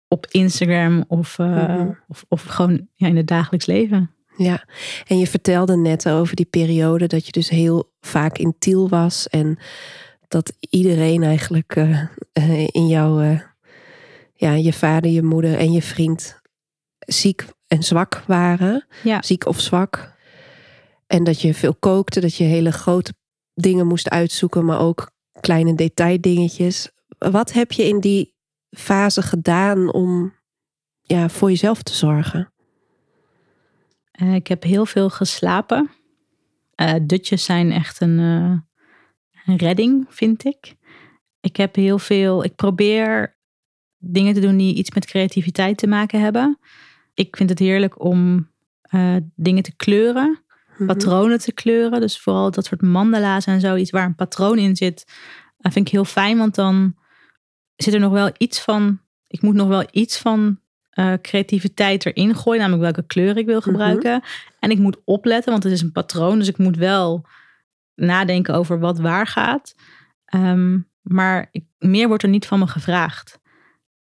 op 0.08 0.26
Instagram 0.26 1.04
of, 1.08 1.38
eh, 1.38 1.46
Mhm. 1.68 1.90
of, 2.08 2.24
of 2.28 2.42
gewoon 2.42 2.88
ja, 2.94 3.06
in 3.06 3.16
het 3.16 3.26
dagelijks 3.26 3.66
leven. 3.66 4.10
Ja, 4.36 4.64
en 5.06 5.18
je 5.18 5.26
vertelde 5.26 5.76
net 5.76 6.08
over 6.08 6.36
die 6.36 6.46
periode 6.46 7.06
dat 7.06 7.26
je 7.26 7.32
dus 7.32 7.48
heel 7.48 7.92
vaak 8.00 8.38
in 8.38 8.54
Tiel 8.58 8.88
was 8.88 9.28
en 9.28 9.58
dat 10.28 10.52
iedereen 10.60 11.22
eigenlijk 11.22 11.76
eh, 12.32 12.66
in 12.66 12.86
jouw, 12.86 13.20
ja, 14.34 14.52
je 14.52 14.72
vader, 14.72 15.10
je 15.10 15.22
moeder 15.22 15.58
en 15.58 15.72
je 15.72 15.82
vriend 15.82 16.40
ziek 16.98 17.44
en 17.66 17.82
zwak 17.82 18.22
waren, 18.26 18.86
Ja. 19.02 19.22
ziek 19.22 19.46
of 19.46 19.60
zwak. 19.60 20.12
En 21.06 21.24
dat 21.24 21.40
je 21.40 21.54
veel 21.54 21.74
kookte, 21.74 22.20
dat 22.20 22.34
je 22.36 22.44
hele 22.44 22.72
grote 22.72 23.14
dingen 23.54 23.86
moest 23.86 24.10
uitzoeken, 24.10 24.64
maar 24.64 24.80
ook 24.80 25.10
kleine 25.42 25.74
detaildingetjes. 25.74 26.90
Wat 27.18 27.52
heb 27.52 27.72
je 27.72 27.88
in 27.88 28.00
die 28.00 28.34
fase 28.70 29.22
gedaan 29.22 29.92
om 29.92 30.34
ja, 31.00 31.28
voor 31.28 31.48
jezelf 31.48 31.82
te 31.82 31.94
zorgen? 31.94 32.52
Eh, 34.12 34.34
ik 34.34 34.46
heb 34.46 34.62
heel 34.62 34.86
veel 34.86 35.10
geslapen. 35.10 35.90
Eh, 36.74 36.94
dutjes 37.02 37.44
zijn 37.44 37.72
echt 37.72 38.00
een, 38.00 38.18
eh, 38.18 38.58
een 39.46 39.56
redding, 39.56 40.06
vind 40.08 40.44
ik. 40.44 40.74
Ik 41.40 41.56
heb 41.56 41.74
heel 41.74 41.98
veel. 41.98 42.44
Ik 42.44 42.54
probeer 42.54 43.36
dingen 43.98 44.34
te 44.34 44.40
doen 44.40 44.56
die 44.56 44.74
iets 44.74 44.90
met 44.90 45.06
creativiteit 45.06 45.78
te 45.78 45.86
maken 45.86 46.20
hebben. 46.20 46.58
Ik 47.14 47.36
vind 47.36 47.50
het 47.50 47.58
heerlijk 47.58 48.04
om 48.04 48.50
dingen 49.34 49.62
te 49.62 49.76
kleuren. 49.76 50.41
Patronen 50.86 51.38
te 51.38 51.52
kleuren. 51.52 52.00
Dus 52.00 52.20
vooral 52.20 52.50
dat 52.50 52.64
soort 52.64 52.82
mandala's 52.82 53.46
en 53.46 53.60
zoiets 53.60 53.90
waar 53.90 54.04
een 54.04 54.14
patroon 54.14 54.58
in 54.58 54.76
zit, 54.76 55.04
eh, 55.58 55.72
vind 55.72 55.86
ik 55.86 55.92
heel 55.92 56.04
fijn. 56.04 56.38
Want 56.38 56.54
dan 56.54 56.94
zit 57.76 57.94
er 57.94 58.00
nog 58.00 58.12
wel 58.12 58.30
iets 58.38 58.60
van. 58.60 59.00
Ik 59.26 59.42
moet 59.42 59.54
nog 59.54 59.68
wel 59.68 59.86
iets 59.90 60.18
van 60.18 60.60
eh, 60.90 61.12
creativiteit 61.22 62.06
erin 62.06 62.34
gooien, 62.34 62.60
namelijk 62.60 62.82
welke 62.82 63.06
kleur 63.06 63.36
ik 63.36 63.46
wil 63.46 63.60
gebruiken. 63.60 64.22
En 64.58 64.70
ik 64.70 64.78
moet 64.78 65.00
opletten, 65.04 65.50
want 65.50 65.64
het 65.64 65.72
is 65.72 65.80
een 65.80 65.92
patroon. 65.92 66.38
Dus 66.38 66.48
ik 66.48 66.58
moet 66.58 66.76
wel 66.76 67.26
nadenken 67.94 68.54
over 68.54 68.78
wat 68.78 68.98
waar 68.98 69.26
gaat. 69.26 69.74
Ehm, 70.24 70.78
maar 71.02 71.48
ik, 71.50 71.64
meer 71.78 72.08
wordt 72.08 72.22
er 72.22 72.28
niet 72.28 72.46
van 72.46 72.58
me 72.58 72.66
gevraagd. 72.66 73.40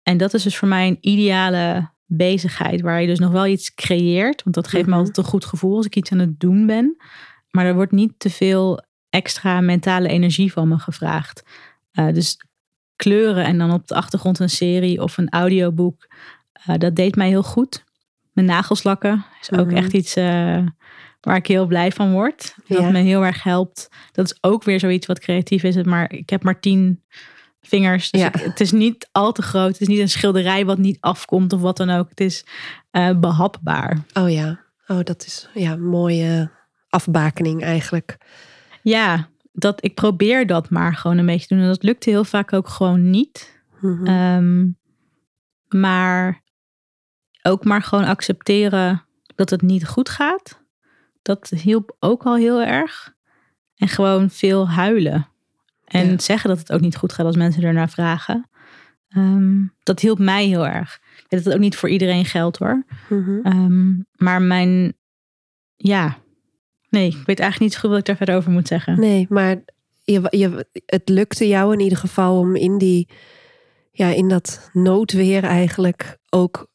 En 0.04 0.18
dat 0.18 0.34
is 0.34 0.44
dus 0.44 0.58
voor 0.58 0.68
mij 0.68 0.88
een 0.88 0.98
ideale 1.02 1.92
bezigheid, 2.12 2.82
waar 2.82 3.02
je 3.02 3.08
dus 3.08 3.20
nog 3.20 3.32
wel 3.32 3.46
iets 3.48 3.74
creëert. 3.74 4.44
Want 4.44 4.56
dat 4.56 4.68
geeft 4.68 4.84
me 4.86 4.90
Mhm. 4.90 5.00
altijd 5.00 5.18
een 5.18 5.24
goed 5.24 5.46
gevoel 5.46 5.76
als 5.76 5.86
ik 5.86 5.96
iets 5.96 6.12
aan 6.12 6.20
het 6.20 6.40
doen 6.40 6.66
ben. 6.66 6.98
Maar 7.52 7.66
er 7.66 7.74
wordt 7.76 7.92
niet 7.92 8.14
te 8.18 8.30
veel 8.30 8.84
extra 9.10 9.62
mentale 9.62 10.08
energie 10.08 10.52
van 10.52 10.68
me 10.68 10.78
gevraagd. 10.78 11.44
Eh, 11.92 12.08
dus 12.14 12.38
kleuren 12.96 13.46
en 13.46 13.58
dan 13.58 13.72
op 13.74 13.88
de 13.88 13.96
achtergrond 13.96 14.40
een 14.40 14.50
serie 14.50 15.02
of 15.02 15.18
een 15.18 15.30
audioboek. 15.30 16.08
eh, 16.66 16.76
dat 16.78 16.96
deed 16.96 17.16
mij 17.16 17.28
heel 17.28 17.44
goed. 17.44 17.84
Mijn 18.34 18.48
nagels 18.48 18.84
lakken 18.84 19.26
is 19.42 19.52
ook 19.52 19.66
Mhm. 19.68 19.76
echt 19.76 19.94
iets 19.94 20.16
eh, 20.16 20.66
waar 21.22 21.36
ik 21.36 21.48
heel 21.48 21.66
blij 21.68 21.92
van 21.92 22.12
word. 22.12 22.56
Dat 22.68 22.78
Ja. 22.78 22.90
me 22.90 23.00
heel 23.00 23.26
erg 23.26 23.44
helpt. 23.44 23.90
Dat 24.12 24.26
is 24.26 24.38
ook 24.42 24.64
weer 24.64 24.80
zoiets 24.80 25.08
wat 25.08 25.20
creatief 25.20 25.64
is. 25.64 25.84
Maar 25.84 26.12
ik 26.14 26.30
heb 26.30 26.44
maar 26.44 26.60
tien 26.60 27.04
vingers. 27.62 28.12
Dus 28.12 28.22
Ja. 28.22 28.28
ik- 28.28 28.42
het 28.42 28.60
is 28.60 28.72
niet 28.72 29.10
al 29.12 29.32
te 29.32 29.42
groot. 29.42 29.72
Het 29.72 29.82
is 29.82 29.88
niet 29.88 30.00
een 30.00 30.10
schilderij 30.10 30.66
wat 30.66 30.78
niet 30.78 30.98
afkomt 31.00 31.54
of 31.54 31.62
wat 31.62 31.78
dan 31.78 31.90
ook. 31.90 32.10
Het 32.10 32.20
is 32.20 32.46
eh, 32.92 33.20
behapbaar. 33.20 33.98
Oh 34.14 34.30
ja, 34.32 34.60
oh 34.88 35.00
dat 35.04 35.26
is 35.26 35.50
ja 35.54 35.72
een 35.72 35.86
mooie 35.88 36.52
afbakening 36.90 37.64
eigenlijk. 37.64 38.18
Ja, 38.82 39.30
dat, 39.52 39.84
ik 39.84 39.94
probeer 39.96 40.48
dat 40.48 40.70
maar 40.70 40.96
gewoon 40.96 41.18
een 41.18 41.26
beetje 41.26 41.48
te 41.48 41.54
doen. 41.54 41.64
En 41.64 41.70
dat 41.70 41.84
lukte 41.84 42.10
heel 42.10 42.24
vaak 42.24 42.54
ook 42.54 42.68
gewoon 42.70 43.10
niet. 43.10 43.62
Mhm. 43.82 44.06
Ehm, 44.06 44.68
maar 45.68 46.44
ook 47.42 47.64
maar 47.64 47.82
gewoon 47.82 48.06
accepteren 48.06 49.06
dat 49.36 49.50
het 49.50 49.62
niet 49.62 49.88
goed 49.88 50.10
gaat. 50.10 50.64
Dat 51.22 51.50
hielp 51.50 51.96
ook 52.00 52.24
al 52.24 52.36
heel 52.36 52.62
erg. 52.62 53.14
En 53.76 53.88
gewoon 53.88 54.30
veel 54.30 54.70
huilen. 54.70 55.28
En 55.90 56.10
Ja. 56.10 56.20
zeggen 56.20 56.50
dat 56.50 56.60
het 56.60 56.72
ook 56.72 56.82
niet 56.82 56.96
goed 56.96 57.14
gaat 57.14 57.26
als 57.26 57.36
mensen 57.36 57.64
ernaar 57.64 57.90
vragen. 57.90 58.50
Ehm, 59.10 59.62
dat 59.84 60.00
hielp 60.00 60.20
mij 60.20 60.46
heel 60.46 60.68
erg. 60.68 60.96
Ik 60.96 61.26
weet 61.30 61.30
dat 61.30 61.44
het 61.44 61.54
ook 61.54 61.60
niet 61.60 61.76
voor 61.76 61.90
iedereen 61.90 62.26
geldt 62.26 62.58
hoor. 62.58 62.86
Mhm. 63.10 63.40
Ehm, 63.44 63.94
maar 64.12 64.42
mijn, 64.42 64.94
ja, 65.76 66.18
nee, 66.90 67.08
ik 67.08 67.24
weet 67.26 67.40
eigenlijk 67.40 67.60
niet 67.60 67.74
zo 67.74 67.80
goed 67.80 67.90
wat 67.90 68.00
ik 68.00 68.06
daar 68.06 68.16
verder 68.18 68.36
over 68.36 68.52
moet 68.52 68.68
zeggen. 68.68 69.00
Nee, 69.00 69.26
maar 69.30 69.62
je, 70.04 70.22
je, 70.30 70.68
het 70.86 71.10
lukte 71.10 71.48
jou 71.48 71.74
in 71.74 71.80
ieder 71.80 71.98
geval 71.98 72.40
om 72.40 72.56
in 72.56 72.78
die, 72.78 73.08
ja, 73.92 74.08
in 74.08 74.28
dat 74.30 74.70
noodweer 74.74 75.44
eigenlijk 75.44 76.18
ook 76.30 76.68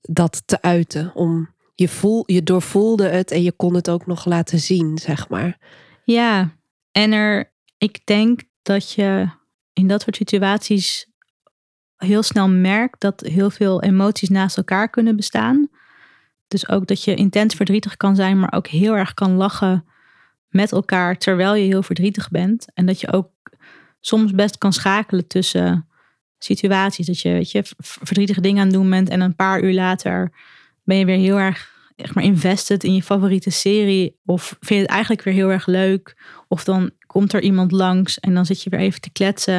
dat 0.00 0.42
te 0.46 0.62
uiten. 0.62 1.14
Om 1.14 1.54
je 1.74 1.88
voel, 1.88 2.22
je 2.26 2.42
doorvoelde 2.42 3.08
het 3.08 3.30
en 3.30 3.42
je 3.42 3.52
kon 3.52 3.74
het 3.74 3.90
ook 3.90 4.06
nog 4.06 4.24
laten 4.24 4.58
zien, 4.58 4.98
zeg 4.98 5.28
maar. 5.28 5.58
Ja, 6.04 6.56
en 6.92 7.12
er, 7.12 7.52
ik 7.78 8.06
denk 8.06 8.40
dat 8.62 8.92
je 8.92 9.28
in 9.72 9.88
dat 9.88 10.02
soort 10.02 10.16
situaties 10.16 11.06
heel 11.96 12.22
snel 12.22 12.48
merkt 12.48 13.00
dat 13.00 13.20
heel 13.20 13.50
veel 13.50 13.82
emoties 13.82 14.28
naast 14.28 14.56
elkaar 14.56 14.90
kunnen 14.90 15.16
bestaan. 15.16 15.68
Dus 16.48 16.68
ook 16.68 16.86
dat 16.86 17.04
je 17.04 17.14
intens 17.14 17.54
verdrietig 17.54 17.96
kan 17.96 18.16
zijn, 18.16 18.38
maar 18.38 18.52
ook 18.52 18.66
heel 18.66 18.96
erg 18.96 19.14
kan 19.14 19.32
lachen 19.32 19.84
met 20.48 20.72
elkaar 20.72 21.18
terwijl 21.18 21.54
je 21.54 21.66
heel 21.66 21.82
verdrietig 21.82 22.30
bent. 22.30 22.66
En 22.74 22.86
dat 22.86 23.00
je 23.00 23.12
ook 23.12 23.30
soms 24.00 24.32
best 24.32 24.58
kan 24.58 24.72
schakelen 24.72 25.26
tussen 25.26 25.88
situaties. 26.38 27.06
Dat 27.06 27.20
je, 27.20 27.32
weet 27.32 27.50
je 27.50 27.62
verdrietige 27.78 28.40
dingen 28.40 28.60
aan 28.60 28.66
het 28.66 28.76
doen 28.76 28.90
bent 28.90 29.08
en 29.08 29.20
een 29.20 29.36
paar 29.36 29.62
uur 29.62 29.74
later 29.74 30.32
ben 30.84 30.96
je 30.96 31.04
weer 31.04 31.18
heel 31.18 31.38
erg 31.38 31.76
echt 31.96 32.14
maar 32.14 32.24
invested 32.24 32.84
in 32.84 32.94
je 32.94 33.02
favoriete 33.02 33.50
serie. 33.50 34.18
Of 34.24 34.46
vind 34.48 34.68
je 34.68 34.76
het 34.76 34.86
eigenlijk 34.86 35.22
weer 35.22 35.34
heel 35.34 35.50
erg 35.50 35.66
leuk. 35.66 36.16
Of 36.48 36.64
dan 36.64 36.90
komt 37.08 37.32
er 37.32 37.42
iemand 37.42 37.72
langs 37.72 38.20
en 38.20 38.34
dan 38.34 38.46
zit 38.46 38.62
je 38.62 38.70
weer 38.70 38.80
even 38.80 39.00
te 39.00 39.10
kletsen. 39.10 39.58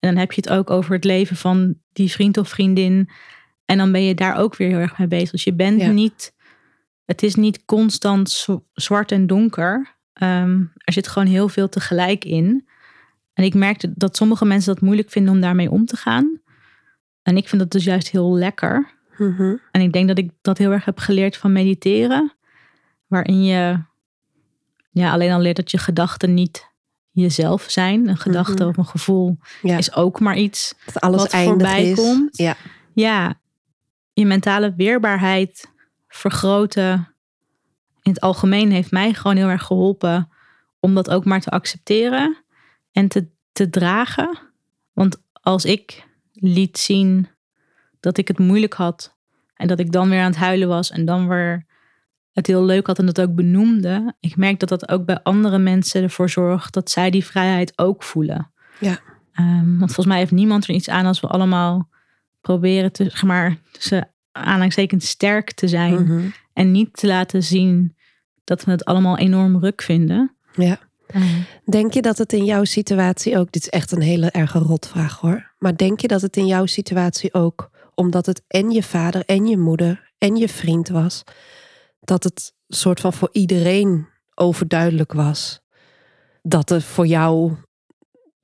En 0.00 0.12
dan 0.12 0.16
heb 0.16 0.32
je 0.32 0.40
het 0.40 0.50
ook 0.50 0.70
over 0.70 0.92
het 0.94 1.04
leven 1.04 1.36
van 1.36 1.74
die 1.92 2.10
vriend 2.10 2.38
of 2.38 2.48
vriendin. 2.48 3.08
En 3.64 3.78
dan 3.78 3.92
ben 3.92 4.02
je 4.02 4.14
daar 4.14 4.36
ook 4.36 4.56
weer 4.56 4.68
heel 4.68 4.78
erg 4.78 4.98
mee 4.98 5.08
bezig. 5.08 5.30
Dus 5.30 5.44
je 5.44 5.54
bent 5.54 5.80
Ja. 5.80 5.90
niet, 5.90 6.34
het 7.04 7.22
is 7.22 7.34
niet 7.34 7.64
constant 7.64 8.46
zwart 8.72 9.12
en 9.12 9.26
donker. 9.26 9.94
Ehm, 10.12 10.60
er 10.76 10.92
zit 10.92 11.08
gewoon 11.08 11.28
heel 11.28 11.48
veel 11.48 11.68
tegelijk 11.68 12.24
in. 12.24 12.68
En 13.32 13.44
ik 13.44 13.54
merkte 13.54 13.92
dat 13.94 14.16
sommige 14.16 14.44
mensen 14.44 14.74
dat 14.74 14.82
moeilijk 14.82 15.10
vinden 15.10 15.32
om 15.34 15.40
daarmee 15.40 15.70
om 15.70 15.86
te 15.86 15.96
gaan. 15.96 16.40
En 17.22 17.36
ik 17.36 17.48
vind 17.48 17.62
dat 17.62 17.70
dus 17.70 17.84
juist 17.84 18.10
heel 18.10 18.36
lekker. 18.36 18.94
Mhm. 19.18 19.54
En 19.70 19.80
ik 19.80 19.92
denk 19.92 20.08
dat 20.08 20.18
ik 20.18 20.30
dat 20.42 20.58
heel 20.58 20.70
erg 20.72 20.84
heb 20.84 20.98
geleerd 20.98 21.36
van 21.36 21.52
mediteren. 21.52 22.34
Waarin 23.06 23.44
je 23.44 23.78
ja, 24.90 25.12
alleen 25.12 25.32
al 25.32 25.40
leert 25.40 25.56
dat 25.56 25.70
je 25.70 25.78
gedachten 25.78 26.34
niet 26.34 26.74
jezelf 27.22 27.64
zijn. 27.68 28.08
Een 28.08 28.16
gedachte 28.16 28.62
Mhm. 28.62 28.68
of 28.68 28.76
een 28.76 28.86
gevoel 28.86 29.38
Ja. 29.62 29.76
is 29.78 29.94
ook 29.94 30.20
maar 30.20 30.36
iets. 30.36 30.74
Dat 30.84 31.00
alles 31.00 31.22
wat 31.22 31.34
voorbij 31.42 31.90
is. 31.90 31.96
komt. 31.98 32.36
Ja. 32.36 32.56
Ja, 32.92 33.34
je 34.12 34.26
mentale 34.26 34.74
weerbaarheid 34.76 35.68
vergroten. 36.08 37.14
In 38.02 38.12
het 38.12 38.20
algemeen 38.20 38.70
heeft 38.70 38.90
mij 38.90 39.14
gewoon 39.14 39.36
heel 39.36 39.48
erg 39.48 39.62
geholpen 39.62 40.28
om 40.80 40.94
dat 40.94 41.10
ook 41.10 41.24
maar 41.24 41.40
te 41.40 41.50
accepteren 41.50 42.36
en 42.92 43.08
te, 43.08 43.26
te 43.52 43.70
dragen. 43.70 44.38
Want 44.92 45.22
als 45.32 45.64
ik 45.64 46.06
liet 46.32 46.78
zien 46.78 47.28
dat 48.00 48.18
ik 48.18 48.28
het 48.28 48.38
moeilijk 48.38 48.74
had 48.74 49.14
en 49.54 49.66
dat 49.68 49.78
ik 49.78 49.92
dan 49.92 50.08
weer 50.10 50.20
aan 50.20 50.30
het 50.30 50.36
huilen 50.40 50.68
was 50.68 50.90
en 50.90 51.04
dan 51.04 51.28
weer 51.28 51.65
het 52.36 52.46
heel 52.46 52.64
leuk 52.64 52.86
had 52.86 52.98
en 52.98 53.06
dat 53.06 53.20
ook 53.20 53.34
benoemde, 53.34 54.14
ik 54.20 54.36
merk 54.36 54.58
dat 54.60 54.68
dat 54.68 54.88
ook 54.88 55.04
bij 55.04 55.20
andere 55.22 55.58
mensen 55.58 56.02
ervoor 56.02 56.30
zorgt 56.30 56.74
dat 56.74 56.90
zij 56.90 57.10
die 57.10 57.24
vrijheid 57.24 57.72
ook 57.78 58.02
voelen. 58.02 58.50
Ja. 58.80 58.98
Ehm, 59.32 59.64
want 59.78 59.78
volgens 59.92 60.06
mij 60.06 60.18
heeft 60.18 60.30
niemand 60.30 60.68
er 60.68 60.74
iets 60.74 60.88
aan 60.88 61.06
als 61.06 61.20
we 61.20 61.26
allemaal 61.26 61.88
proberen 62.40 62.92
te, 62.92 63.04
zeg 63.04 63.22
maar, 63.22 63.56
tussen 63.72 64.10
aanhalingstekens 64.32 65.08
sterk 65.08 65.52
te 65.52 65.68
zijn 65.68 66.02
Mhm. 66.02 66.20
en 66.52 66.70
niet 66.70 66.96
te 66.96 67.06
laten 67.06 67.42
zien 67.42 67.96
dat 68.44 68.64
we 68.64 68.70
het 68.70 68.84
allemaal 68.84 69.18
enorm 69.18 69.58
ruk 69.58 69.82
vinden. 69.82 70.36
ja. 70.54 70.78
Denk 71.64 71.92
je 71.92 72.02
dat 72.02 72.18
het 72.18 72.32
in 72.32 72.44
jouw 72.44 72.64
situatie 72.64 73.38
ook, 73.38 73.52
dit 73.52 73.62
is 73.62 73.68
echt 73.68 73.92
een 73.92 74.00
hele 74.02 74.30
erge 74.30 74.58
rotvraag 74.58 75.20
hoor, 75.20 75.52
maar 75.58 75.76
denk 75.76 76.00
je 76.00 76.08
dat 76.08 76.20
het 76.22 76.36
in 76.36 76.46
jouw 76.46 76.66
situatie 76.66 77.34
ook, 77.34 77.70
omdat 77.94 78.26
het 78.26 78.42
en 78.48 78.70
je 78.70 78.82
vader 78.82 79.22
en 79.24 79.46
je 79.46 79.56
moeder 79.58 80.12
en 80.18 80.36
je 80.36 80.48
vriend 80.48 80.88
was, 80.88 81.22
dat 82.06 82.24
het 82.24 82.54
soort 82.68 83.00
van 83.00 83.12
voor 83.12 83.28
iedereen 83.32 84.08
overduidelijk 84.34 85.12
was 85.12 85.60
dat 86.42 86.70
er 86.70 86.82
voor 86.82 87.06
jou 87.06 87.56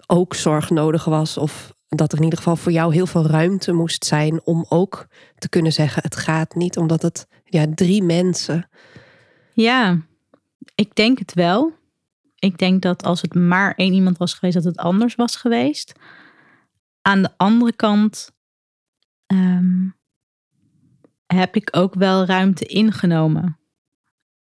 ook 0.07 0.35
zorg 0.35 0.71
nodig 0.71 1.05
was 1.05 1.37
of 1.37 1.75
dat 1.89 2.13
er 2.13 2.19
in 2.19 2.25
ieder 2.25 2.39
geval 2.39 2.57
voor 2.57 2.73
jou 2.73 2.95
heel 2.95 3.07
veel 3.07 3.27
ruimte 3.27 3.73
moest 3.73 4.05
zijn 4.05 4.41
om 4.45 4.67
ook 4.69 5.07
te 5.39 5.49
kunnen 5.49 5.73
zeggen: 5.73 6.03
het 6.03 6.17
gaat 6.17 6.55
niet, 6.55 6.77
omdat 6.77 7.03
het 7.03 7.27
ja, 7.45 7.67
drie 7.75 8.03
mensen. 8.03 8.69
Ja, 9.53 10.01
ik 10.75 10.95
denk 10.95 11.19
het 11.19 11.35
wel. 11.35 11.73
Ik 12.39 12.59
denk 12.59 12.83
dat 12.83 13.03
als 13.05 13.23
het 13.23 13.35
maar 13.35 13.75
één 13.75 13.93
iemand 13.93 14.19
was 14.19 14.35
geweest, 14.35 14.55
dat 14.55 14.65
het 14.65 14.77
anders 14.77 15.15
was 15.15 15.37
geweest. 15.37 15.93
Aan 17.03 17.23
de 17.23 17.31
andere 17.37 17.73
kant 17.73 18.31
ehm, 19.27 19.89
heb 21.35 21.57
ik 21.57 21.69
ook 21.71 21.95
wel 21.95 22.25
ruimte 22.25 22.65
ingenomen. 22.65 23.59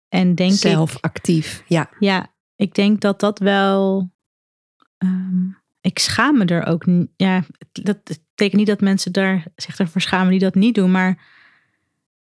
En 0.09 0.35
denk 0.35 0.53
Zelf 0.53 1.01
actief, 1.01 1.65
ja. 1.67 1.91
Ja, 1.99 2.33
ik 2.57 2.75
denk 2.75 3.01
dat 3.01 3.21
dat 3.21 3.39
wel. 3.39 4.11
ehm, 4.99 5.49
ik 5.81 5.99
schaam 5.99 6.39
me 6.39 6.45
er 6.45 6.67
ook. 6.67 6.85
Ja, 7.17 7.43
dat 7.73 8.05
betekent 8.05 8.53
niet 8.53 8.67
dat 8.67 8.81
mensen 8.81 9.13
daar 9.13 9.45
zich 9.57 9.79
ervoor 9.79 10.01
schamen 10.01 10.31
die 10.31 10.39
dat 10.39 10.55
niet 10.55 10.75
doen. 10.75 10.91
Maar 10.91 11.25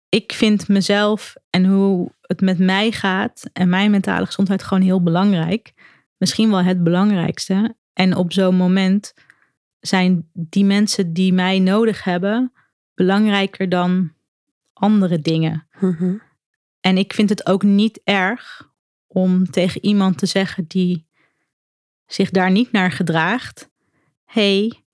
ik 0.09 0.33
vind 0.33 0.69
mezelf 0.69 1.35
en 1.51 1.65
hoe 1.65 2.13
het 2.21 2.41
met 2.41 2.59
mij 2.59 2.93
gaat 2.93 3.51
en 3.53 3.69
mijn 3.69 3.91
mentale 3.91 4.27
gezondheid 4.27 4.63
gewoon 4.63 4.83
heel 4.83 5.03
belangrijk. 5.03 5.73
Misschien 6.17 6.51
wel 6.51 6.63
het 6.63 6.83
belangrijkste. 6.83 7.77
En 7.93 8.17
op 8.17 8.33
zo'n 8.33 8.57
moment 8.57 9.15
zijn 9.81 10.31
die 10.33 10.65
mensen 10.65 11.13
die 11.13 11.33
mij 11.33 11.59
nodig 11.59 12.05
hebben 12.05 12.53
belangrijker 12.95 13.69
dan 13.69 14.13
andere 14.79 15.19
dingen. 15.21 15.69
Mhm. 15.81 16.15
En 16.81 16.99
ik 16.99 17.13
vind 17.13 17.29
het 17.29 17.47
ook 17.47 17.63
niet 17.63 18.01
erg 18.05 18.71
om 19.07 19.51
tegen 19.51 19.85
iemand 19.85 20.19
te 20.19 20.27
zeggen 20.27 20.65
die 20.67 21.07
zich 22.07 22.31
daar 22.31 22.51
niet 22.51 22.73
naar 22.73 22.93
gedraagt: 22.93 23.71
hey, 24.25 24.85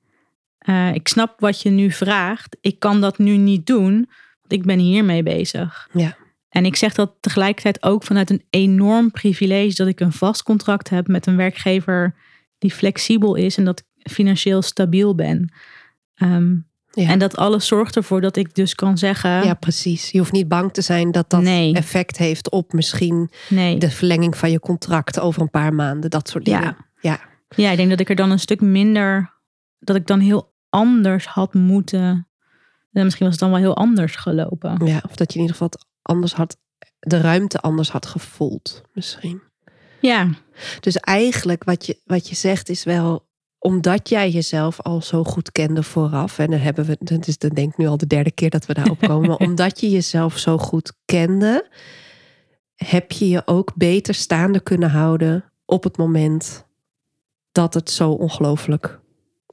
eh, 0.59 0.95
ik 0.95 1.09
snap 1.09 1.41
wat 1.41 1.63
je 1.63 1.71
nu 1.71 1.91
vraagt. 1.91 2.57
Ik 2.61 2.79
kan 2.79 3.01
dat 3.01 3.19
nu 3.19 3.37
niet 3.37 3.67
doen, 3.67 3.95
want 4.41 4.53
ik 4.53 4.63
ben 4.63 4.79
hiermee 4.79 5.23
bezig. 5.23 5.89
Ja. 5.93 6.17
En 6.49 6.65
ik 6.65 6.77
zeg 6.77 6.95
dat 6.95 7.17
tegelijkertijd 7.21 7.83
ook 7.83 8.03
vanuit 8.03 8.31
een 8.31 8.45
enorm 8.51 9.11
privilege 9.11 9.75
dat 9.75 9.87
ik 9.87 10.01
een 10.01 10.13
vast 10.13 10.43
contract 10.43 10.89
heb 10.89 11.07
met 11.07 11.27
een 11.27 11.37
werkgever 11.37 12.15
die 12.59 12.73
flexibel 12.73 13.35
is 13.35 13.57
en 13.57 13.65
dat 13.65 13.81
ik 13.81 14.11
financieel 14.11 14.63
stabiel 14.63 15.15
ben. 15.15 15.53
Ehm, 16.15 16.57
Ja. 16.95 17.09
En 17.09 17.19
dat 17.19 17.37
alles 17.37 17.67
zorgt 17.67 17.97
ervoor 17.97 18.21
dat 18.21 18.37
ik 18.37 18.55
dus 18.55 18.75
kan 18.75 18.99
zeggen: 18.99 19.31
ja, 19.45 19.55
precies. 19.55 20.11
Je 20.11 20.19
hoeft 20.19 20.33
niet 20.33 20.49
bang 20.49 20.73
te 20.73 20.81
zijn 20.81 21.11
dat 21.11 21.31
dat 21.31 21.43
Nee. 21.43 21.75
effect 21.75 22.17
heeft 22.17 22.51
op 22.51 22.73
misschien 22.73 23.31
nee. 23.49 23.79
de 23.79 23.91
verlenging 23.91 24.37
van 24.37 24.51
je 24.51 24.61
contract 24.61 25.21
over 25.21 25.43
een 25.43 25.51
paar 25.51 25.75
maanden, 25.75 26.11
dat 26.11 26.29
soort 26.29 26.45
dingen. 26.45 26.63
Ja. 26.63 26.77
Ja. 27.01 27.21
Ja, 27.57 27.71
ik 27.71 27.77
denk 27.77 27.91
dat 27.91 28.01
ik 28.01 28.09
er 28.09 28.17
dan 28.17 28.31
een 28.31 28.39
stuk 28.39 28.61
minder, 28.61 29.33
dat 29.79 29.97
ik 29.97 30.07
dan 30.07 30.21
heel 30.21 30.53
anders 30.69 31.27
had 31.27 31.55
moeten. 31.55 32.27
Misschien 32.91 33.27
was 33.27 33.35
het 33.35 33.41
dan 33.41 33.51
wel 33.51 33.61
heel 33.61 33.77
anders 33.77 34.17
gelopen. 34.17 34.87
Ja, 34.87 35.03
of 35.09 35.17
dat 35.17 35.33
je 35.33 35.39
in 35.39 35.45
ieder 35.45 35.57
geval 35.57 35.69
het 35.71 35.87
anders 36.03 36.35
had, 36.35 36.57
de 36.99 37.21
ruimte 37.21 37.59
anders 37.61 37.91
had 37.91 38.07
gevoeld, 38.07 38.83
misschien. 38.93 39.43
Ja, 40.01 40.29
Dus 40.81 40.97
eigenlijk 40.97 41.65
wat 41.65 41.87
je, 41.87 42.01
wat 42.05 42.29
je 42.29 42.35
zegt 42.35 42.69
is 42.69 42.85
wel, 42.85 43.27
omdat 43.63 44.09
jij 44.09 44.31
jezelf 44.31 44.81
al 44.81 45.03
zo 45.03 45.25
goed 45.25 45.53
kende 45.53 45.83
vooraf, 45.83 46.39
en 46.39 46.51
dan 46.51 46.61
hebben 46.61 46.85
we, 46.85 46.97
dat 47.01 47.27
is 47.27 47.39
dan 47.39 47.51
denk 47.51 47.71
ik 47.73 47.77
nu 47.79 47.87
al 47.87 47.97
de 47.97 48.07
derde 48.07 48.31
keer 48.31 48.51
dat 48.51 48.67
we 48.67 48.75
daarop 48.75 48.99
komen, 49.01 49.29
maar 49.29 49.37
omdat 49.49 49.81
je 49.81 49.91
jezelf 49.91 50.39
zo 50.39 50.59
goed 50.59 50.93
kende, 51.05 51.69
heb 52.75 53.13
je 53.13 53.29
je 53.29 53.43
ook 53.47 53.73
beter 53.75 54.15
staande 54.15 54.61
kunnen 54.61 54.91
houden 54.91 55.45
op 55.65 55.85
het 55.85 55.97
moment 55.97 56.67
dat 57.53 57.75
het 57.75 57.91
zo 57.91 58.11
ongelooflijk 58.11 59.01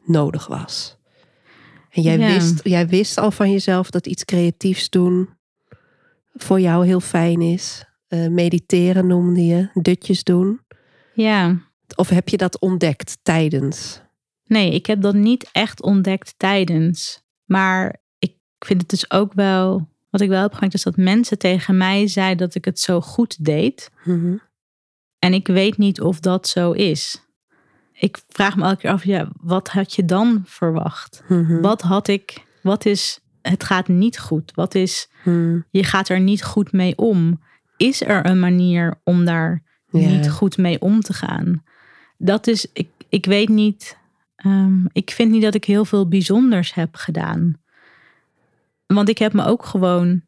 nodig 0.05 0.47
was. 0.47 0.97
En 1.89 2.01
jij, 2.01 2.18
Ja. 2.18 2.28
wist, 2.34 2.60
jij 2.64 2.88
wist 2.88 3.18
al 3.18 3.32
van 3.32 3.51
jezelf 3.51 3.89
dat 3.89 4.07
iets 4.07 4.26
creatiefs 4.26 4.89
doen 4.89 5.30
voor 6.34 6.60
jou 6.60 6.86
heel 6.86 6.99
fijn 6.99 7.41
is. 7.41 7.86
Eh, 8.07 8.28
mediteren 8.28 9.07
noemde 9.07 9.45
je, 9.45 9.70
dutjes 9.74 10.24
doen. 10.24 10.60
ja. 11.14 11.68
Of 11.98 12.10
heb 12.10 12.30
je 12.30 12.38
dat 12.38 12.60
ontdekt 12.60 13.18
tijdens? 13.22 14.02
Nee, 14.46 14.74
ik 14.74 14.86
heb 14.86 15.02
dat 15.02 15.14
niet 15.14 15.50
echt 15.52 15.82
ontdekt 15.82 16.34
tijdens. 16.38 17.22
Maar 17.46 18.02
ik 18.20 18.36
vind 18.60 18.82
het 18.82 18.90
dus 18.90 19.12
ook 19.12 19.34
wel. 19.34 19.88
Wat 20.10 20.22
ik 20.22 20.30
wel 20.30 20.42
heb 20.42 20.54
gemerkt 20.54 20.74
is 20.76 20.84
dat 20.84 20.98
mensen 20.98 21.38
tegen 21.38 21.78
mij 21.78 22.08
zeiden 22.08 22.38
dat 22.38 22.56
ik 22.56 22.66
het 22.66 22.80
zo 22.80 23.02
goed 23.02 23.46
deed. 23.46 23.92
Mhm. 24.04 24.36
En 25.20 25.34
ik 25.34 25.48
weet 25.48 25.78
niet 25.78 26.02
of 26.02 26.20
dat 26.20 26.48
zo 26.48 26.72
is. 26.72 27.28
Ik 27.94 28.20
vraag 28.28 28.56
me 28.56 28.64
elke 28.64 28.78
keer 28.82 28.92
af, 28.92 29.04
ja, 29.04 29.30
wat 29.42 29.68
had 29.70 29.94
je 29.96 30.06
dan 30.06 30.42
verwacht? 30.46 31.24
Mhm. 31.28 31.62
Wat 31.62 31.82
had 31.82 32.08
ik, 32.08 32.46
wat 32.62 32.86
is, 32.86 33.20
het 33.42 33.64
gaat 33.64 33.88
niet 33.88 34.20
goed? 34.20 34.52
Wat 34.56 34.76
is, 34.76 35.10
Mhm. 35.24 35.60
je 35.72 35.84
gaat 35.84 36.10
er 36.10 36.20
niet 36.20 36.44
goed 36.44 36.72
mee 36.72 36.98
om? 36.98 37.42
Is 37.78 38.02
er 38.02 38.26
een 38.26 38.40
manier 38.40 39.02
om 39.04 39.26
daar 39.26 39.64
niet 39.92 40.30
goed 40.30 40.58
mee 40.58 40.82
om 40.82 41.02
te 41.02 41.14
gaan? 41.14 41.64
Dat 42.22 42.47
is, 42.47 42.67
ik, 42.74 42.89
ik 43.09 43.26
weet 43.26 43.49
niet, 43.49 43.97
ehm, 44.36 44.86
ik 44.91 45.11
vind 45.11 45.32
niet 45.32 45.41
dat 45.41 45.53
ik 45.53 45.65
heel 45.65 45.86
veel 45.86 46.07
bijzonders 46.07 46.74
heb 46.74 46.95
gedaan. 46.95 47.61
Want 48.86 49.09
ik 49.09 49.17
heb 49.17 49.34
me 49.34 49.45
ook 49.45 49.65
gewoon 49.65 50.22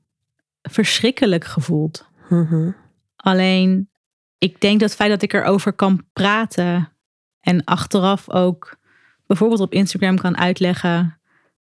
verschrikkelijk 0.62 1.44
gevoeld. 1.44 2.10
Mhm. 2.30 2.72
Alleen, 3.16 3.90
ik 4.38 4.62
denk 4.62 4.80
dat 4.80 4.90
het 4.90 4.98
feit 4.98 5.10
dat 5.10 5.22
ik 5.22 5.34
erover 5.34 5.74
kan 5.74 6.06
praten 6.14 6.92
en 7.40 7.64
achteraf 7.64 8.30
ook 8.30 8.78
bijvoorbeeld 9.26 9.62
op 9.62 9.74
Instagram 9.74 10.18
kan 10.18 10.38
uitleggen, 10.38 11.20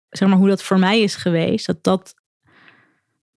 zeg 0.09 0.29
maar 0.29 0.37
hoe 0.37 0.47
dat 0.47 0.63
voor 0.63 0.79
mij 0.79 1.01
is 1.01 1.15
geweest, 1.15 1.65
dat 1.65 1.83
dat 1.83 2.15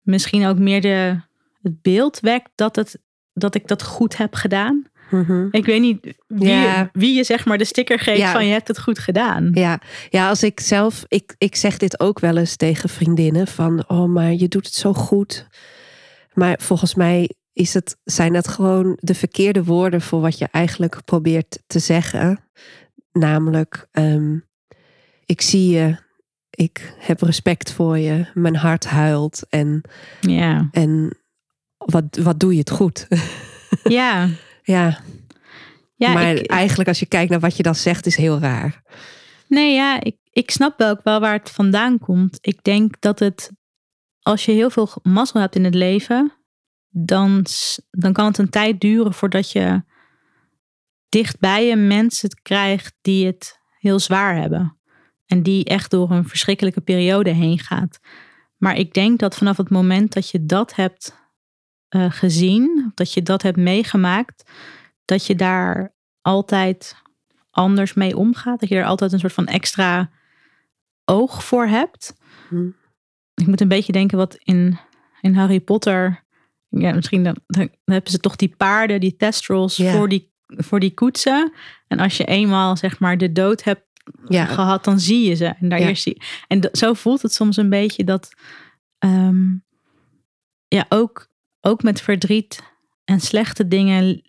misschien 0.01 0.45
ook 0.45 0.57
meer 0.57 0.81
de, 0.81 1.21
het 1.61 1.81
beeld 1.81 2.19
wekt 2.19 2.49
dat, 2.55 2.75
het, 2.75 3.01
dat 3.33 3.55
ik 3.55 3.67
dat 3.67 3.83
goed 3.83 4.17
heb 4.17 4.33
gedaan. 4.33 4.85
Mhm. 5.09 5.47
Ik 5.51 5.65
weet 5.65 5.81
niet 5.81 6.15
wie, 6.27 6.47
Ja. 6.47 6.89
wie 6.93 7.15
je 7.15 7.23
zeg 7.23 7.45
maar 7.45 7.57
de 7.57 7.65
sticker 7.65 7.99
geeft 7.99 8.17
Ja. 8.19 8.31
van 8.31 8.45
je 8.45 8.51
hebt 8.51 8.67
het 8.67 8.79
goed 8.79 8.99
gedaan. 8.99 9.49
Ja. 9.53 9.81
ja, 10.09 10.29
als 10.29 10.43
ik 10.43 10.59
zelf, 10.59 11.05
ik, 11.07 11.35
ik 11.37 11.55
zeg 11.55 11.77
dit 11.77 11.99
ook 11.99 12.19
wel 12.19 12.37
eens 12.37 12.55
tegen 12.55 12.89
vriendinnen 12.89 13.47
van, 13.47 13.83
oh 13.87 14.09
maar 14.09 14.33
je 14.33 14.47
doet 14.47 14.65
het 14.65 14.75
zo 14.75 14.93
goed. 14.93 15.47
Maar 16.33 16.59
volgens 16.61 16.95
mij 16.95 17.29
is 17.53 17.73
het, 17.73 17.97
zijn 18.03 18.33
het 18.33 18.47
gewoon 18.47 18.97
de 19.01 19.15
verkeerde 19.15 19.63
woorden 19.63 20.01
voor 20.01 20.21
wat 20.21 20.37
je 20.37 20.47
eigenlijk 20.51 21.01
probeert 21.05 21.59
te 21.67 21.79
zeggen. 21.79 22.39
Namelijk, 23.11 23.87
ehm, 23.91 24.37
ik 25.25 25.41
zie 25.41 25.69
je, 25.69 25.95
ik 26.49 26.93
heb 26.99 27.21
respect 27.21 27.71
voor 27.73 27.97
je, 27.97 28.25
mijn 28.33 28.55
hart 28.55 28.85
huilt 28.85 29.45
en, 29.49 29.81
Ja, 30.21 30.69
en 30.71 31.17
wat, 31.77 32.03
wat 32.21 32.39
doe 32.39 32.53
je 32.53 32.59
het 32.59 32.69
goed. 32.69 33.07
ja. 33.83 34.27
Ja, 34.69 34.99
ja 35.95 36.13
maar 36.13 36.33
ik- 36.33 36.47
eigenlijk 36.47 36.89
als 36.89 36.99
je 36.99 37.05
kijkt 37.05 37.31
naar 37.31 37.39
wat 37.39 37.57
je 37.57 37.63
dan 37.63 37.75
zegt, 37.75 38.05
is 38.05 38.15
heel 38.15 38.39
raar. 38.39 38.81
Nee, 39.47 39.73
ja, 39.73 40.01
ik, 40.01 40.17
ik 40.31 40.51
snap 40.51 40.77
wel 40.77 40.89
ook 40.89 41.03
wel 41.03 41.19
waar 41.19 41.33
het 41.33 41.49
vandaan 41.51 41.99
komt. 41.99 42.37
Ik 42.41 42.63
denk 42.63 43.01
dat 43.01 43.19
het, 43.19 43.51
als 44.21 44.45
je 44.45 44.51
heel 44.51 44.69
veel 44.69 44.89
mazzel 45.03 45.39
hebt 45.39 45.55
in 45.55 45.63
het 45.63 45.75
leven, 45.75 46.33
dan, 46.89 47.45
dan 47.89 48.13
kan 48.13 48.25
het 48.25 48.37
een 48.37 48.49
tijd 48.49 48.81
duren 48.81 49.13
voordat 49.13 49.51
je 49.51 49.83
dichtbij 51.09 51.65
je 51.67 51.75
mensen 51.75 52.29
krijgt 52.41 52.95
die 53.01 53.25
het 53.25 53.59
heel 53.79 53.99
zwaar 53.99 54.35
hebben. 54.35 54.77
En 55.25 55.43
die 55.43 55.65
echt 55.65 55.91
door 55.91 56.11
een 56.11 56.27
verschrikkelijke 56.27 56.81
periode 56.81 57.29
heen 57.29 57.59
gaat. 57.59 57.99
Maar 58.57 58.75
ik 58.77 58.93
denk 58.93 59.19
dat 59.19 59.35
vanaf 59.35 59.57
het 59.57 59.69
moment 59.69 60.13
dat 60.13 60.29
je 60.29 60.45
dat 60.45 60.75
hebt 60.75 61.17
eh, 61.89 62.05
gezien, 62.11 62.91
dat 62.95 63.13
je 63.13 63.21
dat 63.23 63.41
hebt 63.41 63.57
meegemaakt, 63.57 64.51
dat 65.05 65.25
je 65.25 65.35
daar 65.35 65.93
altijd 66.21 66.95
anders 67.51 67.93
mee 67.93 68.17
omgaat. 68.17 68.59
Dat 68.59 68.69
je 68.69 68.75
er 68.75 68.85
altijd 68.85 69.11
een 69.13 69.19
soort 69.19 69.33
van 69.33 69.45
extra 69.47 70.09
oog 71.05 71.43
voor 71.43 71.65
hebt. 71.67 72.13
Hm. 72.49 72.67
Ik 73.33 73.47
moet 73.47 73.61
een 73.61 73.67
beetje 73.67 73.91
denken 73.91 74.17
wat 74.17 74.35
in, 74.43 74.77
in 75.21 75.33
Harry 75.33 75.59
Potter. 75.59 76.23
Ja, 76.69 76.93
misschien 76.93 77.23
dan, 77.23 77.35
dan 77.47 77.69
hebben 77.85 78.11
ze 78.11 78.19
toch 78.19 78.35
die 78.35 78.53
paarden, 78.57 78.99
die 78.99 79.15
testrals 79.15 79.75
Ja. 79.77 79.91
voor, 79.91 80.09
die, 80.09 80.31
voor 80.47 80.79
die 80.79 80.93
koetsen. 80.93 81.51
En 81.87 81.99
als 81.99 82.17
je 82.17 82.25
eenmaal 82.25 82.77
zeg 82.77 82.99
maar 82.99 83.17
de 83.17 83.31
dood 83.31 83.63
hebt 83.63 83.87
Ja, 84.27 84.45
gehad, 84.45 84.83
dan 84.83 84.99
zie 84.99 85.27
je 85.27 85.35
ze. 85.35 85.45
En, 85.45 85.69
daar 85.69 85.79
Ja. 85.79 85.87
eerst 85.87 86.03
zie, 86.03 86.21
en 86.47 86.69
zo 86.71 86.93
voelt 86.93 87.21
het 87.21 87.33
soms 87.33 87.57
een 87.57 87.69
beetje 87.69 88.03
dat. 88.03 88.29
ehm, 88.97 89.47
ja, 90.67 90.85
ook, 90.89 91.28
ook 91.61 91.83
met 91.83 92.01
verdriet 92.01 92.63
en 93.05 93.19
slechte 93.19 93.67
dingen 93.67 94.21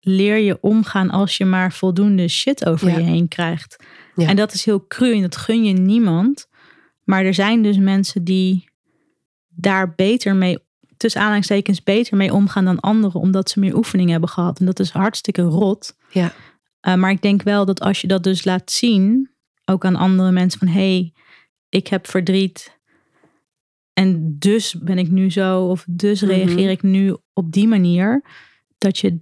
leer 0.00 0.36
je 0.36 0.58
omgaan 0.60 1.10
als 1.10 1.36
je 1.36 1.44
maar 1.44 1.72
voldoende 1.72 2.28
shit 2.28 2.66
over 2.66 2.88
Ja. 2.88 2.96
je 2.96 3.02
heen 3.02 3.28
krijgt. 3.28 3.84
Ja. 4.14 4.28
En 4.28 4.36
dat 4.36 4.52
is 4.52 4.64
heel 4.64 4.86
cru 4.86 5.14
en 5.14 5.20
dat 5.22 5.36
gun 5.36 5.64
je 5.64 5.72
niemand. 5.72 6.48
Maar 7.04 7.24
er 7.24 7.34
zijn 7.34 7.62
dus 7.62 7.76
mensen 7.78 8.24
die 8.24 8.68
daar 9.48 9.94
beter 9.94 10.36
mee, 10.36 10.58
tussen 10.96 11.20
aanhalingstekens, 11.20 11.82
beter 11.82 12.16
mee 12.16 12.32
omgaan 12.32 12.64
dan 12.64 12.80
anderen, 12.80 13.20
omdat 13.20 13.50
ze 13.50 13.60
meer 13.60 13.76
oefening 13.76 14.10
hebben 14.10 14.28
gehad. 14.28 14.58
En 14.60 14.66
dat 14.66 14.80
is 14.80 14.90
hartstikke 14.90 15.42
rot. 15.42 15.96
ja. 16.10 16.32
Uh, 16.88 16.94
maar 16.94 17.10
ik 17.10 17.22
denk 17.22 17.42
wel 17.42 17.64
dat 17.64 17.80
als 17.80 18.00
je 18.00 18.06
dat 18.06 18.22
dus 18.22 18.44
laat 18.44 18.70
zien 18.70 19.30
ook 19.64 19.84
aan 19.84 19.96
andere 19.96 20.30
mensen 20.30 20.58
van 20.58 20.68
hey, 20.68 21.12
ik 21.68 21.86
heb 21.88 22.06
verdriet. 22.08 22.73
En 23.94 24.38
dus 24.38 24.74
ben 24.74 24.98
ik 24.98 25.10
nu 25.10 25.30
zo, 25.30 25.66
of 25.66 25.84
dus 25.88 26.20
Mhm. 26.20 26.30
reageer 26.30 26.70
ik 26.70 26.82
nu 26.82 27.16
op 27.32 27.52
die 27.52 27.68
manier. 27.68 28.24
Dat 28.78 28.98
je 28.98 29.18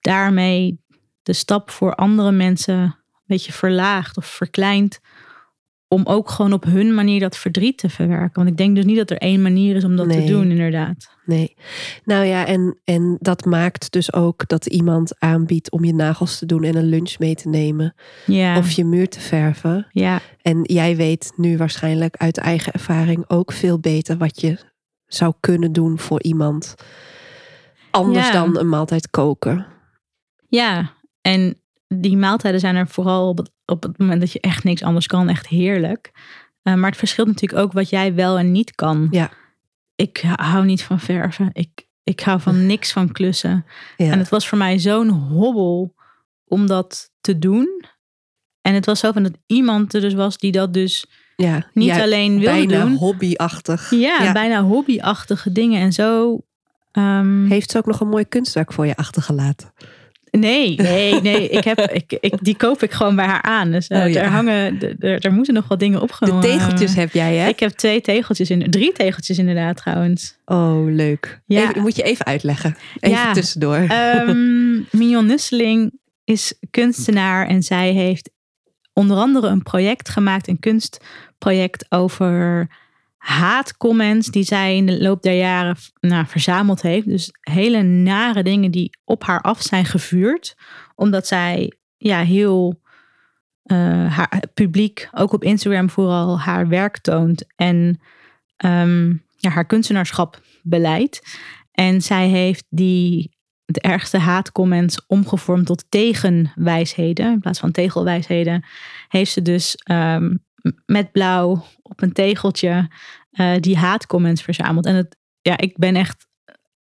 daarmee 0.00 0.80
de 1.22 1.32
stap 1.32 1.70
voor 1.70 1.94
andere 1.94 2.32
mensen 2.32 2.74
een 2.78 2.94
beetje 3.26 3.52
verlaagt 3.52 4.16
of 4.16 4.26
verkleint. 4.26 5.00
Om 5.92 6.06
ook 6.06 6.30
gewoon 6.30 6.52
op 6.52 6.64
hun 6.64 6.94
manier 6.94 7.20
dat 7.20 7.36
verdriet 7.36 7.78
te 7.78 7.88
verwerken. 7.88 8.30
Want 8.34 8.48
ik 8.48 8.56
denk 8.56 8.76
dus 8.76 8.84
niet 8.84 8.96
dat 8.96 9.10
er 9.10 9.16
één 9.16 9.42
manier 9.42 9.76
is 9.76 9.84
om 9.84 9.96
dat 9.96 10.06
Nee. 10.06 10.24
te 10.26 10.32
doen, 10.32 10.50
inderdaad. 10.50 11.10
Nee. 11.24 11.56
Nou 12.04 12.24
ja, 12.24 12.46
en, 12.46 12.78
en 12.84 13.16
dat 13.20 13.44
maakt 13.44 13.92
dus 13.92 14.12
ook 14.12 14.48
dat 14.48 14.66
iemand 14.66 15.20
aanbiedt 15.20 15.70
om 15.70 15.84
je 15.84 15.94
nagels 15.94 16.38
te 16.38 16.46
doen 16.46 16.64
en 16.64 16.76
een 16.76 16.84
lunch 16.88 17.18
mee 17.18 17.34
te 17.34 17.48
nemen. 17.48 17.94
Ja, 18.26 18.58
Of 18.58 18.70
je 18.70 18.84
muur 18.84 19.08
te 19.08 19.20
verven. 19.20 19.86
ja, 19.90 20.20
En 20.42 20.60
jij 20.62 20.96
weet 20.96 21.32
nu 21.36 21.56
waarschijnlijk 21.56 22.16
uit 22.16 22.38
eigen 22.38 22.72
ervaring 22.72 23.24
ook 23.28 23.52
veel 23.52 23.78
beter 23.78 24.16
wat 24.16 24.40
je 24.40 24.58
zou 25.06 25.32
kunnen 25.40 25.72
doen 25.72 25.98
voor 25.98 26.22
iemand. 26.22 26.74
Anders 27.90 28.26
Ja. 28.26 28.32
dan 28.32 28.58
een 28.58 28.68
maaltijd 28.68 29.10
koken. 29.10 29.66
ja. 30.48 30.92
En 31.22 31.61
die 32.00 32.16
maaltijden 32.16 32.60
zijn 32.60 32.76
er 32.76 32.88
vooral 32.88 33.28
op 33.28 33.38
het, 33.38 33.50
op 33.66 33.82
het 33.82 33.98
moment 33.98 34.20
dat 34.20 34.32
je 34.32 34.40
echt 34.40 34.64
niks 34.64 34.82
anders 34.82 35.06
kan, 35.06 35.28
echt 35.28 35.46
heerlijk. 35.48 36.10
Eh, 36.62 36.74
maar 36.74 36.88
het 36.90 36.98
verschilt 36.98 37.28
natuurlijk 37.28 37.60
ook 37.62 37.72
wat 37.72 37.88
jij 37.90 38.14
wel 38.14 38.38
en 38.38 38.52
niet 38.52 38.74
kan. 38.74 39.08
Ja. 39.10 39.30
Ik 39.94 40.24
hou 40.36 40.64
niet 40.64 40.82
van 40.82 41.00
verven. 41.00 41.50
Ik, 41.52 41.86
ik 42.02 42.20
hou 42.20 42.40
van 42.40 42.66
niks 42.66 42.92
van 42.92 43.12
klussen. 43.12 43.64
Ja. 43.96 44.10
En 44.12 44.18
het 44.18 44.28
was 44.28 44.48
voor 44.48 44.58
mij 44.58 44.78
zo'n 44.78 45.08
hobbel 45.08 45.94
om 46.44 46.66
dat 46.66 47.10
te 47.20 47.38
doen. 47.38 47.84
En 48.60 48.74
het 48.74 48.86
was 48.86 49.00
zo 49.00 49.12
van 49.12 49.22
dat 49.22 49.38
iemand 49.46 49.94
er 49.94 50.00
dus 50.00 50.14
was 50.14 50.38
die 50.38 50.52
dat 50.52 50.74
dus 50.74 51.06
ja. 51.36 51.66
niet 51.72 51.90
alleen 51.90 52.38
wilde 52.38 52.66
bijna 52.66 52.84
doen. 52.84 52.94
hobbyachtig. 52.94 53.90
Ja, 53.90 54.32
bijna 54.32 54.62
hobbyachtige 54.62 55.52
dingen. 55.52 55.80
En 55.80 55.92
zo. 55.92 56.38
ehm, 56.92 57.46
Heeft 57.46 57.70
ze 57.70 57.78
ook 57.78 57.86
nog 57.86 58.00
een 58.00 58.08
mooi 58.08 58.24
kunstwerk 58.28 58.72
voor 58.72 58.86
je 58.86 58.96
achtergelaten? 58.96 59.72
Nee, 60.38 60.76
nee, 60.76 61.20
nee. 61.20 61.48
Ik 61.48 61.64
heb, 61.64 61.78
ik, 61.80 62.12
ik, 62.20 62.34
die 62.40 62.56
koop 62.56 62.82
ik 62.82 62.90
gewoon 62.92 63.16
bij 63.16 63.26
haar 63.26 63.42
aan. 63.42 63.70
Dus 63.70 63.88
eh, 63.88 64.02
Oh, 64.04 64.08
ja. 64.08 64.20
er 64.22 64.28
hangen, 64.28 64.78
de- 64.78 64.96
er, 64.98 65.20
er 65.24 65.32
moeten 65.32 65.54
nog 65.54 65.68
wat 65.68 65.78
dingen 65.78 65.98
De 65.98 66.04
opgenomen 66.04 66.40
tegeltjes 66.42 66.94
heb 66.94 67.12
jij, 67.12 67.34
hè? 67.36 67.48
Ik 67.48 67.60
heb 67.60 67.70
twee 67.70 68.00
tegeltjes 68.00 68.50
in, 68.50 68.70
drie 68.70 68.92
tegeltjes 68.92 69.38
inderdaad 69.38 69.76
trouwens. 69.76 70.36
Oh, 70.44 70.84
leuk. 70.94 71.40
Ja. 71.46 71.62
Even, 71.70 71.80
moet 71.82 71.96
je 71.96 72.02
even 72.02 72.26
uitleggen. 72.26 72.76
Even 73.00 73.18
Ja. 73.18 73.32
tussendoor. 73.32 73.76
Ehm 73.76 74.72
Mignon 75.00 75.26
Nusseling 75.26 75.98
is 76.24 76.54
kunstenaar 76.70 77.46
en 77.48 77.62
zij 77.62 77.90
heeft 77.92 78.30
onder 78.92 79.16
andere 79.16 79.46
een 79.48 79.62
project 79.62 80.08
gemaakt, 80.08 80.48
een 80.48 80.58
kunstproject 80.60 81.86
over 81.88 82.68
haatcomments 83.22 84.28
die 84.28 84.42
zij 84.42 84.76
in 84.76 84.86
de 84.86 85.02
loop 85.02 85.22
der 85.22 85.36
jaren 85.36 85.76
nou, 86.00 86.26
verzameld 86.26 86.82
heeft. 86.82 87.06
Dus 87.06 87.30
hele 87.40 87.82
nare 87.82 88.42
dingen 88.42 88.70
die 88.70 88.98
op 89.04 89.24
haar 89.24 89.40
af 89.40 89.62
zijn 89.62 89.84
gevuurd, 89.84 90.56
omdat 90.94 91.26
zij 91.26 91.72
ja, 91.96 92.22
heel 92.22 92.80
eh, 93.62 94.16
haar 94.16 94.42
publiek, 94.54 95.08
ook 95.12 95.32
op 95.32 95.44
Instagram 95.44 95.90
vooral, 95.90 96.40
haar 96.40 96.68
werk 96.68 96.98
toont 96.98 97.44
en 97.56 98.00
ehm, 98.56 99.08
ja, 99.36 99.50
haar 99.50 99.66
kunstenaarschap 99.66 100.40
beleidt. 100.62 101.38
En 101.72 102.00
zij 102.00 102.28
heeft 102.28 102.64
die 102.68 103.36
de 103.64 103.80
ergste 103.80 104.18
haatcomments 104.18 105.06
omgevormd 105.06 105.66
tot 105.66 105.84
tegenwijsheden. 105.88 107.32
In 107.32 107.40
plaats 107.40 107.58
van 107.58 107.70
tegelwijsheden 107.70 108.64
heeft 109.08 109.32
ze 109.32 109.42
dus 109.42 109.74
ehm, 109.74 110.34
met 110.86 111.12
blauw 111.12 111.64
op 111.82 112.02
een 112.02 112.12
tegeltje 112.12 112.90
eh, 113.30 113.54
die 113.60 113.76
haatcomments 113.76 114.42
verzameld. 114.42 114.86
En 114.86 114.94
het, 114.94 115.16
ja, 115.40 115.56
ik 115.58 115.76
ben 115.78 115.96
echt 115.96 116.26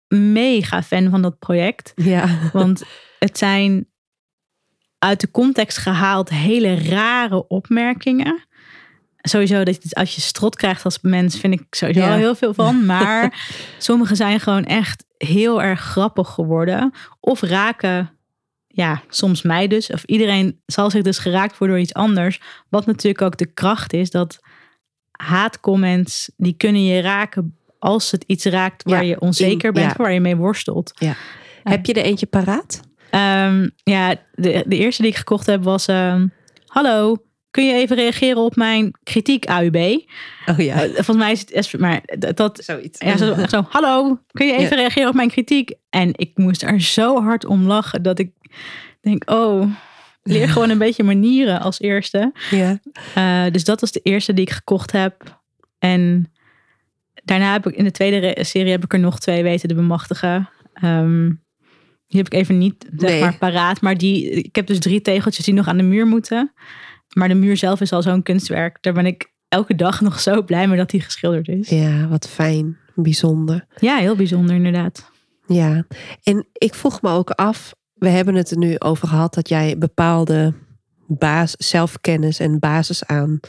mega 0.07 0.83
fan 0.83 1.09
van 1.09 1.21
dat 1.21 1.39
project. 1.39 1.91
ja. 1.95 2.27
Want 2.53 2.83
het 3.19 3.37
zijn 3.37 3.87
uit 4.99 5.19
de 5.21 5.31
context 5.31 5.77
gehaald 5.77 6.29
hele 6.29 6.75
rare 6.89 7.47
opmerkingen. 7.47 8.43
Sowieso 9.17 9.63
dat 9.63 9.95
als 9.95 10.15
je 10.15 10.21
strot 10.21 10.55
krijgt 10.55 10.83
als 10.85 10.99
mens, 11.01 11.39
vind 11.39 11.53
ik 11.53 11.65
sowieso 11.69 11.99
Ja. 12.01 12.11
al 12.11 12.17
heel 12.17 12.35
veel 12.35 12.53
van. 12.53 12.85
Maar 12.95 13.47
sommige 13.77 14.15
zijn 14.15 14.39
gewoon 14.39 14.63
echt 14.63 15.05
heel 15.17 15.61
erg 15.61 15.79
grappig 15.81 16.29
geworden. 16.29 16.91
Of 17.19 17.41
raken, 17.41 18.14
ja, 18.77 19.01
soms 19.09 19.41
mij 19.41 19.67
dus. 19.67 19.89
Of 19.91 20.03
iedereen 20.03 20.61
zal 20.65 20.89
zich 20.89 21.01
dus 21.01 21.17
geraakt 21.17 21.57
worden 21.57 21.75
door 21.75 21.85
iets 21.85 21.93
anders. 21.93 22.41
Wat 22.69 22.85
natuurlijk 22.85 23.21
ook 23.21 23.37
de 23.37 23.53
kracht 23.53 23.93
is 23.93 24.09
dat 24.09 24.39
haatcomments, 25.11 26.31
die 26.37 26.53
kunnen 26.57 26.83
je 26.85 27.01
raken 27.01 27.57
als 27.79 28.11
het 28.11 28.23
iets 28.27 28.45
raakt 28.45 28.83
waar 28.83 29.03
Ja, 29.03 29.09
je 29.09 29.19
onzeker 29.19 29.67
in- 29.67 29.73
bent, 29.73 29.91
ja. 29.91 29.97
waar 29.97 30.13
je 30.13 30.19
mee 30.19 30.35
worstelt. 30.35 30.91
Heb 31.63 31.85
je 31.85 31.93
er 31.93 32.03
eentje 32.03 32.25
paraat? 32.25 32.79
Ehm, 33.09 33.69
ja, 33.83 34.15
de, 34.33 34.63
de 34.67 34.77
eerste 34.77 35.01
die 35.01 35.11
ik 35.11 35.17
gekocht 35.17 35.45
heb 35.45 35.63
was... 35.63 35.87
ehm, 35.87 36.27
Hallo, 36.65 37.17
kun 37.51 37.65
je 37.65 37.73
even 37.73 37.95
reageren 37.95 38.37
op 38.41 38.55
mijn 38.55 38.91
kritiek, 39.03 39.45
AUB? 39.45 39.75
Oh 40.45 40.57
ja, 40.57 40.83
Eh, 40.83 40.89
Volgens 40.93 41.17
mij 41.17 41.31
is 41.31 41.39
het... 41.71 41.79
Maar 41.79 42.01
dat, 42.19 42.37
dat 42.37 42.59
zoiets. 42.63 42.99
ja, 42.99 43.17
zo, 43.17 43.35
zo, 43.49 43.65
hallo, 43.69 44.19
kun 44.31 44.47
je 44.47 44.53
even 44.61 44.77
reageren 44.77 45.09
op 45.09 45.15
mijn 45.15 45.29
kritiek? 45.29 45.71
En 45.89 46.09
ik 46.15 46.31
moest 46.35 46.63
er 46.63 46.81
zo 46.81 47.21
hard 47.23 47.45
om 47.45 47.63
lachen 47.65 48.03
dat 48.03 48.19
ik 48.19 48.31
denk... 49.01 49.31
Oh, 49.31 49.71
leer 50.23 50.49
gewoon 50.49 50.69
een 50.69 50.77
beetje 50.77 51.03
manieren 51.03 51.61
als 51.61 51.79
eerste. 51.79 52.33
Ja. 52.51 52.79
Eh, 53.15 53.51
dus 53.51 53.63
dat 53.63 53.81
was 53.81 53.91
de 53.91 53.99
eerste 54.03 54.33
die 54.33 54.45
ik 54.45 54.51
gekocht 54.51 54.91
heb. 54.91 55.41
En 55.79 56.31
daarna 57.23 57.51
heb 57.51 57.67
ik 57.67 57.75
in 57.75 57.83
de 57.83 57.91
tweede 57.91 58.43
serie 58.43 58.71
heb 58.71 58.83
ik 58.83 58.93
er 58.93 58.99
nog 58.99 59.19
twee 59.19 59.43
weten 59.43 59.69
te 59.69 59.75
bemachtigen. 59.75 60.49
Ehm, 60.73 61.27
die 62.07 62.17
heb 62.23 62.25
ik 62.25 62.33
even 62.33 62.57
niet 62.57 62.85
zeg 62.95 63.09
Nee. 63.09 63.21
maar 63.21 63.37
paraat. 63.37 63.81
Maar 63.81 63.97
die, 63.97 64.29
ik 64.29 64.55
heb 64.55 64.67
dus 64.67 64.79
drie 64.79 65.01
tegeltjes 65.01 65.45
die 65.45 65.53
nog 65.53 65.67
aan 65.67 65.77
de 65.77 65.83
muur 65.83 66.07
moeten. 66.07 66.53
Maar 67.13 67.27
de 67.27 67.33
muur 67.35 67.57
zelf 67.57 67.81
is 67.81 67.91
al 67.91 68.01
zo'n 68.01 68.23
kunstwerk. 68.23 68.77
Daar 68.81 68.93
ben 68.93 69.05
ik 69.05 69.33
elke 69.47 69.75
dag 69.75 70.01
nog 70.01 70.19
zo 70.19 70.43
blij 70.43 70.67
mee 70.67 70.77
dat 70.77 70.89
die 70.89 71.01
geschilderd 71.01 71.47
is. 71.47 71.69
Ja, 71.69 71.77
ja, 71.77 72.07
wat 72.07 72.29
fijn. 72.29 72.77
Bijzonder. 72.95 73.65
heel 73.79 74.15
bijzonder 74.15 74.55
inderdaad. 74.55 75.11
Ja, 75.47 75.85
en 76.23 76.47
ik 76.53 76.73
vroeg 76.73 77.01
me 77.01 77.09
ook 77.09 77.29
af, 77.29 77.75
we 77.95 78.09
hebben 78.09 78.35
het 78.35 78.51
er 78.51 78.57
nu 78.57 78.79
over 78.79 79.07
gehad 79.07 79.33
dat 79.33 79.49
jij 79.49 79.77
bepaalde 79.77 80.53
zelfkennis 81.57 82.39
en 82.39 82.59
basis 82.59 83.05
aan 83.05 83.39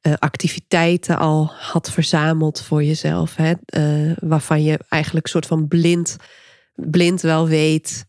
eh, 0.00 0.12
activiteiten 0.18 1.18
al 1.18 1.52
had 1.58 1.90
verzameld 1.90 2.62
voor 2.62 2.84
jezelf. 2.84 3.36
Hè? 3.36 3.52
Eh, 3.64 4.16
waarvan 4.20 4.62
je 4.62 4.78
eigenlijk 4.88 5.26
soort 5.26 5.46
van 5.46 5.68
blind, 5.68 6.16
blind 6.74 7.20
wel 7.20 7.48
weet. 7.48 8.06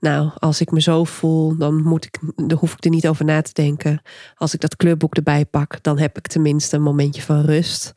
Nou, 0.00 0.30
als 0.34 0.60
ik 0.60 0.70
me 0.70 0.80
zo 0.80 1.04
voel, 1.04 1.56
dan, 1.56 1.82
moet 1.82 2.04
ik, 2.04 2.18
dan 2.36 2.58
hoef 2.58 2.72
ik 2.72 2.84
er 2.84 2.90
niet 2.90 3.08
over 3.08 3.24
na 3.24 3.42
te 3.42 3.52
denken. 3.52 4.02
Als 4.34 4.54
ik 4.54 4.60
dat 4.60 4.76
kleurboek 4.76 5.14
erbij 5.14 5.44
pak, 5.44 5.82
dan 5.82 5.98
heb 5.98 6.18
ik 6.18 6.26
tenminste 6.26 6.76
een 6.76 6.82
momentje 6.82 7.22
van 7.22 7.40
rust. 7.40 7.92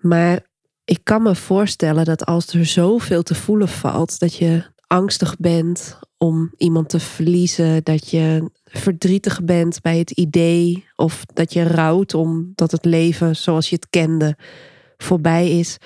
Maar 0.00 0.40
ik 0.84 1.00
kan 1.02 1.22
me 1.22 1.34
voorstellen 1.34 2.04
dat 2.04 2.24
als 2.24 2.46
er 2.46 2.66
zoveel 2.66 3.22
te 3.22 3.34
voelen 3.34 3.68
valt, 3.68 4.18
dat 4.18 4.34
je 4.34 4.64
angstig 4.92 5.36
bent 5.38 5.98
om 6.18 6.52
iemand 6.56 6.88
te 6.88 7.00
verliezen, 7.00 7.84
dat 7.84 8.10
je 8.10 8.50
verdrietig 8.64 9.44
bent 9.44 9.80
bij 9.80 9.98
het 9.98 10.10
idee 10.10 10.86
of 10.96 11.24
dat 11.24 11.52
je 11.52 11.62
rouwt 11.62 12.14
omdat 12.14 12.70
het 12.70 12.84
leven 12.84 13.36
zoals 13.36 13.68
je 13.68 13.74
het 13.74 13.90
kende 13.90 14.36
voorbij 14.96 15.58
is. 15.58 15.78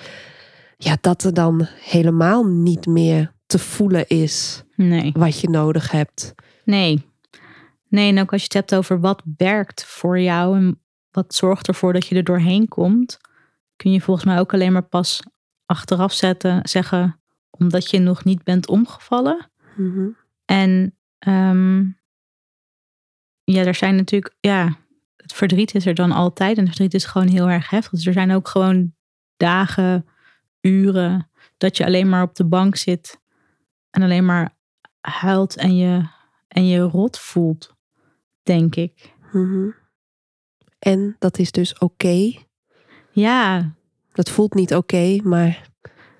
Ja, 0.77 0.97
dat 1.01 1.23
er 1.23 1.33
dan 1.33 1.67
helemaal 1.81 2.43
niet 2.43 2.85
meer 2.85 3.33
te 3.45 3.59
voelen 3.59 4.07
is 4.07 4.63
Nee. 4.75 5.11
wat 5.17 5.39
je 5.39 5.49
nodig 5.49 5.91
hebt. 5.91 6.33
Nee. 6.63 7.05
Nee, 7.89 8.09
en 8.09 8.19
ook 8.19 8.31
als 8.31 8.41
je 8.41 8.47
het 8.47 8.53
hebt 8.53 8.75
over 8.75 8.99
wat 8.99 9.21
werkt 9.37 9.85
voor 9.85 10.19
jou 10.19 10.57
en 10.57 10.81
wat 11.11 11.35
zorgt 11.35 11.67
ervoor 11.67 11.93
dat 11.93 12.07
je 12.07 12.15
er 12.15 12.23
doorheen 12.23 12.67
komt, 12.67 13.17
kun 13.75 13.91
je 13.91 14.01
volgens 14.01 14.25
mij 14.25 14.39
ook 14.39 14.53
alleen 14.53 14.73
maar 14.73 14.87
pas 14.87 15.23
achteraf 15.65 16.13
zetten, 16.13 16.59
zeggen, 16.69 17.19
omdat 17.59 17.89
je 17.89 17.99
nog 17.99 18.23
niet 18.23 18.43
bent 18.43 18.67
omgevallen. 18.67 19.51
Mhm. 19.75 20.07
En 20.45 20.97
ehm, 21.19 21.79
ja, 23.43 23.63
er 23.63 23.75
zijn 23.75 23.95
natuurlijk, 23.95 24.35
ja, 24.39 24.77
het 25.15 25.33
verdriet 25.33 25.75
is 25.75 25.85
er 25.85 25.95
dan 25.95 26.11
altijd 26.11 26.57
en 26.57 26.65
het 26.65 26.75
verdriet 26.75 26.93
is 26.93 27.05
gewoon 27.05 27.27
heel 27.27 27.49
erg 27.49 27.69
heftig. 27.69 27.91
Dus 27.91 28.05
er 28.05 28.13
zijn 28.13 28.31
ook 28.31 28.47
gewoon 28.47 28.93
dagen, 29.37 30.05
uren 30.61 31.29
dat 31.57 31.77
je 31.77 31.85
alleen 31.85 32.09
maar 32.09 32.23
op 32.23 32.35
de 32.35 32.45
bank 32.45 32.75
zit 32.75 33.21
en 33.89 34.01
alleen 34.01 34.25
maar 34.25 34.57
huilt 35.01 35.55
en 35.55 35.75
je, 35.75 36.07
en 36.47 36.67
je 36.67 36.79
rot 36.79 37.19
voelt, 37.19 37.75
denk 38.43 38.75
ik. 38.75 39.15
Mhm. 39.31 39.69
En 40.79 41.15
dat 41.19 41.39
is 41.39 41.51
dus 41.51 41.77
oké. 41.77 42.31
Ja, 43.11 43.71
Dat 44.11 44.29
voelt 44.29 44.53
niet 44.53 44.75
oké, 44.75 45.19
maar 45.23 45.69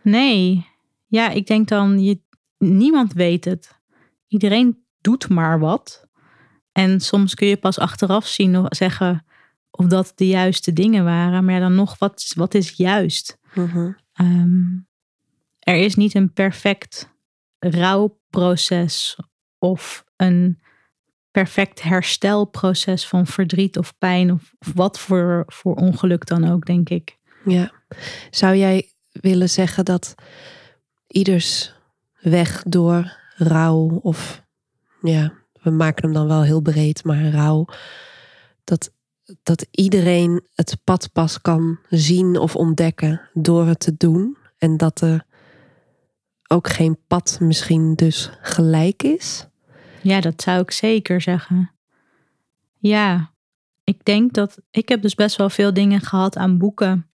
nee. 0.04 0.68
Ja, 1.08 1.30
ik 1.30 1.48
denk 1.48 1.68
dan, 1.68 2.04
je, 2.04 2.22
niemand 2.58 3.14
weet 3.14 3.46
het. 3.46 3.80
Iedereen 4.28 4.86
doet 5.02 5.30
maar 5.30 5.60
wat. 5.60 6.08
En 6.72 7.00
soms 7.02 7.34
kun 7.34 7.48
je 7.48 7.58
pas 7.58 7.80
achteraf 7.80 8.28
zien 8.28 8.58
of 8.58 8.66
zeggen, 8.70 9.26
of 9.72 9.86
dat 9.86 10.12
de 10.16 10.28
juiste 10.28 10.74
dingen 10.74 11.04
waren. 11.04 11.46
Maar 11.46 11.54
ja, 11.54 11.60
dan 11.60 11.76
nog, 11.76 11.98
wat, 11.98 12.20
is- 12.20 12.34
wat 12.34 12.54
is 12.54 12.70
juist? 12.70 13.38
Mhm. 13.54 13.92
Ehm, 14.14 14.64
er 15.60 15.76
is 15.76 15.96
niet 15.96 16.14
een 16.16 16.34
perfect 16.34 17.10
rouwproces 17.60 19.20
of 19.60 20.04
een 20.16 20.60
perfect 21.32 21.82
herstelproces 21.84 23.08
van 23.08 23.28
verdriet 23.28 23.78
of 23.78 23.98
pijn 23.98 24.32
of, 24.32 24.54
of 24.60 24.72
wat 24.74 25.00
voor, 25.00 25.44
voor 25.48 25.76
ongeluk 25.76 26.26
dan 26.26 26.52
ook, 26.52 26.66
denk 26.66 26.90
ik. 26.90 27.18
Ja. 27.46 27.72
Zou 28.30 28.56
jij 28.56 28.92
willen 29.12 29.50
zeggen 29.50 29.86
dat 29.86 30.16
ieders 31.08 31.74
weg 32.20 32.64
door 32.68 33.18
rouw 33.36 34.00
of 34.02 34.44
ja, 35.02 35.34
we 35.62 35.70
maken 35.70 36.04
hem 36.04 36.14
dan 36.14 36.28
wel 36.28 36.44
heel 36.44 36.62
breed, 36.62 37.04
maar 37.04 37.30
rouw, 37.30 37.66
dat, 38.64 38.94
dat 39.44 39.68
iedereen 39.72 40.48
het 40.56 40.78
pad 40.84 41.10
pas 41.14 41.42
kan 41.42 41.80
zien 41.90 42.38
of 42.38 42.56
ontdekken 42.56 43.22
door 43.34 43.68
het 43.68 43.80
te 43.80 43.94
doen 43.98 44.38
en 44.58 44.78
dat 44.78 45.02
er 45.02 45.26
ook 46.48 46.70
geen 46.70 46.98
pad 47.08 47.38
misschien 47.42 47.94
dus 47.94 48.32
gelijk 48.42 49.04
is? 49.04 49.48
Ja, 50.02 50.22
dat 50.22 50.42
zou 50.42 50.62
ik 50.62 50.72
zeker 50.72 51.22
zeggen. 51.22 51.72
Ja, 52.78 53.34
ik 53.84 54.06
denk 54.06 54.34
dat 54.34 54.58
ik 54.72 54.90
heb 54.90 55.02
dus 55.02 55.16
best 55.16 55.36
wel 55.36 55.50
veel 55.50 55.74
dingen 55.74 56.02
gehad 56.02 56.38
aan 56.38 56.58
boeken 56.58 57.10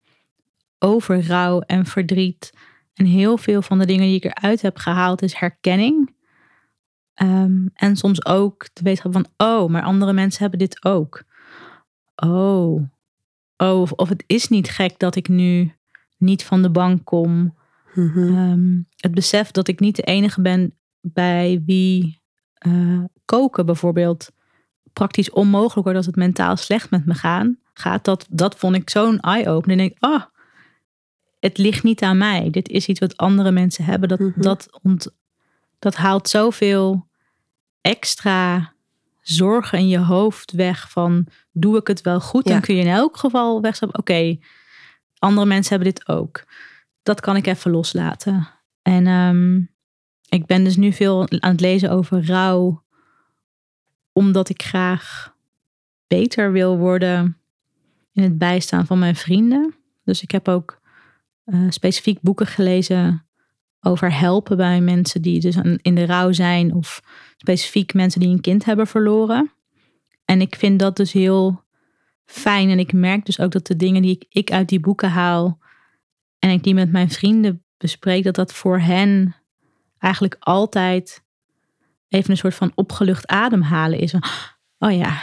over 0.79 1.27
rouw 1.27 1.59
en 1.59 1.85
verdriet. 1.85 2.53
En 2.93 3.05
heel 3.05 3.37
veel 3.37 3.61
van 3.61 3.79
de 3.79 3.85
dingen 3.85 4.05
die 4.05 4.15
ik 4.15 4.23
eruit 4.23 4.61
heb 4.61 4.77
gehaald 4.77 5.21
is 5.21 5.33
herkenning. 5.33 6.15
Ehm, 7.13 7.67
en 7.73 7.95
soms 7.95 8.25
ook 8.25 8.69
de 8.73 8.83
wetenschap 8.83 9.13
van, 9.13 9.27
oh, 9.37 9.69
maar 9.69 9.83
andere 9.83 10.13
mensen 10.13 10.41
hebben 10.41 10.59
dit 10.59 10.85
ook. 10.85 11.23
Oh, 12.15 12.83
oh 13.57 13.81
of, 13.81 13.91
of 13.91 14.09
het 14.09 14.23
is 14.27 14.47
niet 14.47 14.69
gek 14.69 14.99
dat 14.99 15.15
ik 15.15 15.27
nu 15.27 15.75
niet 16.17 16.43
van 16.43 16.61
de 16.61 16.69
bank 16.69 17.05
kom. 17.05 17.57
Mhm. 17.93 18.37
Ehm, 18.37 18.81
het 18.95 19.13
besef 19.13 19.51
dat 19.51 19.67
ik 19.67 19.79
niet 19.79 19.95
de 19.95 20.01
enige 20.01 20.41
ben 20.41 20.75
bij 21.01 21.63
wie 21.65 22.21
eh, 22.53 23.03
koken 23.25 23.65
bijvoorbeeld 23.65 24.31
praktisch 24.93 25.31
onmogelijk 25.31 25.83
wordt 25.83 25.97
als 25.97 26.05
het 26.05 26.15
mentaal 26.15 26.57
slecht 26.57 26.89
met 26.89 27.05
me 27.05 27.13
gaan, 27.13 27.59
gaat. 27.73 28.05
Dat, 28.05 28.27
dat 28.29 28.55
vond 28.55 28.75
ik 28.75 28.89
zo'n 28.89 29.19
eye-opener. 29.19 29.77
En 29.77 29.83
ik 29.83 29.99
denk, 29.99 30.13
oh, 30.13 30.23
het 31.41 31.57
ligt 31.57 31.83
niet 31.83 32.01
aan 32.01 32.17
mij. 32.17 32.49
Dit 32.49 32.69
is 32.69 32.87
iets 32.87 32.99
wat 32.99 33.17
andere 33.17 33.51
mensen 33.51 33.83
hebben. 33.85 34.09
Dat, 34.09 34.19
Mhm. 34.19 34.41
dat, 34.41 34.79
ont, 34.81 35.07
dat 35.79 35.95
haalt 35.95 36.29
zoveel 36.29 37.07
extra 37.81 38.73
zorgen 39.21 39.77
in 39.79 39.87
je 39.87 39.99
hoofd 39.99 40.51
weg 40.51 40.91
van 40.91 41.27
doe 41.51 41.77
ik 41.77 41.87
het 41.87 42.01
wel 42.01 42.19
goed? 42.19 42.47
Ja. 42.47 42.51
Dan 42.51 42.61
kun 42.61 42.75
je 42.75 42.81
in 42.81 42.87
elk 42.91 43.17
geval 43.17 43.61
wegstappen. 43.61 43.99
Oké, 43.99 44.37
andere 45.17 45.47
mensen 45.47 45.75
hebben 45.75 45.93
dit 45.93 46.07
ook. 46.07 46.45
Dat 47.03 47.19
kan 47.19 47.35
ik 47.35 47.47
even 47.47 47.71
loslaten. 47.71 48.47
En 48.81 49.07
ehm, 49.07 49.57
ik 50.29 50.45
ben 50.45 50.63
dus 50.63 50.75
nu 50.75 50.91
veel 50.93 51.29
aan 51.29 51.51
het 51.51 51.59
lezen 51.59 51.91
over 51.91 52.25
rouw, 52.25 52.83
omdat 54.11 54.49
ik 54.49 54.61
graag 54.61 55.35
beter 56.07 56.51
wil 56.51 56.77
worden 56.77 57.37
in 58.13 58.23
het 58.23 58.37
bijstaan 58.37 58.85
van 58.85 58.99
mijn 58.99 59.15
vrienden. 59.15 59.75
Dus 60.03 60.21
ik 60.21 60.31
heb 60.31 60.47
ook 60.47 60.80
eh, 61.51 61.59
specifiek 61.69 62.21
boeken 62.21 62.47
gelezen 62.47 63.25
over 63.81 64.19
helpen 64.19 64.57
bij 64.57 64.81
mensen 64.81 65.21
die 65.21 65.39
dus 65.39 65.55
in 65.81 65.95
de 65.95 66.05
rouw 66.05 66.31
zijn, 66.31 66.73
of 66.73 67.01
specifiek 67.37 67.93
mensen 67.93 68.19
die 68.19 68.29
een 68.29 68.41
kind 68.41 68.65
hebben 68.65 68.87
verloren. 68.87 69.51
En 70.25 70.41
ik 70.41 70.55
vind 70.55 70.79
dat 70.79 70.95
dus 70.95 71.11
heel 71.11 71.63
fijn. 72.25 72.69
En 72.69 72.79
ik 72.79 72.93
merk 72.93 73.25
dus 73.25 73.39
ook 73.39 73.51
dat 73.51 73.67
de 73.67 73.75
dingen 73.75 74.01
die 74.01 74.25
ik, 74.29 74.51
uit 74.51 74.69
die 74.69 74.79
boeken 74.79 75.09
haal 75.09 75.59
en 76.39 76.49
ik 76.49 76.63
die 76.63 76.73
met 76.73 76.91
mijn 76.91 77.09
vrienden 77.09 77.63
bespreek, 77.77 78.23
dat 78.23 78.35
dat 78.35 78.53
voor 78.53 78.79
hen 78.79 79.35
eigenlijk 79.97 80.35
altijd 80.39 81.23
even 82.07 82.31
een 82.31 82.37
soort 82.37 82.55
van 82.55 82.71
opgelucht 82.75 83.27
ademhalen 83.27 83.99
is. 83.99 84.11
Van, 84.11 84.23
oh 84.79 84.97
ja, 84.97 85.21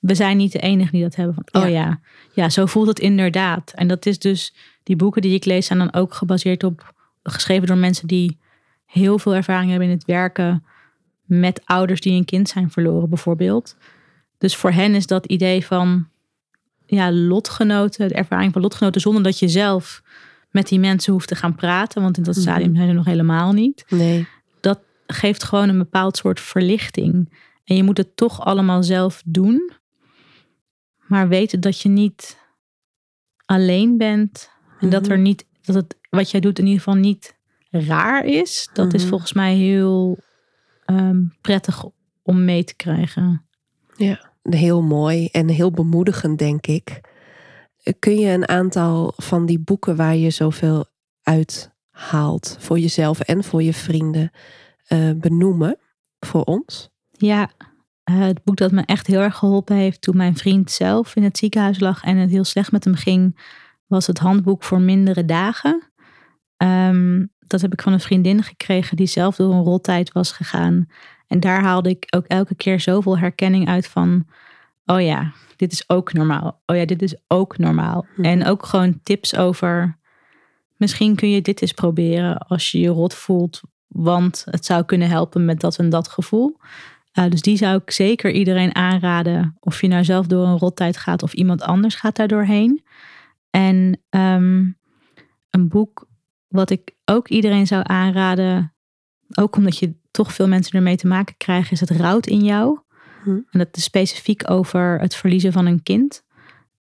we 0.00 0.14
zijn 0.14 0.36
niet 0.36 0.52
de 0.52 0.60
enige 0.60 0.90
die 0.90 1.02
dat 1.02 1.16
hebben. 1.16 1.34
Van, 1.34 1.62
oh 1.62 1.68
ja. 1.68 2.00
ja, 2.32 2.48
zo 2.48 2.66
voelt 2.66 2.88
het 2.88 2.98
inderdaad. 2.98 3.72
En 3.74 3.88
dat 3.88 4.06
is 4.06 4.18
dus, 4.18 4.54
die 4.86 4.96
boeken 4.96 5.22
die 5.22 5.34
ik 5.34 5.44
lees 5.44 5.66
zijn 5.66 5.78
dan 5.78 5.92
ook 5.94 6.14
gebaseerd 6.14 6.64
op, 6.64 6.94
geschreven 7.22 7.66
door 7.66 7.76
mensen 7.76 8.06
die 8.06 8.38
heel 8.84 9.18
veel 9.18 9.34
ervaring 9.34 9.70
hebben 9.70 9.88
in 9.88 9.94
het 9.94 10.04
werken 10.04 10.64
met 11.24 11.60
ouders 11.64 12.00
die 12.00 12.12
een 12.12 12.24
kind 12.24 12.48
zijn 12.48 12.70
verloren 12.70 13.08
bijvoorbeeld. 13.08 13.76
Dus 14.38 14.56
voor 14.56 14.70
hen 14.70 14.94
is 14.94 15.06
dat 15.06 15.26
idee 15.26 15.66
van 15.66 16.08
ja, 16.86 17.12
lotgenoten, 17.12 18.08
de 18.08 18.14
ervaring 18.14 18.52
van 18.52 18.62
lotgenoten, 18.62 19.00
zonder 19.00 19.22
dat 19.22 19.38
je 19.38 19.48
zelf 19.48 20.02
met 20.50 20.68
die 20.68 20.78
mensen 20.80 21.12
hoeft 21.12 21.28
te 21.28 21.34
gaan 21.34 21.54
praten, 21.54 22.02
want 22.02 22.16
in 22.16 22.22
dat 22.22 22.34
Mhm. 22.34 22.42
stadium 22.42 22.74
zijn 22.76 22.88
ze 22.88 22.94
nog 22.94 23.04
helemaal 23.04 23.52
niet. 23.52 23.84
Nee. 23.88 24.26
Dat 24.60 24.78
geeft 25.06 25.44
gewoon 25.44 25.68
een 25.68 25.78
bepaald 25.78 26.16
soort 26.16 26.40
verlichting. 26.40 27.32
En 27.64 27.76
je 27.76 27.82
moet 27.82 27.96
het 27.96 28.16
toch 28.16 28.44
allemaal 28.44 28.82
zelf 28.82 29.22
doen, 29.24 29.70
maar 31.06 31.28
weten 31.28 31.60
dat 31.60 31.80
je 31.80 31.88
niet 31.88 32.38
alleen 33.44 33.96
bent 33.96 34.50
en 34.80 34.90
dat 34.90 35.02
Mhm. 35.02 35.10
er 35.10 35.18
niet, 35.18 35.46
dat 35.62 35.74
het 35.74 35.96
wat 36.10 36.30
jij 36.30 36.40
doet 36.40 36.58
in 36.58 36.64
ieder 36.66 36.82
geval 36.82 37.00
niet 37.00 37.36
raar 37.70 38.24
is. 38.24 38.68
Dat 38.72 38.94
is 38.94 39.00
Mhm. 39.00 39.08
volgens 39.10 39.32
mij 39.32 39.54
heel 39.54 40.18
ehm, 40.84 41.22
prettig 41.40 41.84
om 42.22 42.44
mee 42.44 42.64
te 42.64 42.74
krijgen. 42.76 43.46
Heel 44.42 44.82
mooi 44.82 45.26
en 45.26 45.48
heel 45.48 45.70
bemoedigend, 45.70 46.38
denk 46.38 46.66
ik. 46.66 47.00
Kun 47.98 48.16
je 48.18 48.30
een 48.32 48.48
aantal 48.48 49.12
van 49.16 49.46
die 49.46 49.58
boeken 49.58 49.96
waar 49.96 50.16
je 50.16 50.30
zoveel 50.30 50.84
uithaalt 51.22 52.56
voor 52.60 52.78
jezelf 52.78 53.20
en 53.20 53.44
voor 53.44 53.62
je 53.62 53.72
vrienden 53.74 54.30
eh, 54.86 55.10
benoemen 55.16 55.78
voor 56.20 56.42
ons? 56.44 56.88
Ja, 57.10 57.50
eh, 58.04 58.18
het 58.18 58.44
boek 58.44 58.56
dat 58.56 58.72
me 58.72 58.82
echt 58.84 59.06
heel 59.06 59.20
erg 59.20 59.36
geholpen 59.36 59.76
heeft 59.76 60.00
toen 60.00 60.16
mijn 60.16 60.36
vriend 60.36 60.70
zelf 60.70 61.16
in 61.16 61.22
het 61.22 61.38
ziekenhuis 61.38 61.80
lag 61.80 62.02
en 62.02 62.16
het 62.16 62.30
heel 62.30 62.44
slecht 62.44 62.72
met 62.72 62.84
hem 62.84 62.94
ging, 62.94 63.36
was 63.86 64.06
het 64.06 64.18
handboek 64.18 64.62
voor 64.62 64.80
mindere 64.80 65.24
dagen. 65.24 65.82
Ehm, 66.56 67.24
dat 67.46 67.60
heb 67.60 67.72
ik 67.72 67.82
van 67.82 67.92
een 67.92 68.00
vriendin 68.00 68.42
gekregen 68.42 68.96
die 68.96 69.06
zelf 69.06 69.36
door 69.36 69.54
een 69.54 69.62
rottijd 69.62 70.12
was 70.12 70.32
gegaan. 70.32 70.86
En 71.26 71.40
daar 71.40 71.62
haalde 71.62 71.90
ik 71.90 72.06
ook 72.16 72.26
elke 72.26 72.54
keer 72.54 72.80
zoveel 72.80 73.18
herkenning 73.18 73.68
uit 73.68 73.86
van, 73.86 74.26
oh 74.86 75.00
ja, 75.00 75.32
dit 75.56 75.72
is 75.72 75.88
ook 75.88 76.12
normaal. 76.12 76.60
Oh 76.66 76.76
ja, 76.76 76.84
dit 76.84 77.02
is 77.02 77.14
ook 77.26 77.58
normaal. 77.58 78.06
Mhm. 78.16 78.24
En 78.24 78.46
ook 78.46 78.66
gewoon 78.66 79.00
tips 79.02 79.36
over, 79.36 79.98
misschien 80.76 81.14
kun 81.14 81.30
je 81.30 81.42
dit 81.42 81.62
eens 81.62 81.72
proberen 81.72 82.38
als 82.38 82.70
je 82.70 82.80
je 82.80 82.88
rot 82.88 83.14
voelt, 83.14 83.60
want 83.86 84.46
het 84.50 84.64
zou 84.64 84.84
kunnen 84.84 85.08
helpen 85.08 85.44
met 85.44 85.60
dat 85.60 85.78
en 85.78 85.90
dat 85.90 86.08
gevoel. 86.08 86.56
Uh, 87.18 87.30
dus 87.30 87.42
die 87.42 87.56
zou 87.56 87.80
ik 87.82 87.90
zeker 87.90 88.30
iedereen 88.30 88.74
aanraden. 88.74 89.56
Of 89.60 89.80
je 89.80 89.88
nou 89.88 90.04
zelf 90.04 90.26
door 90.26 90.46
een 90.46 90.58
rottijd 90.58 90.96
gaat 90.96 91.22
of 91.22 91.32
iemand 91.32 91.62
anders 91.62 91.94
gaat 91.94 92.16
daar 92.16 92.28
doorheen. 92.28 92.84
En 93.56 94.00
ehm, 94.08 94.70
een 95.50 95.68
boek 95.68 96.08
wat 96.48 96.70
ik 96.70 96.94
ook 97.04 97.28
iedereen 97.28 97.66
zou 97.66 97.82
aanraden. 97.84 98.74
Ook 99.34 99.56
omdat 99.56 99.78
je 99.78 99.94
toch 100.10 100.32
veel 100.32 100.48
mensen 100.48 100.72
ermee 100.72 100.96
te 100.96 101.06
maken 101.06 101.36
krijgt. 101.36 101.72
Is 101.72 101.80
het 101.80 101.90
rouwt 101.90 102.26
in 102.26 102.44
jou. 102.44 102.78
Hm. 103.22 103.30
En 103.30 103.58
dat 103.58 103.76
is 103.76 103.82
specifiek 103.82 104.50
over 104.50 105.00
het 105.00 105.14
verliezen 105.14 105.52
van 105.52 105.66
een 105.66 105.82
kind. 105.82 106.24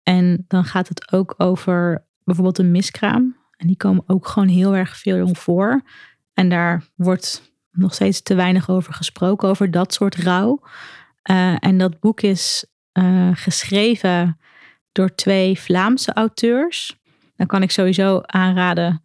En 0.03 0.45
dan 0.47 0.65
gaat 0.65 0.87
het 0.87 1.11
ook 1.11 1.33
over 1.37 2.05
bijvoorbeeld 2.23 2.57
een 2.57 2.71
miskraam. 2.71 3.37
En 3.55 3.67
die 3.67 3.77
komen 3.77 4.03
ook 4.07 4.27
gewoon 4.27 4.47
heel 4.47 4.75
erg 4.75 4.97
veel 4.97 5.35
voor. 5.35 5.81
En 6.33 6.49
daar 6.49 6.83
wordt 6.95 7.51
nog 7.71 7.93
steeds 7.93 8.21
te 8.21 8.35
weinig 8.35 8.69
over 8.69 8.93
gesproken, 8.93 9.49
over 9.49 9.71
dat 9.71 9.93
soort 9.93 10.15
rouw. 10.15 10.61
Uh, 11.31 11.55
en 11.59 11.77
dat 11.77 11.99
boek 11.99 12.21
is 12.21 12.65
uh, 12.93 13.29
geschreven 13.33 14.38
door 14.91 15.15
twee 15.15 15.59
Vlaamse 15.59 16.13
auteurs. 16.13 16.97
Dan 17.35 17.47
kan 17.47 17.61
ik 17.61 17.71
sowieso 17.71 18.21
aanraden. 18.25 19.03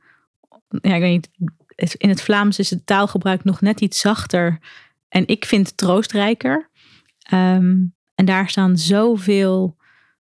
Ja, 0.69 0.95
ik 0.95 1.01
weet 1.01 1.13
niet. 1.13 1.31
In 1.97 2.09
het 2.09 2.23
Vlaams 2.23 2.59
is 2.59 2.71
het 2.71 2.87
taalgebruik 2.87 3.45
nog 3.45 3.61
net 3.61 3.81
iets 3.81 4.01
zachter. 4.01 4.59
En 5.09 5.27
ik 5.27 5.45
vind 5.45 5.67
het 5.67 5.77
troostrijker. 5.77 6.71
Um, 7.33 7.95
en 8.15 8.25
daar 8.25 8.49
staan 8.49 8.79
zoveel 8.79 9.77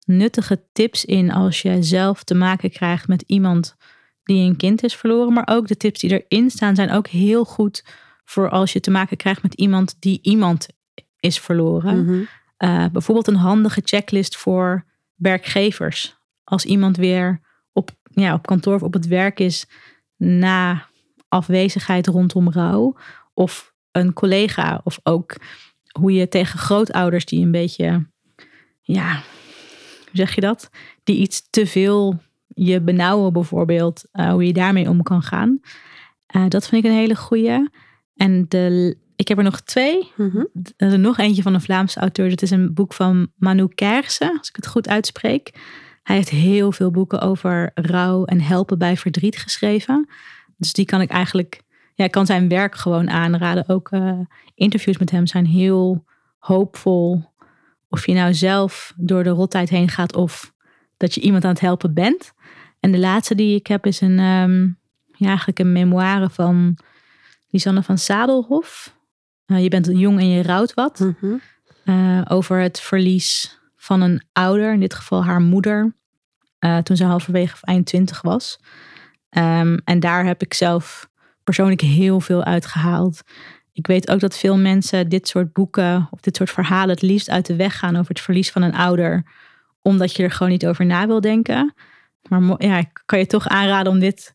nuttige 0.04 0.62
tips 0.72 1.04
in 1.04 1.32
als 1.32 1.62
je 1.62 1.82
zelf 1.82 2.24
te 2.24 2.34
maken 2.34 2.70
krijgt 2.70 3.08
met 3.08 3.22
iemand 3.26 3.76
die 4.22 4.48
een 4.48 4.56
kind 4.56 4.82
is 4.82 4.96
verloren. 4.96 5.32
Maar 5.32 5.48
ook 5.50 5.66
de 5.66 5.76
tips 5.76 6.00
die 6.00 6.24
erin 6.26 6.50
staan 6.50 6.74
zijn 6.74 6.90
ook 6.90 7.06
heel 7.06 7.44
goed 7.44 7.84
voor 8.24 8.50
als 8.50 8.72
je 8.72 8.80
te 8.80 8.90
maken 8.90 9.16
krijgt 9.16 9.42
met 9.42 9.54
iemand 9.54 9.96
die 9.98 10.18
iemand 10.22 10.68
is 11.20 11.40
verloren. 11.40 12.04
Mhm. 12.04 12.20
Uh, 12.58 12.86
bijvoorbeeld 12.92 13.26
een 13.26 13.34
handige 13.34 13.80
checklist 13.84 14.36
voor 14.36 14.84
werkgevers. 15.20 16.18
Als 16.44 16.64
iemand 16.64 16.96
weer 16.96 17.40
op, 17.72 17.90
ja, 18.02 18.34
op 18.34 18.46
kantoor 18.46 18.74
of 18.74 18.82
op 18.82 18.92
het 18.92 19.06
werk 19.06 19.40
is 19.40 19.66
na 20.16 20.86
afwezigheid 21.28 22.06
rondom 22.06 22.50
rouw. 22.50 22.96
Of 23.34 23.74
een 23.90 24.12
collega. 24.12 24.80
Of 24.84 25.00
ook 25.02 25.36
hoe 26.00 26.12
je 26.12 26.28
tegen 26.28 26.58
grootouders 26.58 27.24
die 27.24 27.44
een 27.44 27.50
beetje 27.50 28.06
ja, 28.80 29.12
hoe 29.98 30.16
zeg 30.16 30.34
je 30.34 30.40
dat? 30.40 30.70
Die 31.04 31.16
iets 31.16 31.50
te 31.50 31.66
veel 31.66 32.20
je 32.46 32.80
benauwen 32.80 33.32
bijvoorbeeld, 33.32 34.04
uh, 34.12 34.30
hoe 34.30 34.46
je 34.46 34.52
daarmee 34.52 34.88
om 34.88 35.02
kan 35.02 35.22
gaan. 35.22 35.60
Uh, 36.36 36.48
dat 36.48 36.68
vind 36.68 36.84
ik 36.84 36.90
een 36.90 36.96
hele 36.96 37.16
goeie. 37.16 37.68
En 38.14 38.44
de, 38.48 38.96
ik 39.20 39.28
heb 39.28 39.38
er 39.38 39.44
nog 39.44 39.60
twee. 39.60 40.12
Mhm. 40.16 40.44
Er 40.76 40.92
is 40.92 40.96
nog 40.96 41.18
eentje 41.18 41.42
van 41.42 41.54
een 41.54 41.60
Vlaamse 41.60 42.00
auteur. 42.00 42.28
Dat 42.28 42.42
is 42.42 42.50
een 42.50 42.74
boek 42.74 42.92
van 42.92 43.32
Manu 43.36 43.68
Kersen, 43.68 44.38
als 44.38 44.48
ik 44.48 44.56
het 44.56 44.66
goed 44.66 44.88
uitspreek. 44.88 45.50
Hij 46.02 46.16
heeft 46.16 46.28
heel 46.28 46.72
veel 46.72 46.90
boeken 46.90 47.20
over 47.20 47.70
rouw 47.74 48.24
en 48.24 48.40
helpen 48.40 48.78
bij 48.78 48.96
verdriet 48.96 49.38
geschreven. 49.38 50.08
Dus 50.56 50.72
die 50.72 50.84
kan 50.84 51.00
ik 51.00 51.10
eigenlijk, 51.10 51.62
ja, 51.94 52.04
ik 52.04 52.10
kan 52.10 52.26
zijn 52.26 52.48
werk 52.48 52.74
gewoon 52.74 53.10
aanraden. 53.10 53.68
Ook 53.68 53.90
uh, 53.90 54.18
interviews 54.54 54.98
met 54.98 55.10
hem 55.10 55.26
zijn 55.26 55.46
heel 55.46 56.04
hoopvol. 56.38 57.24
Of 57.88 58.06
je 58.06 58.14
nou 58.14 58.34
zelf 58.34 58.92
door 58.96 59.24
de 59.24 59.30
rottijd 59.30 59.68
heen 59.68 59.88
gaat 59.88 60.16
of 60.16 60.52
dat 60.96 61.14
je 61.14 61.20
iemand 61.20 61.44
aan 61.44 61.50
het 61.50 61.60
helpen 61.60 61.94
bent. 61.94 62.32
En 62.80 62.92
de 62.92 62.98
laatste 62.98 63.34
die 63.34 63.54
ik 63.54 63.66
heb 63.66 63.86
is 63.86 64.00
een, 64.00 64.18
um, 64.18 64.78
ja, 65.12 65.26
eigenlijk 65.26 65.58
een 65.58 65.72
memoire 65.72 66.30
van 66.30 66.78
Lisanne 67.50 67.82
van 67.82 67.98
Sadelhof. 67.98 68.98
Uh, 69.50 69.62
je 69.62 69.68
bent 69.68 69.88
jong 69.92 70.18
en 70.18 70.28
je 70.28 70.42
rouwt 70.42 70.74
wat. 70.74 70.98
Mm 70.98 71.16
-hmm. 71.20 71.40
uh, 71.84 72.22
over 72.28 72.60
het 72.60 72.80
verlies 72.80 73.58
van 73.76 74.00
een 74.00 74.22
ouder, 74.32 74.72
in 74.72 74.80
dit 74.80 74.94
geval 74.94 75.24
haar 75.24 75.40
moeder, 75.40 75.94
uh, 76.60 76.78
toen 76.78 76.96
ze 76.96 77.04
halverwege 77.04 77.54
of 77.54 77.62
eind 77.62 77.86
twintig 77.86 78.22
was. 78.22 78.58
Um, 79.30 79.80
en 79.84 80.00
daar 80.00 80.24
heb 80.24 80.42
ik 80.42 80.54
zelf 80.54 81.08
persoonlijk 81.44 81.80
heel 81.80 82.20
veel 82.20 82.44
uit 82.44 82.66
gehaald. 82.66 83.22
Ik 83.72 83.86
weet 83.86 84.10
ook 84.10 84.20
dat 84.20 84.36
veel 84.36 84.58
mensen 84.58 85.08
dit 85.08 85.28
soort 85.28 85.52
boeken 85.52 86.08
of 86.10 86.20
dit 86.20 86.36
soort 86.36 86.50
verhalen 86.50 86.94
het 86.94 87.02
liefst 87.02 87.30
uit 87.30 87.46
de 87.46 87.56
weg 87.56 87.78
gaan 87.78 87.96
over 87.96 88.08
het 88.08 88.20
verlies 88.20 88.50
van 88.50 88.62
een 88.62 88.74
ouder, 88.74 89.26
omdat 89.82 90.16
je 90.16 90.22
er 90.22 90.30
gewoon 90.30 90.52
niet 90.52 90.66
over 90.66 90.86
na 90.86 91.06
wil 91.06 91.20
denken. 91.20 91.74
Maar 92.28 92.42
ja, 92.58 92.78
ik 92.78 93.02
kan 93.06 93.18
je 93.18 93.26
toch 93.26 93.48
aanraden 93.48 93.92
om 93.92 93.98
dit 93.98 94.32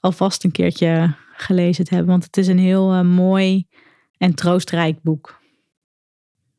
alvast 0.00 0.44
een 0.44 0.52
keertje 0.52 1.14
gelezen 1.36 1.84
te 1.84 1.94
hebben, 1.94 2.10
want 2.12 2.24
het 2.24 2.36
is 2.36 2.46
een 2.46 2.58
heel 2.58 2.94
uh, 2.94 3.00
mooi 3.00 3.66
en 4.22 4.34
troostrijk 4.34 5.02
boek. 5.02 5.40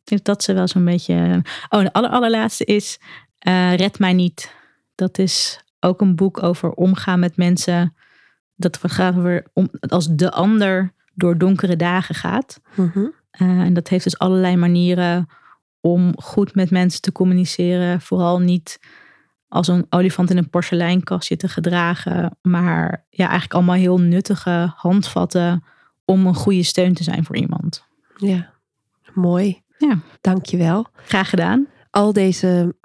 Ik 0.01 0.09
denk 0.09 0.24
dat 0.24 0.43
ze 0.43 0.53
wel 0.53 0.68
zo'n 0.68 0.86
beetje. 0.86 1.41
Oh, 1.70 1.82
de 1.82 1.93
aller, 1.93 2.09
allerlaatste 2.09 2.66
is 2.66 2.99
uh, 3.47 3.76
Red 3.76 3.99
mij 3.99 4.14
niet. 4.14 4.55
Dat 4.95 5.18
is 5.18 5.64
ook 5.80 6.01
een 6.01 6.16
boek 6.16 6.43
over 6.43 6.72
omgaan 6.72 7.20
met 7.20 7.38
mensen. 7.38 7.95
Dat 8.55 8.80
gaat 8.82 9.16
over 9.16 9.47
om, 9.53 9.70
als 9.80 10.07
de 10.16 10.32
ander 10.32 10.93
door 11.14 11.38
donkere 11.38 11.76
dagen 11.76 12.16
gaat. 12.16 12.61
Mm 12.76 12.91
-hmm. 12.93 13.14
uh, 13.41 13.59
en 13.59 13.74
dat 13.74 13.88
heeft 13.88 14.03
dus 14.03 14.18
allerlei 14.18 14.55
manieren 14.55 15.28
om 15.82 16.14
goed 16.22 16.55
met 16.55 16.72
mensen 16.72 17.01
te 17.01 17.11
communiceren. 17.11 18.01
Vooral 18.01 18.39
niet 18.39 18.80
als 19.47 19.68
een 19.68 19.86
olifant 19.89 20.30
in 20.30 20.38
een 20.38 20.49
porseleinkastje 20.49 21.36
te 21.36 21.47
gedragen. 21.47 22.38
Maar 22.41 23.05
ja, 23.09 23.24
eigenlijk 23.24 23.53
allemaal 23.53 23.76
heel 23.76 23.99
nuttige 23.99 24.72
handvatten 24.76 25.64
om 26.06 26.28
een 26.28 26.36
goede 26.36 26.64
steun 26.64 26.93
te 26.93 27.04
zijn 27.04 27.26
voor 27.26 27.36
iemand. 27.36 27.86
Ja, 28.16 28.54
mooi. 29.14 29.62
Ja. 29.78 29.99
Dankjewel. 30.22 30.88
Graag 30.93 31.30
gedaan. 31.30 31.68
Al 31.89 32.14
deze 32.14 32.76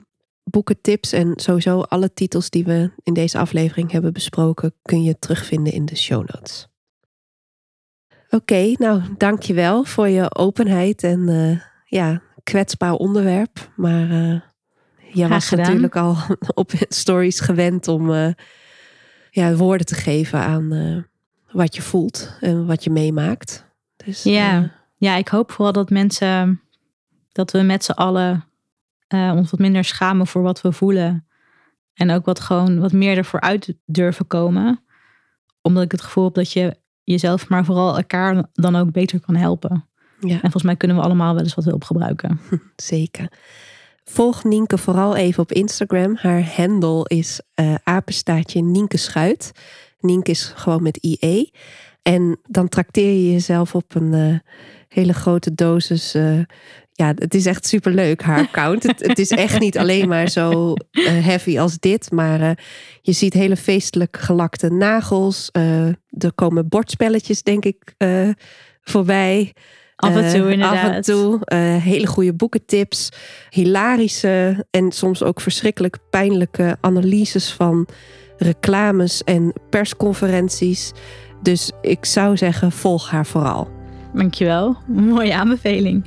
boekentips 0.51 1.13
en 1.13 1.33
sowieso 1.37 1.81
alle 1.81 2.13
titels 2.13 2.51
die 2.51 2.65
we 2.65 2.91
in 3.03 3.15
deze 3.15 3.39
aflevering 3.39 3.91
hebben 3.91 4.13
besproken, 4.13 4.75
kun 4.83 5.03
je 5.03 5.19
terugvinden 5.19 5.73
in 5.73 5.85
de 5.85 5.97
show 5.97 6.27
notes. 6.27 6.69
Oké, 8.09 8.37
okay, 8.37 8.77
nou 8.79 9.03
dankjewel 9.17 9.85
voor 9.85 10.09
je 10.09 10.35
openheid 10.35 11.03
en 11.03 11.29
uh, 11.29 11.61
ja, 11.85 12.23
kwetsbaar 12.43 12.93
onderwerp. 12.93 13.73
Maar 13.77 14.11
uh, 14.11 14.41
jij 15.13 15.29
was 15.29 15.49
gedaan. 15.49 15.65
natuurlijk 15.65 15.97
al 15.97 16.17
op 16.55 16.73
stories 16.89 17.41
gewend 17.41 17.89
om 17.89 18.11
uh, 18.11 18.33
ja, 19.31 19.55
woorden 19.55 19.87
te 19.87 19.95
geven 19.95 20.39
aan 20.39 21.07
wat 21.53 21.77
je 21.77 21.83
voelt 21.83 22.37
en 22.41 22.67
wat 22.67 22.85
je 22.85 22.91
meemaakt. 22.91 23.67
Dus, 23.97 24.23
ja. 24.23 24.71
ja, 24.97 25.17
ik 25.17 25.29
hoop 25.29 25.53
vooral 25.53 25.73
dat 25.73 25.91
mensen, 25.91 26.61
dat 27.33 27.51
we 27.51 27.63
met 27.63 27.85
z'n 27.85 27.93
allen 27.93 28.45
ons 29.09 29.51
wat 29.51 29.61
minder 29.61 29.85
schamen 29.85 30.27
voor 30.27 30.43
wat 30.43 30.61
we 30.61 30.73
voelen. 30.73 31.27
En 31.95 32.11
ook 32.11 32.25
wat 32.25 32.41
gewoon 32.41 32.79
wat 32.79 32.93
meer 32.93 33.17
ervoor 33.17 33.41
uit 33.41 33.75
durven 33.85 34.27
komen. 34.27 34.81
Omdat 35.63 35.83
ik 35.83 35.93
het 35.93 36.03
gevoel 36.03 36.25
heb 36.25 36.35
dat 36.35 36.53
je 36.53 36.77
jezelf, 37.05 37.49
maar 37.49 37.65
vooral 37.65 37.97
elkaar 37.97 38.49
dan 38.53 38.77
ook 38.77 38.93
beter 38.93 39.21
kan 39.21 39.37
helpen. 39.37 39.89
Ja. 40.21 40.35
En 40.35 40.41
volgens 40.41 40.63
mij 40.63 40.77
kunnen 40.77 40.97
we 40.97 41.03
allemaal 41.03 41.35
wel 41.35 41.43
eens 41.43 41.55
wat 41.55 41.65
hulp 41.65 41.85
gebruiken. 41.85 42.41
Zeker. 42.77 43.33
Volg 44.05 44.45
Nienke 44.45 44.79
vooral 44.79 45.17
even 45.17 45.43
op 45.43 45.53
Instagram. 45.53 46.17
Haar 46.17 46.55
handle 46.55 47.05
is 47.09 47.41
uh, 47.55 47.75
apenstaartje 47.83 48.63
Nienke 48.63 48.97
Schuit. 48.97 49.53
Nienke 50.01 50.31
is 50.31 50.53
gewoon 50.55 50.83
met 50.83 50.97
IE. 50.97 51.51
En 52.03 52.39
dan 52.49 52.69
trakteer 52.69 53.13
je 53.13 53.33
jezelf 53.33 53.75
op 53.75 53.95
een 53.95 54.13
uh, 54.13 54.39
hele 54.89 55.13
grote 55.13 55.55
dosis. 55.55 56.15
Uh, 56.15 56.41
ja, 56.93 57.13
het 57.15 57.35
is 57.35 57.47
echt 57.47 57.67
superleuk, 57.67 58.23
haar 58.23 58.39
account. 58.47 58.83
het, 58.83 59.07
het, 59.07 59.19
is 59.19 59.31
echt 59.31 59.61
niet 59.61 59.79
alleen 59.79 60.09
maar 60.09 60.29
zo 60.29 60.75
heavy 61.01 61.59
als 61.59 61.79
dit. 61.79 62.11
Maar 62.11 62.59
je 63.01 63.13
ziet 63.13 63.33
hele 63.33 63.57
feestelijk 63.57 64.17
gelakte 64.17 64.71
nagels. 64.71 65.49
er 66.11 66.33
komen 66.35 66.69
bordspelletjes, 66.69 67.43
denk 67.43 67.65
ik, 67.65 67.95
voorbij. 68.83 69.53
Af 69.97 70.17
en 70.17 70.33
toe 70.33 70.51
inderdaad. 70.51 70.89
Af 70.89 70.95
en 70.95 71.03
toe. 71.03 71.41
Hele 71.83 72.07
goede 72.07 72.35
boekentips. 72.35 73.09
Hilarische 73.51 74.67
en 74.71 74.93
soms 74.93 75.23
ook 75.23 75.41
verschrikkelijk 75.41 75.99
pijnlijke 76.11 76.77
analyses 76.81 77.53
van 77.53 77.89
reclames 78.39 79.25
en 79.25 79.53
persconferenties. 79.71 80.93
Dus 81.43 81.71
ik 81.83 82.05
zou 82.05 82.37
zeggen, 82.37 82.73
volg 82.73 83.11
haar 83.11 83.27
vooral. 83.27 83.69
Dankjewel. 84.15 84.77
Mooie 84.87 85.35
aanbeveling. 85.35 86.05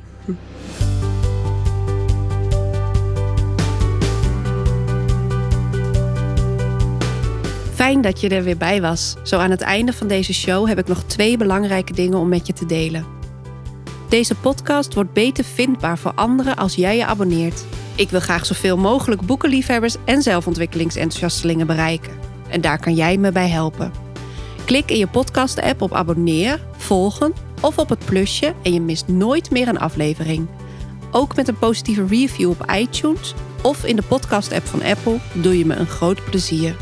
Fijn 7.74 8.00
dat 8.00 8.20
je 8.20 8.28
er 8.28 8.42
weer 8.42 8.56
bij 8.56 8.80
was. 8.80 9.14
Zo 9.22 9.38
aan 9.38 9.50
het 9.50 9.60
einde 9.60 9.92
van 9.92 10.06
deze 10.06 10.34
show 10.34 10.68
heb 10.68 10.78
ik 10.78 10.86
nog 10.86 11.02
twee 11.02 11.36
belangrijke 11.36 11.92
dingen 11.92 12.18
om 12.18 12.28
met 12.28 12.46
je 12.46 12.52
te 12.52 12.66
delen. 12.66 13.21
Deze 14.12 14.34
podcast 14.34 14.94
wordt 14.94 15.12
beter 15.12 15.44
vindbaar 15.44 15.98
voor 15.98 16.12
anderen 16.14 16.56
als 16.56 16.74
jij 16.74 16.96
je 16.96 17.06
abonneert. 17.06 17.64
Ik 17.94 18.10
wil 18.10 18.20
graag 18.20 18.46
zoveel 18.46 18.76
mogelijk 18.76 19.20
boekenliefhebbers 19.20 19.96
en 20.04 20.22
zelfontwikkelingsenthousiastelingen 20.22 21.66
bereiken. 21.66 22.12
En 22.48 22.60
daar 22.60 22.80
kan 22.80 22.94
jij 22.94 23.16
me 23.16 23.32
bij 23.32 23.48
helpen. 23.48 23.92
Klik 24.64 24.90
in 24.90 24.98
je 24.98 25.06
podcast-app 25.06 25.82
op 25.82 25.92
abonneer, 25.92 26.60
volgen 26.76 27.32
of 27.60 27.78
op 27.78 27.88
het 27.88 28.04
plusje 28.04 28.54
en 28.62 28.72
je 28.72 28.80
mist 28.80 29.08
nooit 29.08 29.50
meer 29.50 29.68
een 29.68 29.78
aflevering. 29.78 30.46
Ook 31.10 31.36
met 31.36 31.48
een 31.48 31.58
positieve 31.58 32.06
review 32.06 32.50
op 32.50 32.70
iTunes 32.70 33.34
of 33.62 33.84
in 33.84 33.96
de 33.96 34.02
podcast-app 34.02 34.66
van 34.66 34.82
Apple 34.82 35.18
doe 35.32 35.58
je 35.58 35.66
me 35.66 35.74
een 35.74 35.86
groot 35.86 36.24
plezier. 36.24 36.76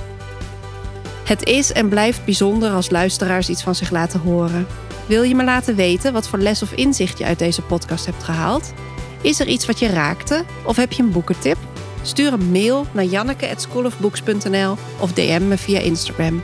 Het 1.25 1.45
is 1.45 1.73
en 1.73 1.89
blijft 1.89 2.25
bijzonder 2.25 2.71
als 2.71 2.91
luisteraars 2.91 3.49
iets 3.49 3.63
van 3.63 3.75
zich 3.75 3.91
laten 3.91 4.21
horen. 4.21 4.67
Wil 5.11 5.23
je 5.23 5.35
me 5.35 5.45
laten 5.45 5.75
weten 5.75 6.13
wat 6.13 6.29
voor 6.29 6.39
les 6.39 6.63
of 6.63 6.73
inzicht 6.73 7.19
je 7.19 7.25
uit 7.25 7.39
deze 7.39 7.63
podcast 7.63 8.07
hebt 8.07 8.23
gehaald? 8.23 8.73
Is 9.21 9.41
er 9.41 9.47
iets 9.47 9.67
wat 9.67 9.79
je 9.79 9.87
raakte 9.87 10.45
of 10.65 10.77
heb 10.77 10.93
je 10.93 11.03
een 11.03 11.13
boekentip? 11.13 11.57
Stuur 12.03 12.33
een 12.33 12.51
mail 12.51 12.87
naar 12.93 13.05
janneke@schoolofbooks.nl 13.05 14.77
of 14.99 15.13
DM 15.13 15.49
me 15.49 15.59
via 15.59 15.79
Instagram. 15.79 16.43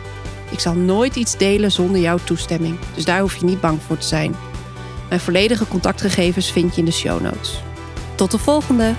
Ik 0.51 0.61
zal 0.61 0.75
nooit 0.75 1.17
iets 1.17 1.37
delen 1.37 1.73
zonder 1.73 2.01
jouw 2.01 2.19
toestemming, 2.25 2.79
dus 2.95 3.05
daar 3.05 3.21
hoef 3.21 3.37
je 3.37 3.45
niet 3.45 3.61
bang 3.61 3.83
voor 3.87 3.99
te 3.99 4.07
zijn. 4.07 4.35
Mijn 5.09 5.21
volledige 5.21 5.69
contactgegevens 5.69 6.53
vind 6.53 6.75
je 6.75 6.81
in 6.81 6.87
de 6.87 6.93
show 6.93 7.21
notes. 7.21 7.63
Tot 8.15 8.31
de 8.31 8.39
volgende! 8.39 8.95